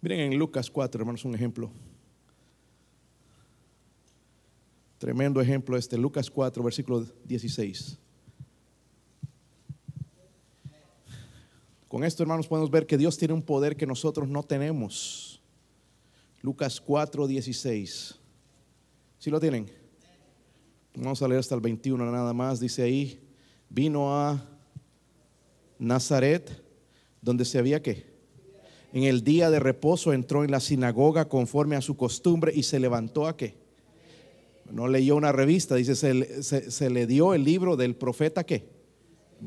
Miren 0.02 0.20
en 0.20 0.38
Lucas 0.38 0.70
4, 0.70 1.00
hermanos, 1.00 1.24
un 1.24 1.34
ejemplo. 1.34 1.72
Tremendo 5.02 5.42
ejemplo 5.42 5.78
este, 5.78 5.98
Lucas 5.98 6.30
4, 6.30 6.62
versículo 6.62 7.04
16. 7.26 7.98
Con 11.88 12.04
esto, 12.04 12.22
hermanos, 12.22 12.48
podemos 12.48 12.70
ver 12.70 12.86
que 12.86 13.00
Dios 13.00 13.18
tiene 13.18 13.34
un 13.34 13.42
poder 13.42 13.76
que 13.76 13.88
nosotros 13.88 14.30
no 14.30 14.44
tenemos. 14.44 15.42
Lucas 16.44 16.80
4, 16.80 17.26
16. 17.26 18.20
¿Sí 19.18 19.32
lo 19.32 19.40
tienen? 19.40 19.72
Vamos 20.94 21.20
a 21.24 21.28
leer 21.28 21.40
hasta 21.40 21.56
el 21.56 21.62
21 21.62 22.12
nada 22.12 22.32
más. 22.32 22.60
Dice 22.60 22.84
ahí, 22.84 23.28
vino 23.70 24.16
a 24.16 24.48
Nazaret, 25.80 26.64
donde 27.24 27.44
se 27.46 27.58
había 27.58 27.82
que 27.82 28.06
en 28.94 29.06
el 29.06 29.24
día 29.24 29.50
de 29.50 29.60
reposo 29.60 30.14
entró 30.14 30.44
en 30.44 30.52
la 30.52 30.60
sinagoga 30.60 31.28
conforme 31.28 31.76
a 31.76 31.82
su 31.82 31.98
costumbre 31.98 32.52
y 32.54 32.62
se 32.62 32.80
levantó 32.80 33.26
a 33.26 33.36
qué. 33.36 33.61
No 34.72 34.88
leyó 34.88 35.16
una 35.16 35.32
revista, 35.32 35.76
dice, 35.76 35.96
se, 35.96 36.90
le 36.90 37.08
dio 37.08 37.34
el 37.34 37.44
libro 37.44 37.76
del 37.78 37.96
profeta 37.96 38.44
que 38.44 38.70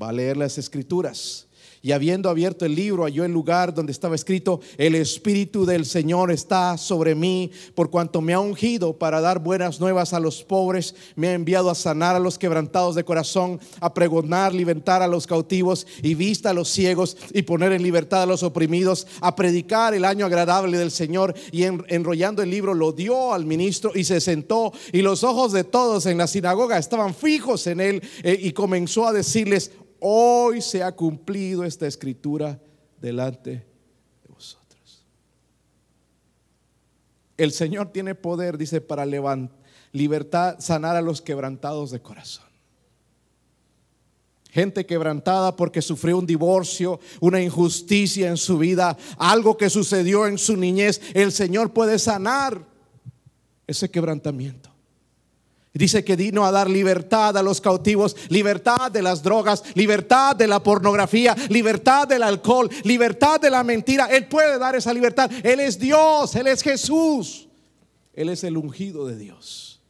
va 0.01 0.11
a 0.11 0.13
leer 0.13 0.37
las 0.37 0.59
escrituras 0.59 1.49
y 1.85 1.93
habiendo 1.93 2.31
abierto 2.31 2.65
el 2.65 2.75
libro 2.75 3.05
halló 3.05 3.27
el 3.27 3.33
lugar 3.33 3.75
donde 3.75 3.93
estaba 3.93 4.15
escrito, 4.15 4.61
el 4.79 4.95
Espíritu 4.95 5.67
del 5.67 5.85
Señor 5.85 6.33
está 6.33 6.79
sobre 6.79 7.15
mí, 7.15 7.51
por 7.75 7.91
cuanto 7.91 8.23
me 8.23 8.33
ha 8.33 8.41
ungido 8.41 8.97
para 8.97 9.21
dar 9.21 9.39
buenas 9.39 9.81
nuevas 9.81 10.15
a 10.15 10.19
los 10.19 10.43
pobres, 10.43 10.95
me 11.15 11.29
ha 11.29 11.35
enviado 11.35 11.69
a 11.69 11.75
sanar 11.75 12.17
a 12.17 12.21
los 12.21 12.39
quebrantados 12.39 12.95
de 12.95 13.05
corazón, 13.05 13.61
a 13.81 13.93
pregonar, 13.93 14.55
libertar 14.55 15.03
a 15.03 15.07
los 15.07 15.27
cautivos 15.27 15.87
y 16.03 16.15
vista 16.15 16.51
a 16.51 16.55
los 16.55 16.71
ciegos 16.71 17.19
y 17.35 17.43
poner 17.43 17.73
en 17.73 17.83
libertad 17.83 18.23
a 18.23 18.27
los 18.27 18.43
oprimidos, 18.43 19.07
a 19.21 19.37
predicar 19.37 19.93
el 19.93 20.07
año 20.07 20.25
agradable 20.25 20.79
del 20.79 20.91
Señor 20.91 21.35
y 21.53 21.65
enrollando 21.65 22.43
el 22.43 22.49
libro 22.49 22.73
lo 22.73 22.93
dio 22.93 23.35
al 23.35 23.45
ministro 23.45 23.93
y 23.95 24.05
se 24.05 24.23
sentó 24.23 24.73
y 24.91 25.03
los 25.03 25.23
ojos 25.23 25.53
de 25.53 25.65
todos 25.65 26.07
en 26.07 26.17
la 26.17 26.29
sinagoga 26.29 26.79
estaban 26.79 27.15
fijos 27.15 27.67
en 27.67 27.83
él 27.83 28.03
eh, 28.23 28.39
y 28.41 28.53
comenzó 28.53 29.07
a 29.07 29.13
decirles, 29.13 29.71
hoy 30.01 30.61
se 30.61 30.83
ha 30.83 30.93
cumplido 30.93 31.65
esta 31.65 31.87
escritura 31.87 32.61
delante 33.01 33.51
de 33.51 34.29
vosotros. 34.29 35.05
El 37.37 37.53
Señor 37.53 37.93
tiene 37.93 38.15
poder, 38.15 38.59
dice, 38.59 38.81
para 38.81 39.07
levantar, 39.07 39.65
libertad, 39.95 40.57
sanar 40.59 40.97
a 40.97 41.01
los 41.01 41.23
quebrantados 41.23 41.93
de 41.93 42.03
corazón. 42.03 42.45
Gente 44.51 44.87
quebrantada 44.87 45.57
porque 45.57 45.83
sufrió 45.83 46.19
un 46.19 46.27
divorcio, 46.27 47.01
una 47.21 47.41
injusticia 47.41 48.29
en 48.29 48.37
su 48.37 48.59
vida, 48.59 48.97
algo 49.17 49.57
que 49.57 49.71
sucedió 49.71 50.27
en 50.27 50.37
su 50.37 50.57
niñez. 50.57 51.01
El 51.15 51.33
Señor 51.33 51.73
puede 51.73 51.99
sanar 51.99 52.65
ese 53.67 53.91
quebrantamiento. 53.91 54.74
Dice 55.75 56.05
que 56.05 56.15
vino 56.15 56.47
a 56.47 56.53
dar 56.53 56.71
libertad 56.71 57.37
a 57.37 57.43
los 57.43 57.61
cautivos, 57.61 58.17
libertad 58.29 58.93
de 58.93 59.03
las 59.03 59.25
drogas, 59.25 59.65
libertad 59.75 60.37
de 60.37 60.47
la 60.47 60.63
pornografía, 60.63 61.35
libertad 61.51 62.07
del 62.07 62.23
alcohol, 62.23 62.71
libertad 62.85 63.41
de 63.41 63.51
la 63.51 63.65
mentira. 63.65 64.07
Él 64.07 64.29
puede 64.29 64.57
dar 64.57 64.77
esa 64.77 64.95
libertad. 64.95 65.29
Él 65.43 65.59
es 65.59 65.77
Dios, 65.77 66.37
Él 66.37 66.47
es 66.47 66.63
Jesús. 66.63 67.49
Él 68.13 68.29
es 68.29 68.45
el 68.45 68.57
ungido 68.57 69.05
de 69.07 69.17
Dios. 69.17 69.81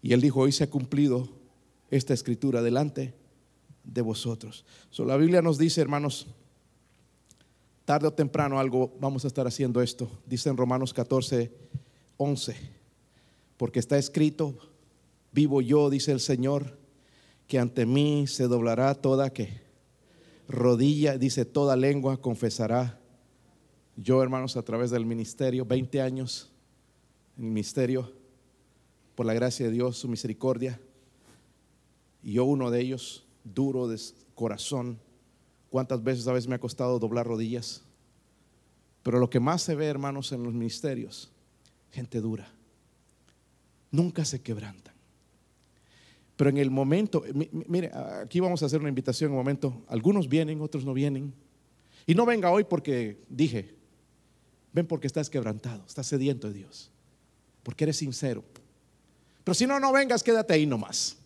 Y 0.00 0.12
él 0.12 0.20
dijo, 0.20 0.40
hoy 0.40 0.52
se 0.52 0.64
ha 0.64 0.70
cumplido 0.70 1.28
esta 1.90 2.14
escritura 2.14 2.62
delante 2.62 3.14
de 3.84 4.00
vosotros. 4.00 4.64
la 4.98 5.16
Biblia 5.16 5.42
nos 5.42 5.58
dice, 5.58 5.80
hermanos, 5.80 6.26
tarde 7.84 8.06
o 8.06 8.12
temprano 8.12 8.58
algo 8.58 8.92
vamos 9.00 9.24
a 9.24 9.28
estar 9.28 9.46
haciendo 9.46 9.82
esto. 9.82 10.10
Dice 10.26 10.48
en 10.48 10.56
Romanos 10.56 10.92
14, 10.92 11.52
11, 12.16 12.56
porque 13.56 13.78
está 13.78 13.98
escrito, 13.98 14.56
vivo 15.32 15.60
yo, 15.60 15.90
dice 15.90 16.12
el 16.12 16.20
Señor, 16.20 16.78
que 17.46 17.58
ante 17.58 17.86
mí 17.86 18.26
se 18.26 18.44
doblará 18.44 18.94
toda 18.94 19.32
que 19.32 19.60
rodilla, 20.48 21.18
dice 21.18 21.44
toda 21.44 21.76
lengua 21.76 22.20
confesará. 22.20 22.98
Yo, 23.96 24.22
hermanos, 24.22 24.56
a 24.56 24.62
través 24.62 24.90
del 24.90 25.04
ministerio, 25.04 25.64
20 25.64 26.00
años 26.00 26.50
en 27.36 27.44
el 27.44 27.50
ministerio, 27.50 28.12
por 29.14 29.26
la 29.26 29.34
gracia 29.34 29.66
de 29.66 29.72
Dios, 29.72 29.98
su 29.98 30.08
misericordia, 30.08 30.80
y 32.22 32.34
yo 32.34 32.44
uno 32.44 32.70
de 32.70 32.80
ellos, 32.80 33.26
duro 33.44 33.88
de 33.88 34.00
corazón, 34.34 34.98
¿Cuántas 35.72 36.04
veces 36.04 36.28
a 36.28 36.32
veces 36.32 36.46
me 36.48 36.54
ha 36.54 36.60
costado 36.60 36.98
doblar 36.98 37.26
rodillas? 37.26 37.82
Pero 39.02 39.18
lo 39.18 39.30
que 39.30 39.40
más 39.40 39.62
se 39.62 39.74
ve, 39.74 39.86
hermanos, 39.86 40.30
en 40.30 40.42
los 40.42 40.52
ministerios, 40.52 41.32
gente 41.90 42.20
dura. 42.20 42.46
Nunca 43.90 44.24
se 44.24 44.40
quebrantan. 44.40 44.94
Pero 46.36 46.50
en 46.50 46.58
el 46.58 46.70
momento, 46.70 47.24
mire, 47.66 47.90
aquí 48.22 48.38
vamos 48.38 48.62
a 48.62 48.66
hacer 48.66 48.80
una 48.80 48.90
invitación 48.90 49.28
en 49.28 49.32
un 49.32 49.38
momento. 49.38 49.82
Algunos 49.88 50.28
vienen, 50.28 50.60
otros 50.60 50.84
no 50.84 50.92
vienen. 50.92 51.32
Y 52.06 52.14
no 52.14 52.26
venga 52.26 52.50
hoy 52.50 52.64
porque 52.64 53.22
dije, 53.30 53.74
Ven 54.72 54.86
porque 54.86 55.06
estás 55.06 55.28
quebrantado, 55.28 55.84
estás 55.86 56.06
sediento 56.06 56.48
de 56.48 56.54
Dios, 56.54 56.90
porque 57.62 57.84
eres 57.84 57.96
sincero. 57.96 58.42
Pero 59.44 59.54
si 59.54 59.66
no, 59.66 59.78
no 59.78 59.92
vengas, 59.92 60.22
quédate 60.22 60.54
ahí 60.54 60.66
nomás. 60.66 61.16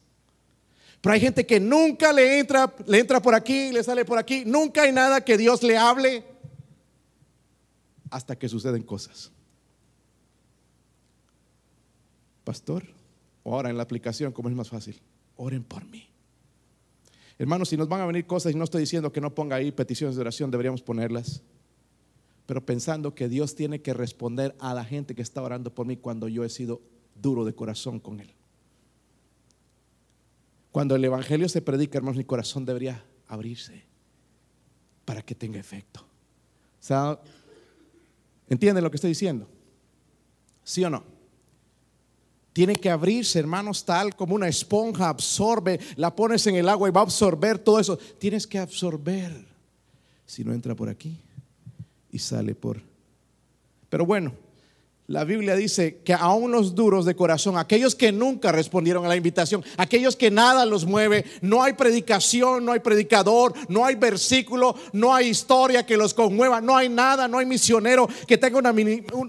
Pero 1.01 1.13
hay 1.13 1.21
gente 1.21 1.47
que 1.47 1.61
nunca 1.61 2.13
le 2.13 2.39
entra, 2.39 2.75
le 2.87 2.99
entra 2.99 3.21
por 3.21 3.35
aquí, 3.35 3.73
le 3.73 3.85
sale 3.85 4.05
por 4.05 4.19
aquí, 4.19 4.45
nunca 4.45 4.83
hay 4.83 4.93
nada 4.93 5.21
que 5.21 5.37
Dios 5.37 5.63
le 5.63 5.77
hable 5.77 6.25
hasta 8.11 8.37
que 8.37 8.49
suceden 8.49 8.83
cosas. 8.83 9.31
Pastor, 12.45 12.85
ahora 13.45 13.71
en 13.71 13.77
la 13.77 13.83
aplicación, 13.83 14.33
como 14.33 14.49
es 14.49 14.55
más 14.55 14.69
fácil, 14.69 15.01
oren 15.37 15.65
por 15.65 15.85
mí. 15.85 16.09
Hermanos, 17.39 17.69
si 17.69 17.77
nos 17.77 17.89
van 17.89 18.01
a 18.01 18.07
venir 18.07 18.27
cosas, 18.27 18.53
y 18.53 18.57
no 18.57 18.65
estoy 18.65 18.81
diciendo 18.81 19.13
que 19.13 19.21
no 19.21 19.35
ponga 19.35 19.57
ahí 19.57 19.73
peticiones 19.73 20.17
de 20.17 20.23
oración, 20.23 20.51
deberíamos 20.51 20.81
ponerlas, 20.81 21.43
pero 22.47 22.65
pensando 22.65 23.15
que 23.15 23.29
Dios 23.29 23.55
tiene 23.55 23.83
que 23.83 23.93
responder 23.93 24.55
a 24.59 24.73
la 24.73 24.85
gente 24.85 25.15
que 25.15 25.23
está 25.23 25.43
orando 25.43 25.75
por 25.75 25.87
mí 25.87 25.97
cuando 25.97 26.29
yo 26.29 26.45
he 26.45 26.49
sido 26.49 26.81
duro 27.15 27.45
de 27.45 27.55
corazón 27.55 28.01
con 28.01 28.21
Él. 28.21 28.33
Cuando 30.77 30.95
el 30.95 31.03
Evangelio 31.07 31.49
se 31.49 31.63
predica, 31.63 31.97
hermanos, 31.97 32.19
mi 32.19 32.25
corazón 32.25 32.67
debería 32.67 33.03
abrirse 33.29 33.83
para 35.07 35.23
que 35.23 35.35
tenga 35.35 35.59
efecto. 35.59 36.07
O 36.91 37.19
¿entienden 38.47 38.85
lo 38.85 38.91
que 38.91 38.99
estoy 38.99 39.09
diciendo? 39.09 39.49
¿Sí 40.63 40.85
o 40.85 40.91
no? 40.91 41.03
Tiene 42.53 42.77
que 42.77 42.91
abrirse, 42.91 43.39
hermanos, 43.39 43.87
tal 43.87 44.15
como 44.15 44.35
una 44.35 44.49
esponja 44.49 45.09
absorbe, 45.09 45.81
la 45.97 46.15
pones 46.15 46.47
en 46.47 46.57
el 46.57 46.69
agua 46.69 46.91
y 46.91 46.93
va 46.93 47.01
a 47.01 47.05
absorber 47.05 47.59
todo 47.59 47.81
eso. 47.81 47.97
Tienes 47.97 48.47
que 48.47 48.59
absorber. 48.59 49.47
Si 50.27 50.45
no 50.45 50.53
entra 50.53 50.75
por 50.75 50.91
aquí 50.91 51.19
y 52.13 52.19
sale 52.19 52.55
por... 52.55 52.83
Pero 53.89 54.05
bueno, 54.05 54.35
la 55.09 55.23
Biblia 55.23 55.55
dice 55.55 55.99
que 56.05 56.13
aún 56.13 56.51
los 56.51 56.75
duros 56.75 57.05
de 57.05 57.15
corazón, 57.15 57.57
aquellos 57.57 57.95
que 57.95 58.11
nunca 58.11 58.51
respondieron 58.51 59.05
a 59.05 59.09
la 59.09 59.15
invitación, 59.15 59.65
aquellos 59.77 60.17
que 60.17 60.33
nada 60.33 60.67
los 60.67 60.85
mueve, 60.85 61.25
no 61.43 61.63
hay 61.63 61.75
predicación, 61.75 62.65
no 62.65 62.73
hay 62.73 62.81
predicador, 62.81 63.55
no 63.69 63.85
hay 63.85 63.95
versículo, 63.95 64.75
no 64.93 65.15
hay 65.15 65.29
historia 65.29 65.87
que 65.87 65.97
los 65.97 66.13
conmueva, 66.13 66.61
no 66.61 66.77
hay 66.77 66.89
nada, 66.89 67.29
no 67.29 67.39
hay 67.39 67.47
misionero 67.47 68.09
que 68.27 68.37
tenga 68.37 68.59
una, 68.59 68.75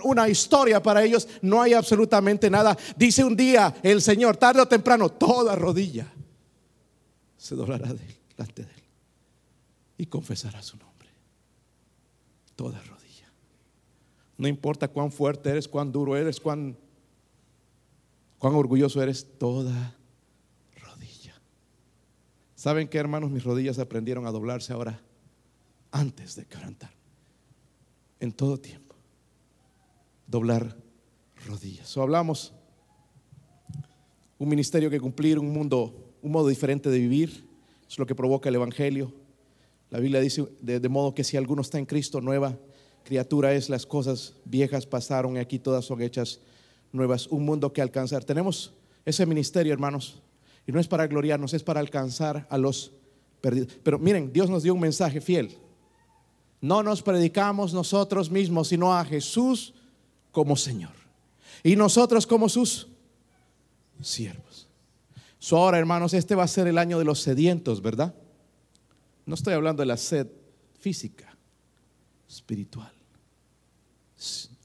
una 0.03 0.27
historia 0.27 0.81
para 0.81 1.03
ellos, 1.03 1.27
no 1.43 1.61
hay 1.61 1.73
absolutamente 1.73 2.49
nada. 2.49 2.75
Dice 2.95 3.23
un 3.23 3.35
día 3.35 3.75
el 3.83 4.01
Señor, 4.01 4.37
tarde 4.37 4.61
o 4.61 4.67
temprano, 4.67 5.09
toda 5.09 5.55
rodilla 5.55 6.11
se 7.37 7.55
doblará 7.55 7.93
delante 7.93 8.63
de 8.63 8.71
él 8.71 8.83
y 9.99 10.07
confesará 10.07 10.63
su 10.63 10.75
nombre. 10.77 11.07
Toda 12.55 12.79
rodilla. 12.79 12.96
No 14.37 14.47
importa 14.47 14.87
cuán 14.87 15.11
fuerte 15.11 15.49
eres, 15.49 15.67
cuán 15.67 15.91
duro 15.91 16.15
eres, 16.15 16.39
cuán, 16.39 16.77
cuán 18.37 18.53
orgulloso 18.53 19.01
eres, 19.01 19.27
toda 19.39 19.97
rodilla. 20.75 21.41
¿Saben 22.55 22.87
qué, 22.87 22.99
hermanos? 22.99 23.31
Mis 23.31 23.43
rodillas 23.43 23.79
aprendieron 23.79 24.27
a 24.27 24.31
doblarse 24.31 24.73
ahora 24.73 25.01
antes 25.91 26.35
de 26.35 26.45
cantar. 26.45 26.91
En 28.19 28.31
todo 28.31 28.59
tiempo. 28.59 28.95
Doblar 30.27 30.77
rodillas. 31.47 31.95
O 31.97 32.03
hablamos 32.03 32.53
un 34.37 34.49
ministerio 34.49 34.89
que 34.89 34.99
cumplir, 34.99 35.39
un 35.39 35.51
mundo, 35.51 36.13
un 36.21 36.31
modo 36.31 36.47
diferente 36.47 36.89
de 36.91 36.99
vivir. 36.99 37.47
Es 37.89 37.97
lo 37.97 38.05
que 38.05 38.13
provoca 38.13 38.49
el 38.49 38.55
Evangelio. 38.55 39.13
La 39.89 39.99
Biblia 39.99 40.19
dice 40.19 40.47
de, 40.61 40.79
de 40.79 40.89
modo 40.89 41.15
que 41.15 41.23
si 41.23 41.37
alguno 41.37 41.61
está 41.61 41.79
en 41.79 41.85
Cristo, 41.85 42.21
nueva 42.21 42.59
criatura 43.07 43.53
es, 43.53 43.69
las 43.69 43.85
cosas 43.85 44.33
viejas 44.43 44.85
pasaron 44.85 45.37
y 45.37 45.39
aquí 45.39 45.57
todas 45.57 45.85
son 45.85 46.01
hechas 46.01 46.41
nuevas, 46.91 47.27
un 47.27 47.45
mundo 47.45 47.71
que 47.71 47.81
alcanzar. 47.81 48.25
Tenemos 48.25 48.73
ese 49.05 49.25
ministerio, 49.25 49.71
hermanos, 49.71 50.21
y 50.67 50.73
no 50.73 50.79
es 50.79 50.87
para 50.87 51.07
gloriarnos, 51.07 51.53
es 51.53 51.63
para 51.63 51.79
alcanzar 51.79 52.45
a 52.49 52.57
los 52.57 52.91
perdidos. 53.39 53.69
Pero 53.81 53.97
miren, 53.97 54.33
Dios 54.33 54.49
nos 54.49 54.63
dio 54.63 54.73
un 54.73 54.81
mensaje 54.81 55.21
fiel. 55.21 55.57
No 56.59 56.83
nos 56.83 57.01
predicamos 57.01 57.73
nosotros 57.73 58.29
mismos, 58.29 58.67
sino 58.67 58.93
a 58.93 59.05
Jesús 59.05 59.73
como 60.31 60.57
Señor. 60.57 60.93
Y 61.63 61.75
nosotros 61.75 62.27
como 62.27 62.49
sus 62.49 62.89
siervos. 64.01 64.67
So 65.39 65.57
ahora, 65.57 65.79
hermanos, 65.79 66.13
este 66.13 66.35
va 66.35 66.43
a 66.43 66.47
ser 66.47 66.67
el 66.67 66.77
año 66.77 66.99
de 66.99 67.05
los 67.05 67.21
sedientos, 67.21 67.81
¿verdad? 67.81 68.13
No 69.25 69.35
estoy 69.35 69.53
hablando 69.53 69.81
de 69.81 69.85
la 69.85 69.97
sed 69.97 70.27
física, 70.79 71.37
espiritual. 72.27 72.96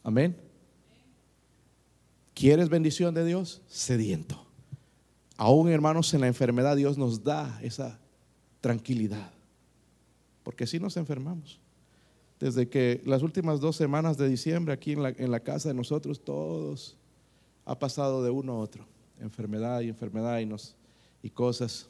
Amén. 0.03 0.37
¿Quieres 2.35 2.69
bendición 2.69 3.15
de 3.15 3.25
Dios? 3.25 3.63
Sediento. 3.69 4.45
Aún 5.37 5.69
hermanos 5.69 6.13
en 6.15 6.23
la 6.23 6.27
enfermedad 6.27 6.77
Dios 6.77 6.99
nos 6.99 7.23
da 7.23 7.59
esa 7.63 7.99
tranquilidad. 8.61 9.31
Porque 10.43 10.67
si 10.67 10.81
nos 10.81 10.97
enfermamos. 10.97 11.61
Desde 12.41 12.69
que 12.69 13.01
las 13.05 13.23
últimas 13.23 13.61
dos 13.61 13.77
semanas 13.77 14.17
de 14.17 14.29
diciembre 14.29 14.75
aquí 14.75 14.93
en 14.93 15.03
la, 15.03 15.11
en 15.11 15.31
la 15.31 15.41
casa 15.41 15.69
de 15.69 15.75
nosotros 15.75 16.25
todos 16.25 16.97
ha 17.65 17.79
pasado 17.79 18.25
de 18.25 18.31
uno 18.31 18.55
a 18.55 18.59
otro. 18.59 18.85
Enfermedad 19.21 19.81
y 19.83 19.89
enfermedad 19.89 20.41
y, 20.41 20.47
nos, 20.47 20.75
y 21.23 21.31
cosas. 21.31 21.89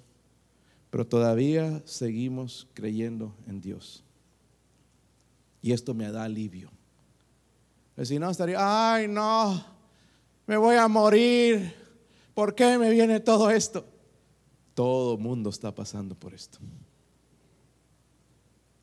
Pero 0.91 1.07
todavía 1.07 1.81
seguimos 1.87 2.69
creyendo 2.75 3.35
en 3.47 3.63
Dios. 3.63 4.05
Y 5.63 5.73
esto 5.73 5.95
me 5.95 6.11
da 6.11 6.25
alivio. 6.25 6.71
Si 8.03 8.19
no, 8.19 8.31
estaría, 8.31 8.57
ay, 8.59 9.07
no, 9.07 9.65
me 10.47 10.57
voy 10.57 10.77
a 10.77 10.89
morir. 10.89 11.75
¿Por 12.35 12.55
qué 12.55 12.79
me 12.79 12.91
viene 12.91 13.21
todo 13.21 13.51
esto? 13.51 13.85
Todo 14.75 15.19
mundo 15.19 15.51
está 15.51 15.75
pasando 15.75 16.15
por 16.15 16.33
esto. 16.33 16.59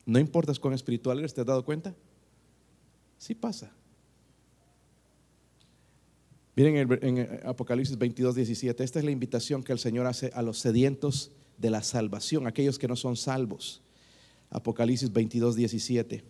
No 0.06 0.20
importa 0.20 0.54
cuán 0.60 0.74
espiritual 0.74 1.20
eres, 1.20 1.34
¿te 1.34 1.42
has 1.42 1.48
dado 1.48 1.66
cuenta? 1.66 1.96
Sí 3.18 3.36
pasa. 3.36 3.72
Miren 6.56 6.76
en, 7.02 7.40
Apocalipsis 7.46 7.98
22, 7.98 8.36
17, 8.36 8.84
esta 8.84 9.00
es 9.00 9.06
la 9.06 9.12
invitación 9.12 9.64
que 9.64 9.72
el 9.72 9.80
Señor 9.80 10.06
hace 10.08 10.32
a 10.34 10.42
los 10.42 10.60
sedientos 10.60 11.32
de 11.58 11.70
la 11.70 11.84
salvación, 11.84 12.48
aquellos 12.48 12.78
que 12.78 12.88
no 12.88 12.96
son 12.96 13.16
salvos. 13.16 13.82
Apocalipsis 14.50 15.12
22, 15.12 15.56
17. 15.56 16.24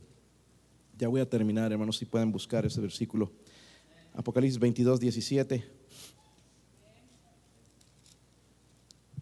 Ya 1.00 1.08
voy 1.08 1.22
a 1.22 1.30
terminar, 1.30 1.72
hermanos, 1.72 1.95
si 1.95 2.04
pueden 2.04 2.30
buscar 2.30 2.66
ese 2.66 2.82
versículo. 2.82 3.32
Apocalipsis 4.14 4.60
22, 4.60 5.00
17. 5.00 5.64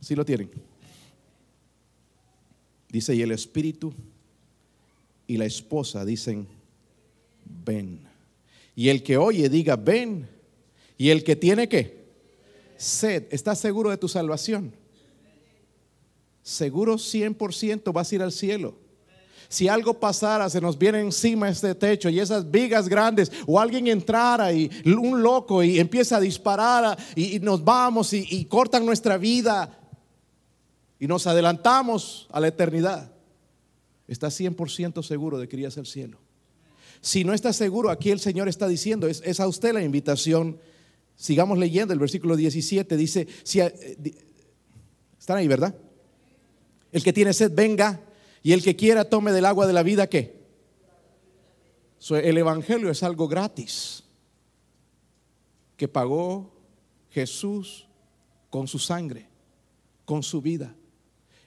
Si 0.01 0.15
lo 0.15 0.25
tienen. 0.25 0.49
Dice, 2.89 3.13
y 3.13 3.21
el 3.21 3.32
espíritu 3.32 3.93
y 5.28 5.38
la 5.38 5.45
esposa 5.45 6.03
dicen, 6.03 6.47
ven. 7.63 7.99
Y 8.75 8.89
el 8.89 9.03
que 9.03 9.17
oye 9.17 9.47
diga, 9.47 9.75
ven. 9.75 10.28
Y 10.97 11.09
el 11.09 11.23
que 11.23 11.36
tiene 11.36 11.69
que 11.69 12.07
sed, 12.75 13.28
¿estás 13.30 13.59
seguro 13.59 13.91
de 13.91 13.97
tu 13.97 14.07
salvación? 14.07 14.73
Seguro 16.41 16.95
100% 16.95 17.93
vas 17.93 18.11
a 18.11 18.15
ir 18.15 18.23
al 18.23 18.32
cielo 18.32 18.86
si 19.49 19.67
algo 19.67 19.93
pasara, 19.93 20.49
se 20.49 20.59
nos 20.59 20.77
viene 20.77 20.99
encima 20.99 21.49
este 21.49 21.73
techo 21.75 22.09
y 22.09 22.19
esas 22.19 22.49
vigas 22.49 22.89
grandes, 22.89 23.31
o 23.45 23.59
alguien 23.59 23.87
entrara 23.87 24.51
y 24.51 24.69
un 24.85 25.21
loco 25.21 25.63
y 25.63 25.79
empieza 25.79 26.17
a 26.17 26.19
disparar 26.19 26.97
y, 27.15 27.39
nos 27.39 27.63
vamos 27.63 28.13
y, 28.13 28.45
cortan 28.45 28.85
nuestra 28.85 29.17
vida 29.17 29.79
y 30.99 31.07
nos 31.07 31.27
adelantamos 31.27 32.27
a 32.31 32.39
la 32.39 32.47
eternidad, 32.47 33.11
¿estás 34.07 34.39
100% 34.39 35.03
seguro 35.03 35.37
de 35.37 35.47
que 35.47 35.55
irías 35.55 35.77
al 35.77 35.85
cielo? 35.85 36.17
Si 36.99 37.23
no 37.23 37.33
estás 37.33 37.55
seguro, 37.55 37.89
aquí 37.89 38.09
el 38.09 38.19
Señor 38.19 38.49
está 38.49 38.67
diciendo, 38.67 39.07
es, 39.07 39.21
es 39.23 39.39
a 39.39 39.47
usted 39.47 39.73
la 39.73 39.83
invitación. 39.83 40.59
Sigamos 41.15 41.57
leyendo 41.57 41.93
el 41.93 41.99
versículo 41.99 42.35
17, 42.35 42.97
dice, 42.97 43.27
si, 43.43 43.59
eh, 43.61 43.95
están 45.19 45.37
ahí, 45.37 45.47
¿verdad? 45.47 45.75
El 46.91 47.03
que 47.03 47.13
tiene 47.13 47.33
sed, 47.33 47.51
venga 47.53 48.01
y 48.47 48.53
el 48.53 48.63
que 48.63 48.77
quiera 48.77 49.03
tome 49.03 49.33
del 49.33 49.45
agua 49.45 49.67
de 49.67 49.73
la 49.73 49.83
vida, 49.83 50.07
¿qué? 50.07 50.39
el 52.11 52.37
Evangelio 52.37 52.89
es 52.89 53.03
algo 53.03 53.27
gratis 53.27 54.05
que 55.75 55.89
pagó 55.89 56.49
Jesús 57.09 57.89
con 58.49 58.69
su 58.69 58.79
sangre, 58.79 59.27
con 60.05 60.23
su 60.23 60.41
vida. 60.41 60.73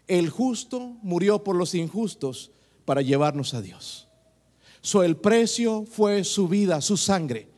El 0.06 0.28
justo 0.28 0.98
murió 1.00 1.42
por 1.42 1.56
los 1.56 1.74
injustos 1.74 2.50
para 2.84 3.00
llevarnos 3.00 3.54
a 3.54 3.62
Dios. 3.62 4.06
So, 4.82 5.02
el 5.02 5.16
precio 5.16 5.86
fue 5.86 6.22
su 6.22 6.48
vida, 6.48 6.82
su 6.82 6.98
sangre, 6.98 7.48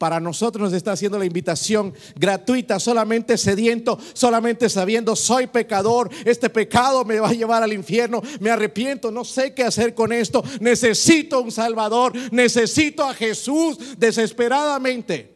para 0.00 0.18
nosotros 0.18 0.62
nos 0.62 0.72
está 0.72 0.92
haciendo 0.92 1.18
la 1.18 1.26
invitación 1.26 1.92
gratuita, 2.16 2.80
solamente 2.80 3.36
sediento, 3.36 3.98
solamente 4.14 4.70
sabiendo, 4.70 5.14
soy 5.14 5.46
pecador, 5.46 6.08
este 6.24 6.48
pecado 6.48 7.04
me 7.04 7.20
va 7.20 7.28
a 7.28 7.34
llevar 7.34 7.62
al 7.62 7.74
infierno, 7.74 8.22
me 8.40 8.48
arrepiento, 8.48 9.10
no 9.10 9.26
sé 9.26 9.52
qué 9.52 9.62
hacer 9.62 9.94
con 9.94 10.10
esto, 10.14 10.42
necesito 10.58 11.42
un 11.42 11.52
Salvador, 11.52 12.14
necesito 12.32 13.04
a 13.04 13.12
Jesús 13.12 13.76
desesperadamente. 13.98 15.34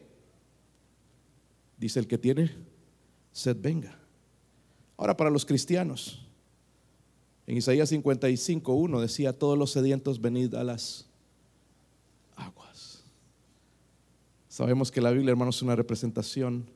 Dice 1.77 2.01
el 2.01 2.07
que 2.07 2.17
tiene 2.17 2.51
sed, 3.33 3.59
venga. 3.61 4.01
Ahora 4.97 5.15
para 5.15 5.29
los 5.29 5.45
cristianos. 5.45 6.27
En 7.47 7.59
Isaías 7.59 7.91
55, 7.91 8.73
1 8.73 9.01
decía, 9.03 9.39
todos 9.39 9.59
los 9.59 9.73
sedientos 9.73 10.23
venid 10.23 10.55
a 10.55 10.65
las 10.65 11.05
aguas. 12.35 12.65
Sabemos 14.55 14.93
que 14.93 15.01
la 15.01 15.11
Biblia, 15.11 15.33
hermanos, 15.33 15.57
es 15.57 15.63
una 15.63 15.75
representación 15.75 16.71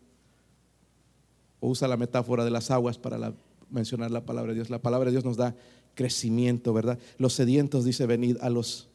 o 1.61 1.69
usa 1.69 1.87
la 1.87 1.97
metáfora 1.97 2.45
de 2.45 2.51
las 2.51 2.73
aguas 2.73 2.99
para 2.99 3.33
mencionar 3.71 4.11
la 4.11 4.27
palabra 4.27 4.51
de 4.51 4.57
Dios. 4.57 4.69
La 4.69 4.83
palabra 4.83 5.05
de 5.05 5.13
Dios 5.13 5.25
nos 5.25 5.37
da 5.37 5.55
crecimiento, 5.95 6.73
¿verdad? 6.73 6.99
Los 7.19 7.35
sedientos 7.35 7.85
dice, 7.85 8.05
venid 8.07 8.37
a 8.41 8.51
los 8.51 8.89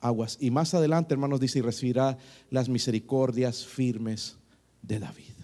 aguas. 0.00 0.38
Y 0.40 0.50
más 0.50 0.74
adelante, 0.74 1.14
hermanos, 1.14 1.38
dice, 1.38 1.60
y 1.60 1.62
recibirá 1.62 2.18
las 2.50 2.68
misericordias 2.68 3.64
firmes 3.64 4.36
de 4.82 4.98
David. 4.98 5.34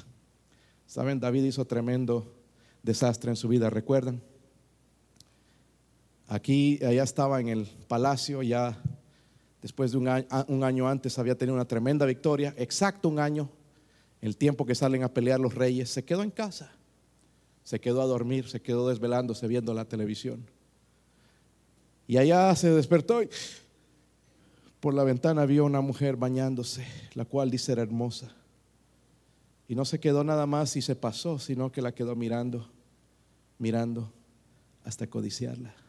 Saben, 0.84 1.20
David 1.20 1.44
hizo 1.44 1.64
tremendo 1.64 2.34
desastre 2.82 3.30
en 3.30 3.36
su 3.36 3.46
vida, 3.46 3.70
¿recuerdan? 3.70 4.20
Aquí, 6.26 6.80
allá 6.84 7.04
estaba 7.04 7.40
en 7.40 7.46
el 7.46 7.66
palacio, 7.86 8.42
ya 8.42 8.76
después 9.62 9.92
de 9.92 9.98
un 9.98 10.08
año, 10.08 10.26
un 10.48 10.64
año 10.64 10.88
antes 10.88 11.18
había 11.18 11.38
tenido 11.38 11.54
una 11.54 11.64
tremenda 11.64 12.04
victoria, 12.04 12.52
exacto 12.58 13.08
un 13.08 13.18
año, 13.18 13.48
el 14.20 14.36
tiempo 14.36 14.66
que 14.66 14.74
salen 14.74 15.04
a 15.04 15.08
pelear 15.08 15.40
los 15.40 15.54
reyes, 15.54 15.88
se 15.88 16.04
quedó 16.04 16.22
en 16.22 16.30
casa, 16.30 16.72
se 17.62 17.80
quedó 17.80 18.02
a 18.02 18.06
dormir, 18.06 18.48
se 18.48 18.60
quedó 18.60 18.88
desvelándose 18.88 19.46
viendo 19.46 19.72
la 19.72 19.84
televisión. 19.84 20.44
Y 22.06 22.18
allá 22.18 22.54
se 22.56 22.70
despertó 22.70 23.22
y 23.22 23.30
por 24.80 24.94
la 24.94 25.04
ventana 25.04 25.46
vio 25.46 25.64
una 25.64 25.80
mujer 25.80 26.16
bañándose, 26.16 26.84
la 27.14 27.24
cual 27.24 27.50
dice 27.50 27.72
era 27.72 27.82
hermosa. 27.82 28.34
Y 29.68 29.76
no 29.76 29.84
se 29.84 30.00
quedó 30.00 30.24
nada 30.24 30.44
más 30.44 30.76
y 30.76 30.82
se 30.82 30.96
pasó, 30.96 31.38
sino 31.38 31.70
que 31.70 31.80
la 31.80 31.94
quedó 31.94 32.16
mirando, 32.16 32.68
mirando 33.58 34.12
hasta 34.84 35.06
codiciarla. 35.06 35.81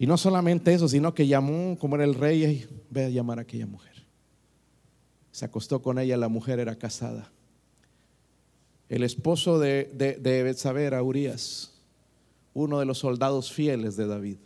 Y 0.00 0.06
no 0.06 0.16
solamente 0.16 0.72
eso, 0.72 0.88
sino 0.88 1.12
que 1.12 1.26
llamó, 1.26 1.76
como 1.78 1.94
era 1.94 2.04
el 2.04 2.14
rey, 2.14 2.42
y 2.42 2.66
ve 2.88 3.04
a 3.04 3.08
llamar 3.10 3.38
a 3.38 3.42
aquella 3.42 3.66
mujer. 3.66 4.06
Se 5.30 5.44
acostó 5.44 5.82
con 5.82 5.98
ella, 5.98 6.16
la 6.16 6.30
mujer 6.30 6.58
era 6.58 6.74
casada. 6.74 7.30
El 8.88 9.02
esposo 9.02 9.58
de, 9.58 9.90
de, 9.92 10.14
de 10.14 10.86
era 10.86 11.02
Urias, 11.02 11.74
uno 12.54 12.78
de 12.78 12.86
los 12.86 12.96
soldados 12.96 13.52
fieles 13.52 13.94
de 13.98 14.06
David. 14.06 14.38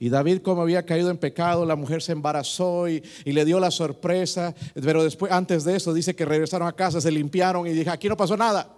Y 0.00 0.08
David, 0.08 0.42
como 0.42 0.62
había 0.62 0.84
caído 0.84 1.12
en 1.12 1.18
pecado, 1.18 1.64
la 1.64 1.76
mujer 1.76 2.02
se 2.02 2.10
embarazó 2.10 2.88
y, 2.88 3.04
y, 3.24 3.30
le 3.30 3.44
dio 3.44 3.60
la 3.60 3.70
sorpresa. 3.70 4.52
Pero 4.74 5.04
después, 5.04 5.30
antes 5.30 5.62
de 5.62 5.76
eso, 5.76 5.94
dice 5.94 6.16
que 6.16 6.24
regresaron 6.24 6.66
a 6.66 6.72
casa, 6.72 7.00
se 7.00 7.12
limpiaron 7.12 7.68
y 7.68 7.70
dije, 7.70 7.90
aquí 7.90 8.08
no 8.08 8.16
pasó 8.16 8.36
nada. 8.36 8.68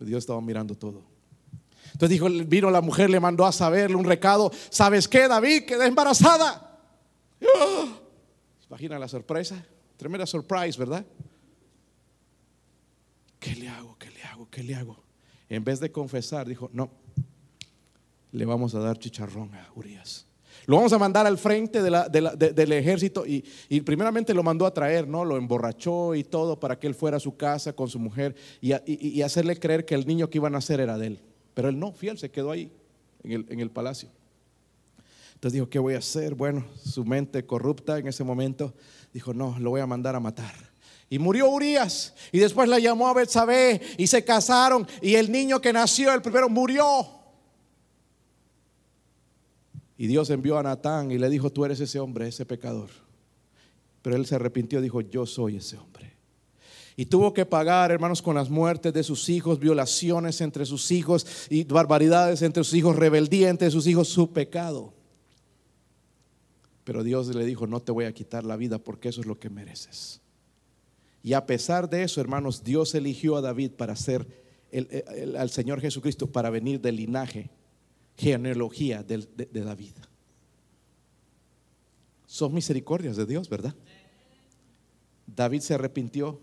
Dios 0.00 0.20
estaba 0.20 0.40
mirando 0.40 0.74
todo. 0.74 1.11
Entonces 1.92 2.10
dijo, 2.10 2.28
vino 2.46 2.70
la 2.70 2.80
mujer, 2.80 3.10
le 3.10 3.20
mandó 3.20 3.46
a 3.46 3.52
saberle 3.52 3.96
un 3.96 4.04
recado. 4.04 4.50
¿Sabes 4.70 5.06
qué, 5.06 5.28
David? 5.28 5.64
Quedé 5.64 5.86
embarazada. 5.86 6.80
Imagina 8.68 8.98
la 8.98 9.08
sorpresa. 9.08 9.64
Tremenda 9.96 10.26
surprise, 10.26 10.78
¿verdad? 10.78 11.04
¿Qué 13.38 13.54
le 13.54 13.68
hago? 13.68 13.96
¿Qué 13.98 14.10
le 14.10 14.22
hago? 14.22 14.48
¿Qué 14.50 14.62
le 14.62 14.74
hago? 14.74 15.02
En 15.48 15.62
vez 15.62 15.80
de 15.80 15.92
confesar, 15.92 16.48
dijo, 16.48 16.70
no, 16.72 16.90
le 18.32 18.44
vamos 18.46 18.74
a 18.74 18.78
dar 18.78 18.98
chicharrón 18.98 19.54
a 19.54 19.68
Urias. 19.74 20.26
Lo 20.66 20.76
vamos 20.76 20.92
a 20.92 20.98
mandar 20.98 21.26
al 21.26 21.38
frente 21.38 21.82
del 21.82 22.72
ejército 22.72 23.24
y, 23.26 23.42
primeramente 23.82 24.32
lo 24.32 24.42
mandó 24.42 24.64
a 24.64 24.72
traer, 24.72 25.08
¿no? 25.08 25.24
Lo 25.24 25.36
emborrachó 25.36 26.14
y 26.14 26.24
todo 26.24 26.58
para 26.58 26.78
que 26.78 26.86
él 26.86 26.94
fuera 26.94 27.16
a 27.16 27.20
su 27.20 27.36
casa 27.36 27.72
con 27.72 27.88
su 27.88 27.98
mujer 27.98 28.34
y, 28.60 28.72
y 28.86 29.22
hacerle 29.22 29.58
creer 29.58 29.84
que 29.84 29.94
el 29.94 30.06
niño 30.06 30.30
que 30.30 30.38
iba 30.38 30.48
a 30.48 30.50
nacer 30.50 30.80
era 30.80 30.96
de 30.96 31.08
él. 31.08 31.31
Pero 31.54 31.68
él 31.68 31.78
no, 31.78 31.92
fiel, 31.92 32.18
se 32.18 32.30
quedó 32.30 32.50
ahí, 32.50 32.72
en 33.24 33.60
el, 33.60 33.70
palacio. 33.70 34.08
Entonces 35.34 35.54
dijo, 35.54 35.68
¿qué 35.68 35.78
voy 35.78 35.94
a 35.94 35.98
hacer? 35.98 36.34
Bueno, 36.34 36.64
su 36.84 37.04
mente 37.04 37.44
corrupta 37.44 37.98
en 37.98 38.08
ese 38.08 38.24
momento 38.24 38.74
dijo, 39.12 39.34
no, 39.34 39.58
lo 39.58 39.70
voy 39.70 39.80
a 39.80 39.86
mandar 39.86 40.16
a 40.16 40.20
matar. 40.20 40.54
Y 41.08 41.18
murió 41.18 41.48
Urias. 41.50 42.14
Y 42.32 42.38
después 42.38 42.68
la 42.68 42.78
llamó 42.78 43.06
a 43.06 43.14
Betsabé 43.14 43.80
y 43.98 44.06
se 44.06 44.24
casaron. 44.24 44.86
Y 45.02 45.14
el 45.16 45.30
niño 45.30 45.60
que 45.60 45.72
nació, 45.72 46.12
el 46.12 46.22
primero, 46.22 46.48
murió. 46.48 46.84
Y 49.98 50.06
Dios 50.06 50.30
envió 50.30 50.58
a 50.58 50.62
Natán 50.62 51.12
y 51.12 51.18
le 51.18 51.28
dijo, 51.28 51.50
tú 51.50 51.64
eres 51.64 51.78
ese 51.80 52.00
hombre, 52.00 52.28
ese 52.28 52.46
pecador. 52.46 52.88
Pero 54.00 54.16
él 54.16 54.26
se 54.26 54.34
arrepintió 54.34 54.78
y 54.78 54.82
dijo, 54.82 55.00
yo 55.00 55.26
soy 55.26 55.56
ese 55.56 55.76
hombre. 55.76 56.11
Y 56.96 57.06
tuvo 57.06 57.32
que 57.32 57.46
pagar, 57.46 57.90
hermanos, 57.90 58.20
con 58.20 58.34
las 58.34 58.50
muertes 58.50 58.92
de 58.92 59.02
sus 59.02 59.28
hijos, 59.28 59.58
violaciones 59.58 60.40
entre 60.40 60.66
sus 60.66 60.90
hijos 60.90 61.26
y 61.48 61.64
barbaridades 61.64 62.42
entre 62.42 62.64
sus 62.64 62.74
hijos, 62.74 62.96
rebeldía 62.96 63.48
entre 63.48 63.70
sus 63.70 63.86
hijos, 63.86 64.08
su 64.08 64.32
pecado. 64.32 64.92
Pero 66.84 67.02
Dios 67.02 67.28
le 67.34 67.44
dijo, 67.44 67.66
no 67.66 67.80
te 67.80 67.92
voy 67.92 68.04
a 68.04 68.12
quitar 68.12 68.44
la 68.44 68.56
vida 68.56 68.78
porque 68.78 69.08
eso 69.08 69.20
es 69.20 69.26
lo 69.26 69.38
que 69.38 69.48
mereces. 69.48 70.20
Y 71.22 71.34
a 71.34 71.46
pesar 71.46 71.88
de 71.88 72.02
eso, 72.02 72.20
hermanos, 72.20 72.64
Dios 72.64 72.94
eligió 72.94 73.36
a 73.36 73.40
David 73.40 73.72
para 73.72 73.94
ser 73.96 74.42
al 75.38 75.50
Señor 75.50 75.80
Jesucristo, 75.80 76.26
para 76.26 76.50
venir 76.50 76.80
del 76.80 76.96
linaje, 76.96 77.50
genealogía 78.16 79.02
de, 79.02 79.26
David. 79.52 79.92
Son 82.26 82.52
misericordias 82.52 83.16
de 83.16 83.26
Dios, 83.26 83.48
¿verdad? 83.48 83.74
David 85.26 85.60
se 85.60 85.74
arrepintió 85.74 86.40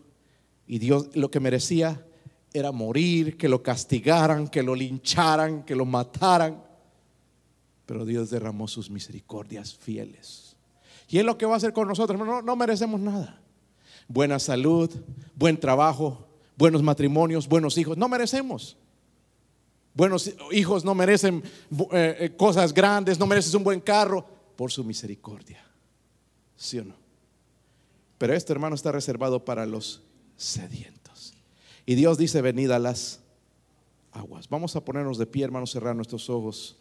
y 0.70 0.78
Dios 0.78 1.10
lo 1.16 1.32
que 1.32 1.40
merecía 1.40 2.06
era 2.54 2.72
morir, 2.72 3.38
que 3.38 3.50
lo 3.50 3.64
castigaran, 3.64 4.48
que 4.48 4.62
lo 4.62 4.76
lincharan, 4.76 5.64
que 5.64 5.76
lo 5.76 5.84
mataran. 5.84 6.64
Pero 7.88 8.06
Dios 8.06 8.30
derramó 8.30 8.68
sus 8.68 8.88
misericordias 8.92 9.74
fieles. 9.74 10.56
Y 11.08 11.18
es 11.18 11.26
lo 11.26 11.40
que 11.40 11.48
va 11.48 11.56
a 11.56 11.58
hacer 11.58 11.74
con 11.74 11.88
nosotros. 11.88 12.20
No, 12.20 12.44
no 12.44 12.56
merecemos 12.56 13.02
nada. 13.02 13.42
Buena 14.08 14.38
salud, 14.38 14.92
buen 15.34 15.60
trabajo, 15.60 16.28
buenos 16.56 16.84
matrimonios, 16.84 17.48
buenos 17.48 17.76
hijos. 17.80 17.98
No 17.98 18.08
merecemos. 18.08 18.78
Buenos 19.96 20.32
hijos 20.52 20.86
no 20.86 20.94
merecen 20.94 21.44
eh, 21.92 22.18
eh, 22.20 22.36
cosas 22.38 22.76
grandes, 22.76 23.18
no 23.18 23.26
mereces 23.26 23.56
un 23.56 23.64
buen 23.64 23.82
carro 23.82 24.24
por 24.56 24.72
su 24.72 24.84
misericordia. 24.84 25.66
¿Sí 26.56 26.78
o 26.78 26.86
no? 26.86 26.94
Pero 28.20 28.36
este 28.36 28.54
hermano 28.54 28.76
está 28.76 28.92
reservado 28.92 29.44
para 29.44 29.66
los 29.66 30.04
sedientos. 30.40 31.34
Y 31.86 31.96
Dios 31.96 32.18
dice, 32.18 32.42
venid 32.42 32.72
a 32.72 32.80
las 32.80 33.20
aguas. 34.12 34.50
Vamos 34.50 34.76
a 34.76 34.84
ponernos 34.84 35.18
de 35.18 35.26
pie, 35.26 35.44
hermanos, 35.44 35.72
cerrar 35.72 35.96
nuestros 35.96 36.30
ojos. 36.30 36.78